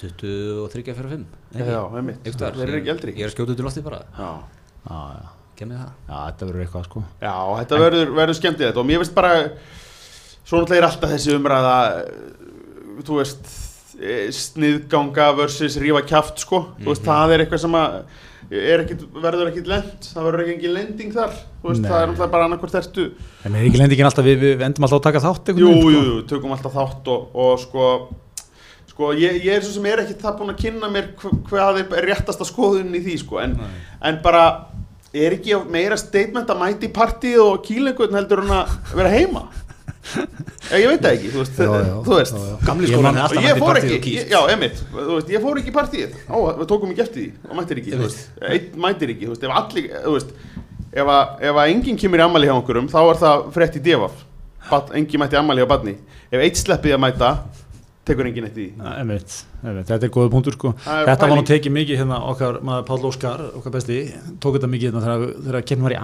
[0.03, 3.13] 23, 4, 5 Já, já, einmitt, Þeir þeir eru ekki eldri.
[3.15, 4.01] Ég er að skjóta út í lofti bara.
[4.17, 4.31] Já,
[4.89, 5.91] já, já, Kemur það?
[6.09, 7.03] Já, þetta verður eitthvað sko.
[7.23, 9.33] Já þetta verður, verður skemmtið þetta og mér veist bara,
[10.43, 11.77] svo náttúrulega er alltaf þessi umræða,
[13.07, 13.53] þú veist,
[14.01, 17.99] eh, sniðganga versus rífa kjaft, sko, þú veist, það er eitthvað sem að,
[18.53, 21.31] ekkit, verður ekkit lent, það verður ekki engin lending þar,
[21.63, 23.07] veist, það er náttúrulega bara annarkvort ertu,
[23.49, 25.95] en er ekki lendingin alltaf, við, við endum alltaf að taka þátt einhvern jú, veginn,
[25.95, 26.11] jú, sko?
[26.19, 27.87] jú, tökum alltaf þátt og, og sko,
[28.93, 31.81] sko, ég, ég er svo sem er ekkit það búin að kynna mér hv- hvað
[31.83, 33.57] er réttasta skoðun í því, sko, en,
[34.05, 34.45] en bara,
[35.13, 39.43] er ekki meira statement að mæti í partíð og kýlengun heldur en að vera heima?
[40.73, 42.35] Ég veit það ekki, þú veist, Já, já, þú veist.
[42.41, 42.57] já,
[43.47, 46.91] Ég fór ekki, já, emitt, þú veist, ég fór ekki í partíið, á, við tókum
[46.95, 47.93] ekki eftir því og mættir ekki,
[48.51, 50.35] einn mættir ekki, þú veist, ef allir, þú veist,
[50.93, 53.85] ef að, ef að enginn kemur í ammali hjá einhverjum, þá er það frétt í
[53.87, 54.19] devaf,
[54.99, 55.95] enginn mætti ammali hjá badni,
[56.33, 57.31] ef eitt sleppið að mæta,
[58.07, 60.73] tekur enginn eitt í einmitt, einmitt, þetta er góða punktur sko.
[60.91, 63.99] Er þetta var nú tekið mikið hérna okkar maður Páll Óskar, okkar besti
[64.43, 65.99] tók þetta mikið hérna þegar, þegar kemur var í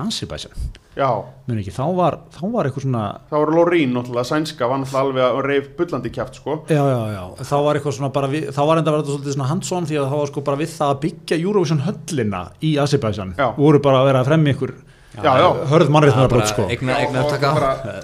[1.64, 5.26] ekki, þá var, þá var eitthvað svona það voru Lorín, náttúrulega, sænska, var náttúrulega alveg
[5.26, 6.56] að reif bullandi kjátt, sko.
[6.70, 9.50] já, já, já, þá var eitthvað svona bara við, þá var enda verið svolítið svona
[9.52, 13.34] hands-on því að það var sko bara við það að byggja Eurovision höllina í Ansibæsjan,
[13.58, 14.74] voru bara að vera að fremja ykkur
[15.18, 16.62] Já, já, hörð mannréttnar brot sko.
[16.62, 17.50] og upptaka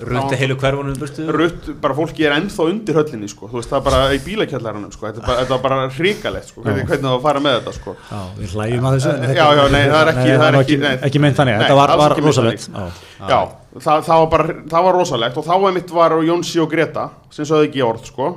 [0.03, 0.37] Já.
[0.41, 4.01] heilu hverfunum rutt, bara fólki er ennþá undir höllinni, sko, þú veist, það er bara
[4.15, 7.19] í bílakjallarunum, sko, þetta er bara, þetta er bara hrikalegt, sko, hvernig, hvernig það var
[7.19, 7.97] að fara með þetta, sko.
[8.11, 10.81] Já, við hlægjum að þessu Já, já, nei, það er ekki- Nei, það er ekki-
[10.81, 10.95] nei.
[11.09, 12.69] ekki meint þannig, þetta var, var rosalegt.
[12.75, 13.41] Já.
[13.75, 17.45] Það, það, var bara, það var rosalegt og þá einmitt var Jónsi og Greta sem
[17.45, 18.29] sögðu ekki orð sko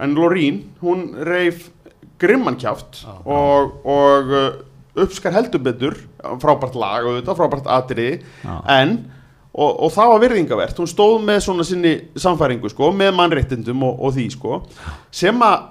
[0.00, 1.68] en Lorín, hún reif
[2.20, 4.50] grimman kjáft og, og uh,
[4.98, 5.96] uppskar heldur betur
[6.42, 8.54] frábært lag og þetta, frábært atriði Já.
[8.80, 8.96] en
[9.50, 13.98] og, og það var virðingavert, hún stóð með svona sinni samfæringu sko, með mannréttindum og,
[14.06, 14.60] og því sko
[15.14, 15.68] sem að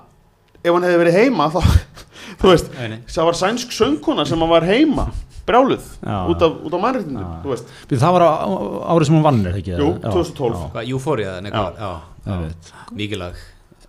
[0.59, 1.59] ef hann hefði verið heima þá,
[2.41, 2.72] þú veist,
[3.15, 5.07] það var sænsk söngkona sem var heima
[5.49, 6.17] brjáluð Já.
[6.30, 9.55] út af, út af mannréttindum, þú veist Býtu, það var árið sem hún vann er
[9.55, 9.78] það ekki?
[9.80, 10.59] Jú, Já, 2012.
[10.59, 11.89] já, Hvað, Euphoria, nei, hvað, já,
[12.28, 12.74] já, ég veit.
[12.99, 13.39] mikið lag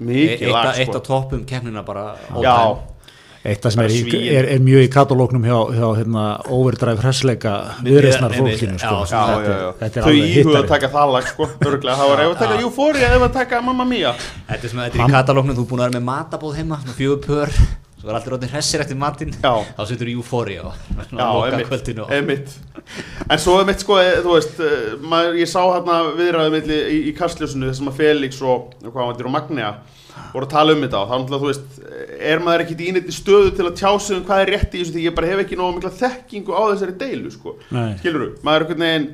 [0.00, 2.06] mikið eitt, sko af toppum keppnina bara
[2.40, 2.54] já.
[3.40, 7.52] Eitt af sem er, í, er, er mjög í katalóknum hjá, hjá hérna, overdrive hressleika
[7.80, 8.96] viðreisnar Einmitt, fólkinu já, sko.
[9.08, 12.32] Þetta er- þetta er þau íhuga að taka það lag sko, örgulega, það var ef
[12.34, 14.12] að taka Euphoria ef að taka Mamma Mia.
[14.50, 17.22] Þetta er þetta er í katalóknum, þú er búin að vera með matabóð heima, fjögur
[17.24, 17.54] pör,
[18.00, 19.54] svo er allir rótið hressir eftir matinn, Já.
[19.78, 20.74] þá setur þú Euphoria og
[21.08, 22.52] Já, og einmitt.
[23.30, 27.00] En svo einmitt sko, eh, þú veist eh, maður, ég sá hérna viðræðu milli í,
[27.08, 29.72] í kastljósinu þessum að Felix og hvað hann og Magnea
[30.32, 31.80] voru að tala um þetta og þá veist,
[32.30, 34.82] er maður ekkit í neitt stöðu til að tjá sig um hvað er rétt í
[34.82, 34.94] þessu?
[34.96, 37.56] Því ég bara hef ekki nógu mikla þekkingu á þessari deilu, sko.
[38.00, 39.08] Skilur þú, maður er einhvern veginn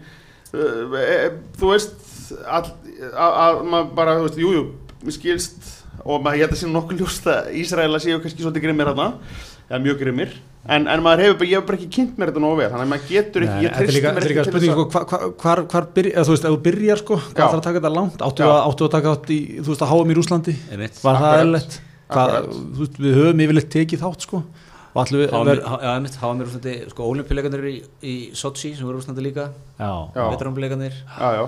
[0.56, 1.18] uh, e,
[1.60, 1.96] þú veist
[2.42, 2.72] að,
[3.12, 5.72] að maður bara, þú veist, jújú jú, skilst
[6.06, 9.08] og maður að sé nokkuð ljóst að Ísraela séu kannski svolítið grimmir hérna
[9.66, 10.34] eða mjög grimmir,
[10.68, 12.86] en, en maður hefur bara, ég hef bara ekki kynnt mér þetta nógu vel, þannig
[12.86, 14.76] að maður getur ekki, Nei, ég líka, mér þetta er líka ekki til spurning þess
[14.76, 17.66] sko, hvar, hvar, hvar, hvar byrja, þú veist, ef þú byrjar sko, hvað þarf að
[17.66, 18.24] taka þetta langt.
[18.26, 20.56] Áttu, að, áttu að taka átt í, þú veist, að háum í Rúslandi
[21.02, 22.48] var það
[22.78, 24.42] veist, við höfum yfirleitt tekið þátt sko.
[24.96, 29.50] Og allir við hafa mér úrstandi, sko, ólimpíuleikandir í, í Sochi sem voru úrstandi líka,
[29.76, 30.22] já, Já.
[30.32, 30.96] veteranbíuleikandir.
[31.04, 31.44] Já, já,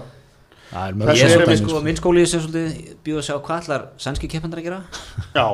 [0.69, 3.27] það er Þessi mörg Ég er svolítið, við, sko, minn skóli sem svolítið býð að
[3.31, 4.83] sjá hvað allar sænski keppandar að gera.
[5.33, 5.47] Já.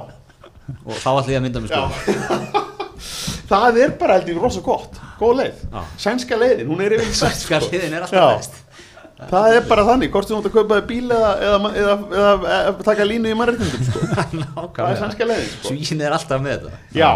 [0.82, 2.64] Og þá ætlum ég að mynda mig, sko.
[3.54, 5.80] Það er bara held ég rosa gott, góð leið Já.
[6.04, 8.28] Sænska leiðin, hún er yfir Sænska liðin er alltaf Já.
[8.34, 8.60] best.
[9.30, 12.88] Það er bara þannig, hvort þú ert að kaupa bíl eða, eða, eða, eða, eða
[12.90, 14.02] taka línu í mannréttindum sko.
[14.74, 15.76] Það er sænska leiðin sko.
[15.78, 16.80] Svín er alltaf með þetta.
[16.98, 17.12] Já,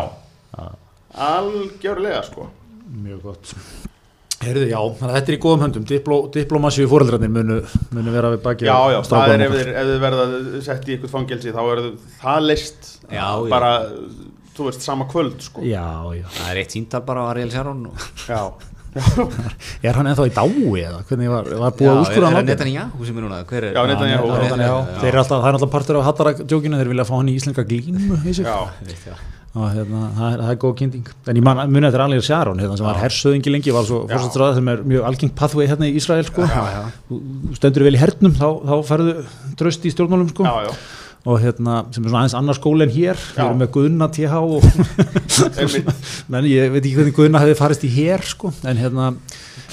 [1.19, 2.49] algjörlega sko
[3.03, 3.55] mjög gott
[4.39, 7.57] Heyrðu, já, þetta er í góðum höndum Dipló, diplomasíu fóreldrarnir munu,
[7.91, 10.27] munu vera við baki Já, já, það er ef þið, verða
[10.63, 11.81] sett í eitthvað fangelsi þá er
[12.21, 13.51] það leist Já, já.
[14.59, 15.63] Þú veist, sama kvöld sko.
[15.67, 15.87] Já,
[16.19, 18.09] já, Það er eitt síntal bara á Ariel Sharon og...
[18.29, 18.43] Já,
[19.87, 22.49] er hann ennþá í dái eða hvernig var, var búið að Já, úrskurða er hann
[22.49, 23.41] Netanyahu sem er núna?
[23.47, 23.77] Hver er?
[23.77, 24.29] Já, Netanyahu.
[24.33, 24.79] Já, Netanyahu.
[24.79, 25.01] já.
[25.03, 27.67] Þeir eru alltaf, það er alltaf partur af hattarakjókinu þeir vilja fá hann í íslenska
[27.69, 28.57] glímu já,
[29.59, 32.25] og hérna, það er, það er góð kynning en ég man, muni þetta er alveg
[32.27, 34.11] Sharon hérna, sem var hersöðingi lengi, var svo Já.
[34.13, 36.45] fórstættsræða sem er mjög algengt pathway hérna í Ísrael sko.
[36.45, 36.83] Já, já.
[37.09, 37.21] Þú
[37.57, 39.15] stendur vel í hernum þá, þá færðu
[39.59, 40.47] tröst í stjórnmálum sko.
[40.47, 40.77] já, já.
[41.27, 43.19] Og hérna, sem er svona aðeins annar skóli en hér.
[43.35, 44.65] Við erum með Guðna TH og
[46.33, 48.53] menn ég veit ekki hvernig Guðna hefði farist í hér sko.
[48.69, 49.13] en hérna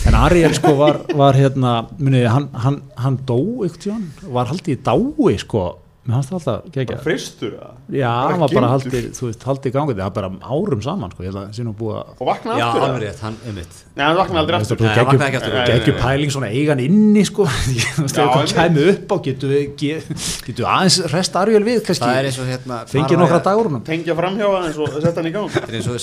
[0.05, 4.75] en Ariel sko var, var hérna muniði, hann, hann, hann dó ykkur tíðan var haldið
[4.75, 5.65] í dái sko
[6.05, 9.71] mér fannst það alltaf gegja fristur það já, hann var bara haldið, þú veist, haldið
[9.73, 12.27] gangið það er bara árum saman sko, ég held að sé nú búið að Og
[12.29, 13.73] vakna Já, aftur alveg það rétt, hann, einmitt.
[13.95, 14.77] Nei, hann vakna aldrei aftur.
[14.77, 15.53] Nei, hann vaknaði ekki aftur.
[15.55, 15.99] Nei.
[16.03, 17.43] pæling svona eigan inni sko.
[17.97, 20.03] Þú veist, Já, það kæmi upp á getur við ge-
[20.45, 22.05] getum við aðeins rest Ariel við kannski?
[22.05, 22.75] Það er eins og hérna...
[22.91, 25.49] fengið nokkra dagurunum Tengja framhjá aðeins og setja hann í gang.
[25.51, 25.93] Þetta er eins og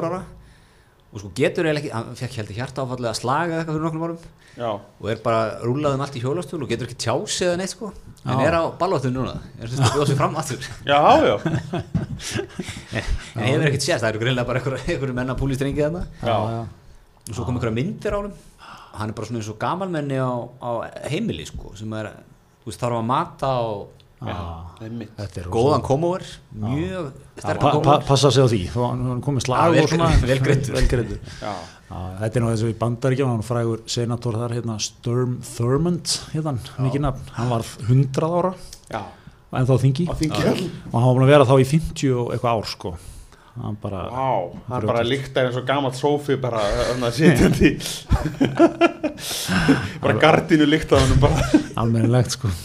[0.00, 0.26] þið
[1.16, 2.16] Og nú búin þetta fórsetar held ég 84 ára og sko getur eiginlega ekki, hann
[2.18, 4.20] fekk held ég hjarta áfallið að slaga eða eitthvað fyrir nokkrum árum.
[4.56, 7.72] Já, og er bara rúlað um allt í hjólastúl og getur ekki tjásið eða neitt
[7.72, 7.86] sko.
[8.26, 8.46] En Já.
[8.46, 9.34] er á ballóttu núna.
[9.60, 10.60] Er sem að bjóða sér fram aftur.
[10.84, 11.36] Já, já.
[13.36, 16.02] En hefur ekkert sést, það eru greinlega bara einhver, einhver menna púlistrengi þarna.
[16.24, 18.32] Já, og svo kom einhverja myndir á hann
[18.96, 20.70] hann er bara svona eins og gamalmenni á, á
[21.10, 22.06] heimili sko sem er,
[22.62, 23.78] þú veist, þarf að mata og
[24.26, 26.22] er góðan komóver
[26.52, 27.04] mjög
[27.40, 28.60] pa, komóver passa sig á því.
[28.74, 30.08] Þá hann komið slag vel- og svona.
[30.20, 30.72] vel greiddur.
[30.76, 31.18] vel greiddur.
[31.40, 31.52] Já,
[31.86, 36.52] Já, þetta er nú þessu í bandaríkjum hann frægur senator þar hérna Sturm Thurmond hérna,
[37.36, 38.52] hann var 100 ára.
[38.90, 39.02] Já.
[39.56, 40.04] En þá þingi.
[40.10, 40.42] Á þingi.
[40.90, 42.90] Og hann var búin að vera þá í 50 og eitthvað ár sko.
[43.56, 44.00] Hann bara
[44.68, 46.60] það er bara líktar eins og gamalt sófi bara
[46.90, 47.70] þannig að sitjandi.
[50.02, 51.40] Bara gardínu líkt á hann bara.
[51.80, 52.48] Almennilegt sko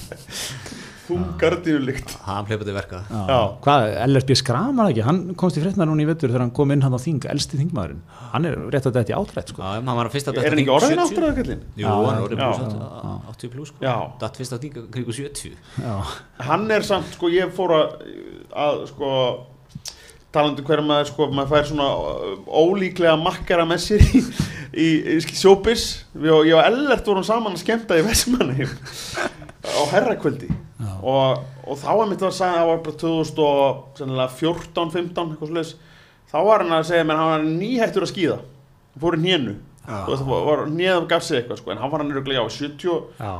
[1.11, 3.01] þung gardínu líkt hann hleypa til verka.
[4.07, 6.95] LSB skramar ekki, hann komst í fréttna núna í vettur þegar hann kom inn hann
[6.95, 8.01] á þing, elsti þingmaðurinn.
[8.31, 9.61] Hann er rétt að þetta í átrætt sko.
[9.67, 11.63] Er hann ekki orðin áttur að kallinn?
[11.75, 12.49] Jú, Já, hann er orðin já.
[12.49, 13.95] pluss 80 80 pluss sko.
[14.23, 15.95] Datt fyrst að þinga kringu 70 Já,
[16.49, 17.95] Hann er samt, sko, ég fór að,
[18.65, 19.11] að sko
[20.31, 21.87] talandi hverja maður, sko, maður fær svona
[22.47, 24.21] ólíklega makkara með sér í,
[24.71, 24.87] í,
[25.17, 25.83] í sjópis
[26.15, 28.67] ég og Ellert vorum saman að skemmta í Vestmanni
[29.65, 30.49] á herrakvöldi.
[31.01, 35.73] Og, og þá er mitt að sagði að það var bara 2014, 15 eitthvað sluðis,
[36.31, 38.39] þá var hann að segja menn hann var nýhættur að skýða
[39.01, 39.21] fór í
[40.29, 43.31] var, var hnéð gaf sig eitthvað sko, en hann var hann öruglega á 78, já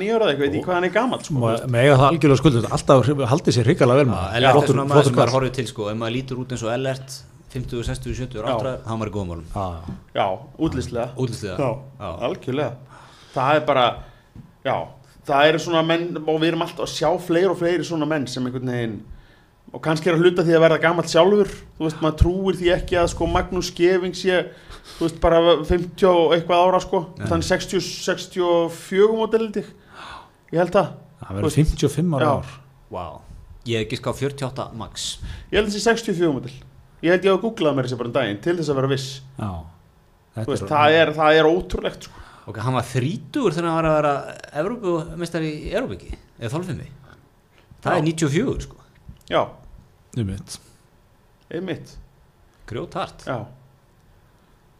[0.00, 2.68] 9 ára eitthvað, veit ég hvað hann er gamall sko, með eiga það algjörlega skuldið
[2.76, 5.34] alltaf haldið sér hrikalega vel Já, með Ellert er svona maður sem maður kall.
[5.36, 5.88] horfið til sko.
[5.90, 7.18] Ef maður lítur út eins og Ellert
[7.50, 8.46] 50, 60, 70 Já.
[8.54, 9.46] áttræður, hann var í góðum málum.
[9.52, 9.66] Já,
[10.14, 10.26] já,
[10.56, 11.08] útlýslega
[12.30, 12.72] algjörlega.
[13.34, 13.86] Það er bara,
[14.64, 14.76] já
[15.28, 18.26] það eru svona menn og við erum alltaf að sjá fleiri og fleiri svona menn
[18.30, 19.00] sem einhvern veginn
[19.70, 22.72] og kannski er að hluta því að verða gamalt sjálfur þú veist, maður trúir því
[22.74, 24.40] ekki að sko Magnús Skeving sé,
[24.96, 29.70] þú veist, bara 50 og eitthvað ára sko þannig 60, 64 mótelið ég.
[30.56, 30.88] Held það,
[31.20, 32.56] Það verður 55 ára ár.
[32.90, 33.20] Wow.
[33.68, 35.06] Ég hef ekki ská 48 max.
[35.52, 36.56] Ég held þessi 64 mótel
[37.04, 39.08] ég held ég að googlaði mér þessi bara um daginn til þess að vera viss.
[40.40, 42.19] Veist, það, er, það er ótrúlegt sko.
[42.48, 44.14] Ok, hann var þrítugur þegar hann var að vera
[44.62, 46.88] Evrópumestari í Evrópiki eða þolfimi.
[47.84, 47.98] Það Já.
[47.98, 48.76] er 94 sko.
[49.30, 49.42] Já,
[50.18, 50.58] um mitt
[51.50, 51.96] einmitt
[52.70, 53.38] Grjótart já.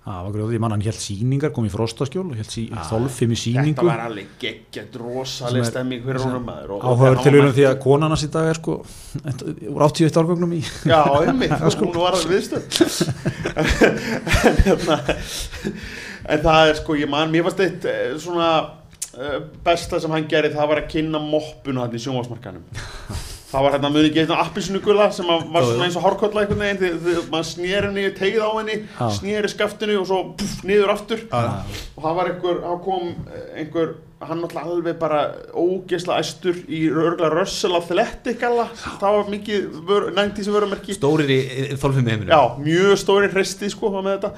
[0.01, 2.83] Það var grjóð, ég man hann held síningar, kom í frostaskjól og held sí, Ah.
[2.89, 7.23] þolfim í þetta síningu var alveg geggjart rosaleg Sem er- stemming fyrir honum maður þegar
[7.23, 11.03] til unum því að konan hans í dag er sko úr 81 árgögnum í Já,
[11.21, 11.51] einmitt,
[11.85, 12.65] hún var viðstöð
[13.61, 14.99] en, hérna,
[16.31, 18.51] en það er sko, ég man, mér varst eitt eh, svona
[19.19, 22.65] eh, besta sem hann gerði, það var að kynna moppuna hann í sjónvarsmarkanum
[23.51, 26.79] það var hérna muni ekki eitthvað appisnugula sem var svona eins og hárkolla einhvern veginn
[26.81, 29.09] því, því maður snýr henni, tegið á henni Já.
[29.17, 31.25] snýri skaftinu og svo puff, niður aftur.
[31.31, 35.21] Og það var einhver, hann kom eh, einhver, hann náttúrulega alveg bara
[35.51, 38.69] ógeðsla æstur í örgulega Russell Athletic galla,
[39.01, 40.99] það var mikið vör, 90s vörumerki.
[41.01, 41.41] Stórir í
[41.81, 44.35] þolfimi heiminu Já, mjög stóri hristi sko með þetta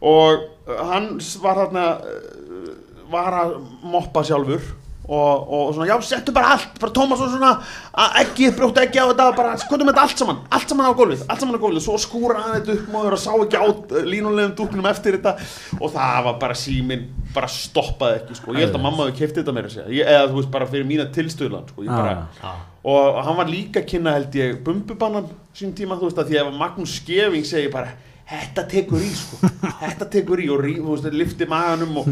[0.00, 2.74] og uh, hann var þarna uh,
[3.12, 3.54] var að
[3.86, 4.64] moppa sjálfur
[5.06, 6.78] og, og svona, já, settu bara allt.
[6.82, 7.52] Bara Tómas og svona,
[7.94, 11.22] að ekki, brjóttu ekki á þetta bara, skoðum þetta allt saman, allt saman á gólfið
[11.28, 14.56] allt saman á gólfið, svo skúra hann þetta upp og sá ekki á uh, línulegum
[14.58, 15.36] dúknum eftir þetta.
[15.78, 19.38] Og það var bara síminn bara stoppaði ekki, sko, ég held að mamma hefði keift
[19.40, 22.14] þetta meira að segja, ég, eða þú veist, bara fyrir mína tilstöðlan, sko, ég bara
[22.40, 22.52] Já.
[22.92, 26.40] og hann var líka að kynna held ég bumbubannan sín tíma þú veist að því
[26.40, 27.92] að Magnús Skeving segi bara
[28.26, 29.38] þetta tekur í sko
[29.84, 32.08] þetta tekur í og rí, þú veist, lifti maganum og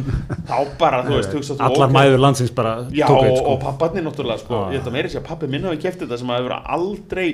[0.47, 1.97] þá bara, þú veist, hugsa þú allar ok.
[1.97, 4.77] mæður landsins bara Já, tók og, eitt sko og papparnir náttúrulega sko, Já.
[4.77, 7.29] ég held að meiri sé að pappi minn hafi kæft þetta sem að hefur aldrei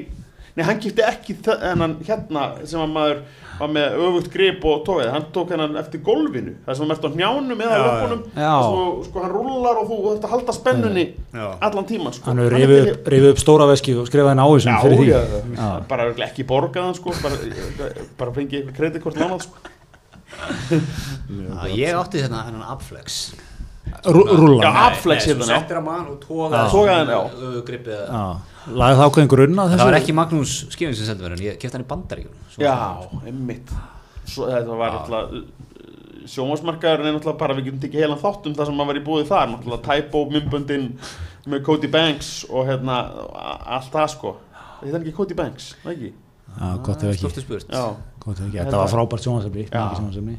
[0.57, 3.21] Nei, hann kipti ekki þe- þennan hérna sem að maður
[3.61, 7.11] var með öfugt grip og tóið, hann tók hennan eftir golfinu það sem er á
[7.13, 11.45] hnjánum eða löpunum svo, sko, hann rullar og þú þetta halda spennunni Já.
[11.69, 12.25] allan tíman sko.
[12.31, 15.21] hann til- upp, upp stóra veski og skrifaði henni á þessum fyrir því já,
[15.61, 15.69] Já.
[15.93, 19.57] bara ekki borgaðan sko, bara, bara fengi kreditkort lánað sko.
[20.41, 23.35] Já, Ég átti þarna hennan Abflex
[24.07, 24.73] rúlla Já.
[24.89, 26.27] Abflex hérna, settir að mann og Já.
[26.27, 27.07] tógaði Togaði
[28.69, 31.79] lagði það ákveðin grunna Það var ekki Magnús Skifin sem sendi mér en ég kefti
[31.79, 32.75] hann í bandaríkjum Já,
[33.25, 33.73] einmitt.
[34.29, 35.35] Svo, þetta var alltaf
[36.31, 39.05] sjómasmarkaður er náttúrulega bara, við getum tekið heilan þátt um það sem maður var í
[39.07, 40.85] búið þar, náttúrulega Typo, mymböndin
[41.51, 42.99] með Cody Banks og hérna,
[43.79, 44.35] allt það sko.
[44.83, 46.13] Þetta er ekki Cody Banks, ekki?
[46.51, 47.23] Já, gott ef ekki.
[47.25, 47.73] Stórstu spurt.
[47.73, 47.87] Já,
[48.21, 50.39] Gott ef ekki, þetta var frábært sjónvarsefni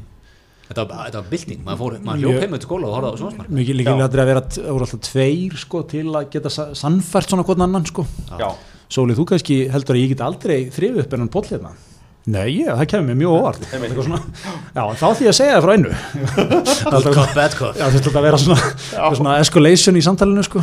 [0.68, 3.20] Þetta var, þetta var bilding, maður, fór, maður hljók heim til skóla og horfði á
[3.20, 4.04] sjónsmark mikið líka Já.
[4.06, 4.42] að vera
[4.72, 8.06] alltaf tveir sko til að geta sa- sannfært svona hvern annan sko.
[8.38, 8.52] Já,
[8.92, 11.72] Sólið, þú kannski heldur að ég get aldrei þrifið upp enn poll hérna?
[12.22, 13.64] Nei, ég, það kemur mér mjög óvart.
[13.72, 14.18] Svona,
[14.76, 15.94] Já, þá því að segja það frá einu.
[16.92, 17.78] Good cop, bad cop.
[17.80, 18.58] Já, þetta að vera svona,
[18.92, 19.06] Já.
[19.18, 20.62] svona escalation í samtalinu sko.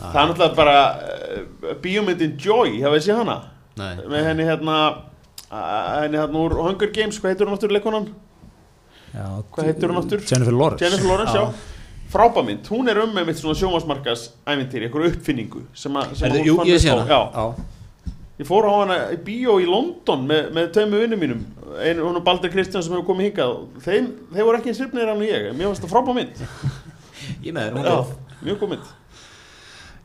[0.00, 3.36] Það er náttúrulega bara uh, bíómyndin Joy, hafið þið séð hana?
[3.82, 8.08] Nei, með henni hérna uh, henni hérna úr Hunger Games, hvað heitur hún aftur leikonan?
[9.12, 10.22] Já, Hvað heitir hún aftur?
[10.24, 10.84] Jennifer Lawrence.
[10.84, 11.52] Jennifer Lawrence, já.
[12.12, 16.46] frábæmynd, hún er um með mitt svona sjómasmarkas ævintýri, einhverju uppfinningu sem að sem hún
[16.48, 16.96] jú, fann sé á.
[16.96, 17.06] hana.
[17.08, 21.44] Já, ég fór á hana í bíó í London með, með tveimur vinnum mínum.
[21.80, 23.54] Einu hún og Baldur Kristján sem hefur komið hingað.
[23.84, 25.46] Þeim, þeir voru ekki eins hrifnir hann og ég.
[25.52, 26.42] En mér fannst það frábæð mynd.
[27.46, 28.90] Ég með þér, hún já, góð mjög góð mynd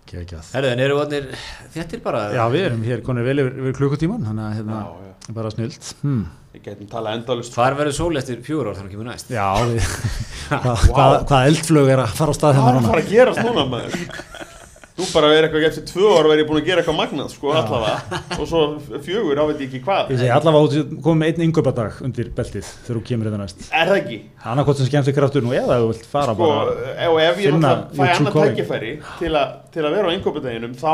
[0.07, 0.49] Kekjað.
[0.55, 1.29] Herðu, en eru vatnir
[1.73, 5.07] þettir bara Já, við erum hér konið vel yfir, yfir klukkutíman þannig að hérna, já,
[5.09, 5.33] já.
[5.37, 6.21] bara snilt hmm.
[6.55, 9.33] ég getum talað endalust Hvar verður sól eftir fjögur ár þannig að kemur næst?
[9.35, 9.89] Já, við,
[10.51, 13.03] hvað, hvað, hvað eldflög er að fara á stað hvað hérna er að núna fara
[13.03, 13.99] að gerast núna maður
[14.97, 17.51] Nú bara verið eitthvað eftir tvö ár verið ég búin að gera eitthvað magnað sko
[17.53, 18.21] allavega.
[18.37, 18.61] Og svo
[19.05, 20.09] fjögur á veit ég ekki hvað.
[20.15, 23.67] Ég segi allavega komið með einn yngöpadag undir beltið þegar þú kemur þetta næst.
[23.69, 24.19] Er það ekki?
[24.57, 27.55] annarkot sem skemmt ykkur aftur nú eða þú vilt fara sko, bara og ef ég
[27.55, 30.91] náttúrulega fæ annað tækifæri til, a, til að vera á innkópadeginum þá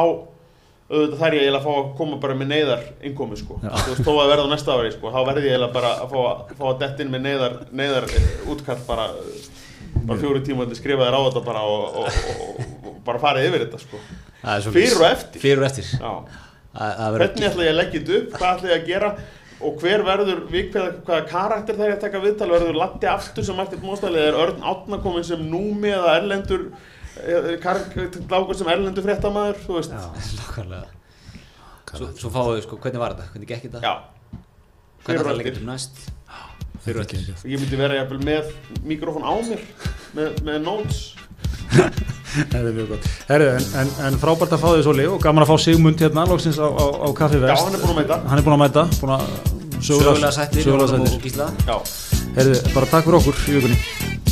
[0.94, 3.70] auðvitað þær ég eiginlega að fá að koma bara með neyðar innkómi sko, Já.
[3.72, 6.12] þú veist, þó að verða á næsta ári sko, þá verði ég eiginlega bara að
[6.12, 9.08] fá að, fá að detta inn með neyðar, neyðar eh, útkall bara,
[10.10, 13.66] bara fjóri tíma að skrifa þér á þetta bara og, og, og, bara farið yfir
[13.68, 14.02] þetta sko
[14.44, 14.74] Það er.
[14.76, 15.40] Fyrir og eftir.
[15.40, 15.92] Fyrir og eftir.
[15.94, 16.34] Það
[16.74, 19.12] það hvernig ætla ég að leggja þetta upp, hvað ætla ég að gera
[19.64, 24.20] og hver verður, hvaða, karakter þegar ég taka viðtal, verður Latti aftur sem Martin Móstæli,
[24.20, 26.66] er Örn Átna komin sem númi eða erlendur
[28.34, 30.82] lágur sem erlendur fréttamaður, þú veist Já,
[31.94, 33.30] Svo, svo fáum við sko, hvernig var þetta?
[33.36, 33.92] Hvernig gekk þetta?
[35.06, 36.00] Fyrir ætlar og að leggja þetta næst?
[36.84, 38.52] Fyrir eftir Ég myndi vera jafnvel með
[38.88, 39.62] mikrofón á mér
[40.18, 41.04] með, með notes
[42.34, 43.08] Það er mjög gott.
[43.30, 46.24] Herru, en, en, en frábært að fá þig Sóli og gaman að fá Sigmund hérna
[46.30, 47.68] loksins á, á, á Kaffi Já, Vest.
[47.68, 50.88] hann er búin að mæta Hann er búin að mæta, búin að Sögulega sættir sögulega
[50.96, 51.44] sættir.
[51.68, 51.78] Já,
[52.38, 54.23] Herru, bara takk fyrir okkur í vikunni.